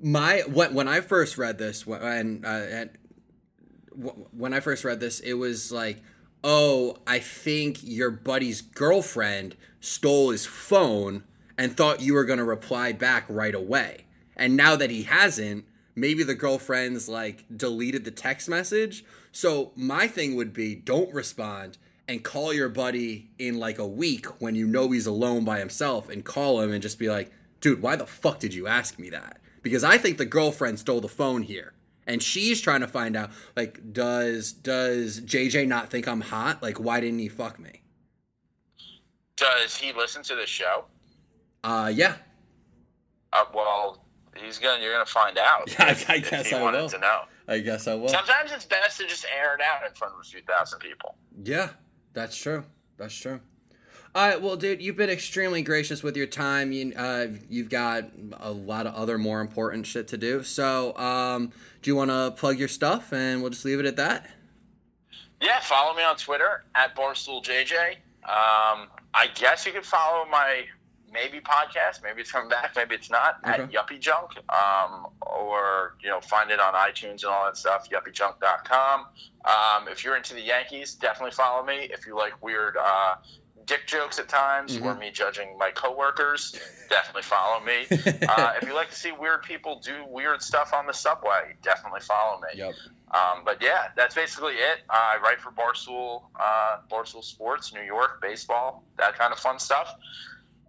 My 0.00 0.42
when 0.46 0.74
when 0.74 0.88
I 0.88 1.00
first 1.00 1.36
read 1.36 1.58
this 1.58 1.86
when 1.86 2.44
uh, 2.44 2.86
when 4.32 4.54
I 4.54 4.60
first 4.60 4.84
read 4.84 5.00
this, 5.00 5.20
it 5.20 5.34
was 5.34 5.70
like, 5.70 6.02
oh, 6.42 6.96
I 7.06 7.18
think 7.18 7.78
your 7.82 8.10
buddy's 8.10 8.62
girlfriend 8.62 9.56
stole 9.80 10.30
his 10.30 10.46
phone 10.46 11.24
and 11.58 11.76
thought 11.76 12.00
you 12.00 12.14
were 12.14 12.24
gonna 12.24 12.44
reply 12.44 12.92
back 12.92 13.26
right 13.28 13.54
away. 13.54 14.06
And 14.36 14.56
now 14.56 14.74
that 14.76 14.90
he 14.90 15.02
hasn't, 15.02 15.66
maybe 15.94 16.22
the 16.22 16.34
girlfriend's 16.34 17.08
like 17.08 17.44
deleted 17.54 18.04
the 18.04 18.10
text 18.10 18.48
message. 18.48 19.04
So 19.32 19.72
my 19.76 20.08
thing 20.08 20.34
would 20.36 20.52
be 20.52 20.74
don't 20.74 21.12
respond 21.12 21.76
and 22.08 22.24
call 22.24 22.52
your 22.52 22.68
buddy 22.68 23.30
in 23.38 23.58
like 23.58 23.78
a 23.78 23.86
week 23.86 24.26
when 24.40 24.54
you 24.54 24.66
know 24.66 24.90
he's 24.90 25.06
alone 25.06 25.44
by 25.44 25.58
himself 25.58 26.08
and 26.08 26.24
call 26.24 26.60
him 26.60 26.72
and 26.72 26.82
just 26.82 26.98
be 26.98 27.08
like, 27.08 27.30
dude, 27.60 27.82
why 27.82 27.96
the 27.96 28.06
fuck 28.06 28.40
did 28.40 28.54
you 28.54 28.66
ask 28.66 28.98
me 28.98 29.10
that? 29.10 29.39
Because 29.62 29.84
I 29.84 29.98
think 29.98 30.18
the 30.18 30.24
girlfriend 30.24 30.78
stole 30.78 31.00
the 31.00 31.08
phone 31.08 31.42
here. 31.42 31.74
And 32.06 32.22
she's 32.22 32.60
trying 32.60 32.80
to 32.80 32.88
find 32.88 33.14
out, 33.14 33.30
like, 33.56 33.92
does 33.92 34.52
does 34.52 35.20
JJ 35.20 35.68
not 35.68 35.90
think 35.90 36.08
I'm 36.08 36.22
hot? 36.22 36.62
Like, 36.62 36.80
why 36.80 36.98
didn't 36.98 37.20
he 37.20 37.28
fuck 37.28 37.60
me? 37.60 37.82
Does 39.36 39.76
he 39.76 39.92
listen 39.92 40.22
to 40.24 40.34
the 40.34 40.46
show? 40.46 40.84
Uh, 41.62 41.90
yeah. 41.94 42.16
Uh, 43.32 43.44
well, 43.54 44.04
he's 44.36 44.58
gonna. 44.58 44.82
You're 44.82 44.92
gonna 44.92 45.06
find 45.06 45.38
out. 45.38 45.70
Yeah, 45.70 45.84
I, 46.08 46.14
I 46.14 46.18
guess 46.18 46.52
I 46.52 46.60
wanted 46.60 46.80
will. 46.80 46.88
to 46.88 46.98
know. 46.98 47.20
I 47.46 47.58
guess 47.58 47.86
I 47.86 47.94
will. 47.94 48.08
Sometimes 48.08 48.50
it's 48.52 48.64
best 48.64 48.98
to 48.98 49.06
just 49.06 49.24
air 49.36 49.54
it 49.54 49.60
out 49.60 49.86
in 49.88 49.94
front 49.94 50.14
of 50.14 50.20
a 50.20 50.24
few 50.24 50.40
thousand 50.42 50.80
people. 50.80 51.16
Yeah, 51.44 51.70
that's 52.12 52.36
true. 52.36 52.64
That's 52.96 53.14
true. 53.14 53.40
All 54.12 54.28
right, 54.28 54.42
well, 54.42 54.56
dude, 54.56 54.82
you've 54.82 54.96
been 54.96 55.08
extremely 55.10 55.62
gracious 55.62 56.02
with 56.02 56.16
your 56.16 56.26
time. 56.26 56.72
You, 56.72 56.92
uh, 56.96 57.28
you've 57.48 57.68
got 57.68 58.06
a 58.38 58.50
lot 58.50 58.86
of 58.88 58.94
other 58.94 59.18
more 59.18 59.40
important 59.40 59.86
shit 59.86 60.08
to 60.08 60.16
do. 60.18 60.42
So, 60.42 60.96
um, 60.96 61.52
do 61.80 61.90
you 61.90 61.94
want 61.94 62.10
to 62.10 62.32
plug 62.36 62.58
your 62.58 62.66
stuff, 62.66 63.12
and 63.12 63.40
we'll 63.40 63.50
just 63.50 63.64
leave 63.64 63.78
it 63.78 63.86
at 63.86 63.94
that? 63.96 64.28
Yeah, 65.40 65.60
follow 65.60 65.94
me 65.96 66.02
on 66.02 66.16
Twitter 66.16 66.64
at 66.74 66.96
BarstoolJJ. 66.96 67.90
Um, 68.24 68.88
I 69.14 69.28
guess 69.36 69.64
you 69.64 69.72
could 69.72 69.86
follow 69.86 70.24
my 70.28 70.64
maybe 71.12 71.40
podcast. 71.40 72.02
Maybe 72.02 72.20
it's 72.20 72.32
coming 72.32 72.48
back. 72.48 72.72
Maybe 72.76 72.96
it's 72.96 73.10
not 73.10 73.38
Okay. 73.46 73.62
at 73.62 73.70
Yuppie 73.70 74.00
Junk, 74.00 74.32
um, 74.52 75.06
or 75.22 75.94
you 76.02 76.08
know, 76.10 76.20
find 76.20 76.50
it 76.50 76.58
on 76.60 76.74
iTunes 76.74 77.22
and 77.22 77.26
all 77.26 77.44
that 77.46 77.56
stuff. 77.56 77.88
YuppieJunk.com. 77.88 79.06
Um, 79.44 79.88
if 79.88 80.04
you're 80.04 80.16
into 80.16 80.34
the 80.34 80.42
Yankees, 80.42 80.94
definitely 80.96 81.30
follow 81.32 81.64
me. 81.64 81.88
If 81.92 82.06
you 82.06 82.16
like 82.16 82.42
weird 82.42 82.76
uh, 82.76 83.14
dick 83.66 83.86
jokes 83.86 84.18
at 84.18 84.28
times, 84.28 84.76
or 84.78 84.94
me 84.94 85.10
judging 85.10 85.56
my 85.58 85.70
coworkers, 85.70 86.54
definitely 86.88 87.22
follow 87.22 87.60
me. 87.64 87.86
uh, 88.28 88.52
if 88.60 88.66
you 88.66 88.74
like 88.74 88.90
to 88.90 88.96
see 88.96 89.12
weird 89.12 89.42
people 89.42 89.80
do 89.84 90.04
weird 90.08 90.42
stuff 90.42 90.72
on 90.72 90.86
the 90.86 90.92
subway, 90.92 91.54
definitely 91.62 92.00
follow 92.00 92.40
me. 92.40 92.58
Yep. 92.58 92.74
Um, 93.12 93.42
but 93.44 93.60
yeah, 93.60 93.88
that's 93.96 94.14
basically 94.14 94.54
it. 94.54 94.80
Uh, 94.88 94.92
I 94.94 95.18
write 95.22 95.40
for 95.40 95.50
Barstool, 95.50 96.22
uh, 96.38 96.78
Barstool 96.90 97.24
Sports, 97.24 97.72
New 97.74 97.82
York, 97.82 98.20
baseball, 98.22 98.84
that 98.98 99.18
kind 99.18 99.32
of 99.32 99.38
fun 99.38 99.58
stuff. 99.58 99.94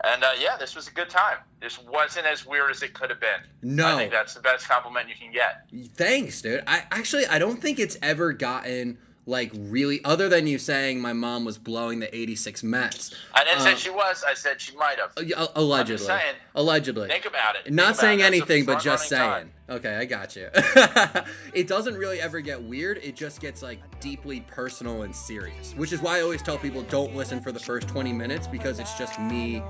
And 0.03 0.23
uh, 0.23 0.31
yeah, 0.39 0.57
this 0.57 0.75
was 0.75 0.87
a 0.87 0.91
good 0.91 1.09
time. 1.09 1.37
This 1.61 1.79
wasn't 1.79 2.25
as 2.25 2.45
weird 2.45 2.71
as 2.71 2.81
it 2.81 2.93
could 2.93 3.11
have 3.11 3.19
been. 3.19 3.75
No. 3.75 3.87
I 3.87 3.97
think 3.97 4.11
that's 4.11 4.33
the 4.33 4.41
best 4.41 4.67
compliment 4.67 5.07
you 5.09 5.15
can 5.15 5.31
get. 5.31 5.67
Thanks, 5.95 6.41
dude. 6.41 6.63
I 6.65 6.83
actually 6.91 7.27
I 7.27 7.37
don't 7.37 7.61
think 7.61 7.79
it's 7.79 7.97
ever 8.01 8.33
gotten 8.33 8.97
like 9.25 9.51
really 9.55 10.03
other 10.03 10.27
than 10.29 10.47
you 10.47 10.57
saying 10.57 10.99
my 10.99 11.13
mom 11.13 11.45
was 11.45 11.57
blowing 11.57 11.99
the 11.99 12.13
86 12.15 12.63
Mets. 12.63 13.13
I 13.33 13.43
didn't 13.43 13.59
Uh, 13.59 13.63
say 13.63 13.75
she 13.75 13.89
was. 13.89 14.23
I 14.27 14.33
said 14.33 14.59
she 14.59 14.75
might 14.75 14.97
have. 14.99 15.11
Uh, 15.17 15.47
allegedly. 15.55 16.05
saying, 16.05 16.35
allegedly. 16.55 17.07
Think 17.07 17.25
about 17.25 17.55
it. 17.55 17.71
Not 17.71 17.91
about 17.91 17.97
saying 17.97 18.19
it. 18.21 18.23
Anything, 18.23 18.65
but 18.65 18.81
just 18.81 19.07
saying. 19.09 19.21
time. 19.21 19.51
Okay, 19.69 19.95
I 19.95 20.05
got 20.05 20.35
you. 20.35 20.49
it 21.53 21.67
doesn't 21.67 21.93
really 21.95 22.19
ever 22.19 22.41
get 22.41 22.61
weird. 22.61 22.97
It 22.97 23.15
just 23.15 23.39
gets 23.39 23.61
like 23.61 23.79
deeply 24.01 24.41
personal 24.41 25.03
and 25.03 25.15
serious, 25.15 25.73
which 25.77 25.93
is 25.93 26.01
why 26.01 26.17
I 26.17 26.21
always 26.21 26.41
tell 26.41 26.57
people 26.57 26.81
don't 26.83 27.15
listen 27.15 27.39
for 27.39 27.51
the 27.53 27.59
first 27.59 27.87
20 27.87 28.11
minutes 28.11 28.47
because 28.47 28.79
it's 28.79 28.97
just 28.97 29.17
me 29.19 29.63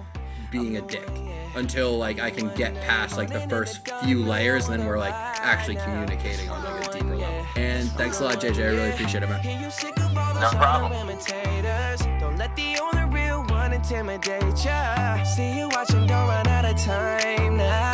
being 0.51 0.77
a 0.77 0.81
oh, 0.81 0.87
dick 0.87 1.09
until 1.55 1.97
like 1.97 2.19
I 2.19 2.29
can 2.29 2.53
get 2.55 2.75
past 2.81 3.17
like 3.17 3.29
the 3.29 3.41
first 3.47 3.87
few 4.03 4.23
layers, 4.23 4.67
and 4.67 4.79
then 4.79 4.87
we're 4.87 4.99
like 4.99 5.13
actually 5.13 5.75
communicating 5.77 6.49
on 6.49 6.63
like 6.63 6.87
a 6.87 6.93
deeper 6.93 7.15
level. 7.15 7.45
And 7.55 7.89
thanks 7.93 8.19
a 8.19 8.25
lot, 8.25 8.39
JJ. 8.39 8.57
I 8.57 8.67
really 8.67 8.89
appreciate 8.91 9.23
it, 9.23 9.29
man. 9.29 9.39
Hear 9.41 9.59
you 9.59 9.71
sick 9.71 9.97
of 9.99 10.15
all 10.15 10.33
those 10.33 10.43
No 10.43 10.49
problem. 10.59 10.91
other 10.91 11.11
imitators. 11.11 12.01
Don't 12.19 12.37
let 12.37 12.55
the 12.55 12.77
only 12.79 13.17
real 13.17 13.43
one 13.45 13.73
intimidate 13.73 14.63
ya. 14.63 15.23
See 15.23 15.57
you 15.57 15.69
watching, 15.69 16.05
don't 16.05 16.27
run 16.27 16.47
out 16.47 16.65
of 16.65 16.77
time 16.77 17.57
now. 17.57 17.90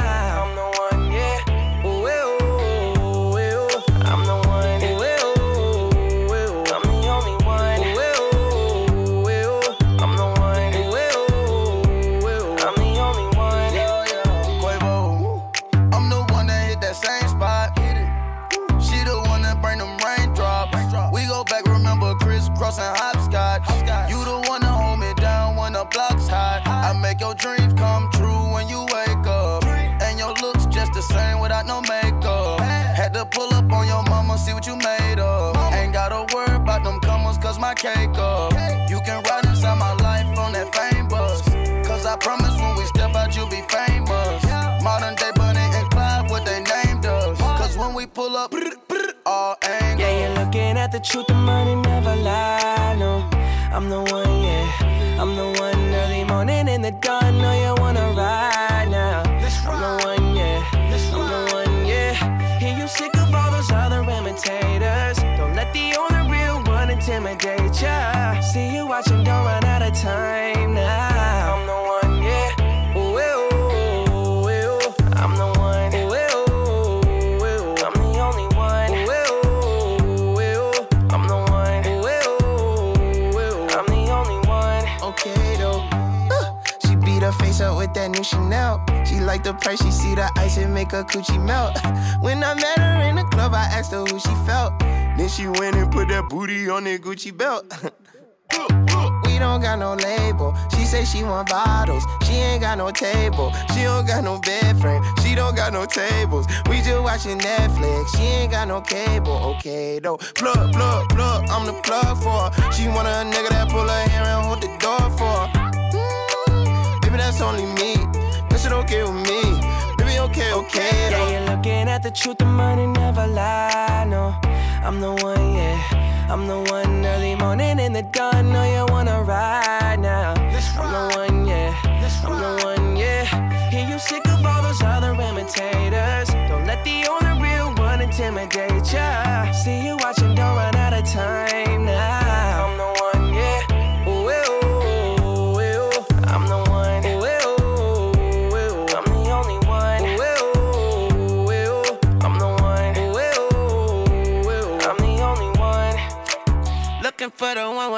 Watching 107.28 107.39
Netflix. 107.39 108.15
She 108.17 108.23
ain't 108.23 108.51
got 108.51 108.67
no 108.67 108.82
cable. 108.82 109.55
Okay 109.57 109.99
though. 109.99 110.17
Plug, 110.17 110.71
plug, 110.73 111.09
plug. 111.09 111.49
I'm 111.49 111.65
the 111.65 111.73
plug 111.73 112.17
for 112.17 112.30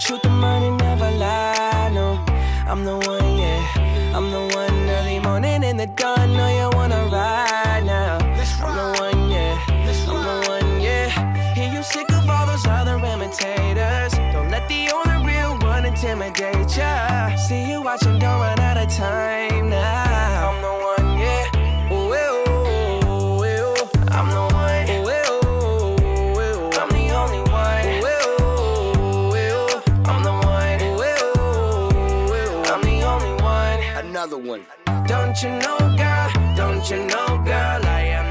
truth, 0.00 0.22
the 0.22 0.30
money 0.30 0.70
never 0.70 1.10
lie. 1.12 1.90
No, 1.92 2.18
I'm 2.66 2.84
the 2.84 2.96
one, 2.96 3.36
yeah. 3.36 4.16
I'm 4.16 4.30
the 4.30 4.40
one 4.56 4.90
early 4.96 5.20
morning 5.20 5.62
in 5.62 5.76
the 5.76 5.86
dawn. 5.86 6.19
You 35.42 35.48
know, 35.48 35.78
girl? 35.96 36.30
Don't 36.54 36.90
you 36.90 36.98
know, 37.06 37.40
girl? 37.44 37.86
I 37.86 38.02
am 38.12 38.29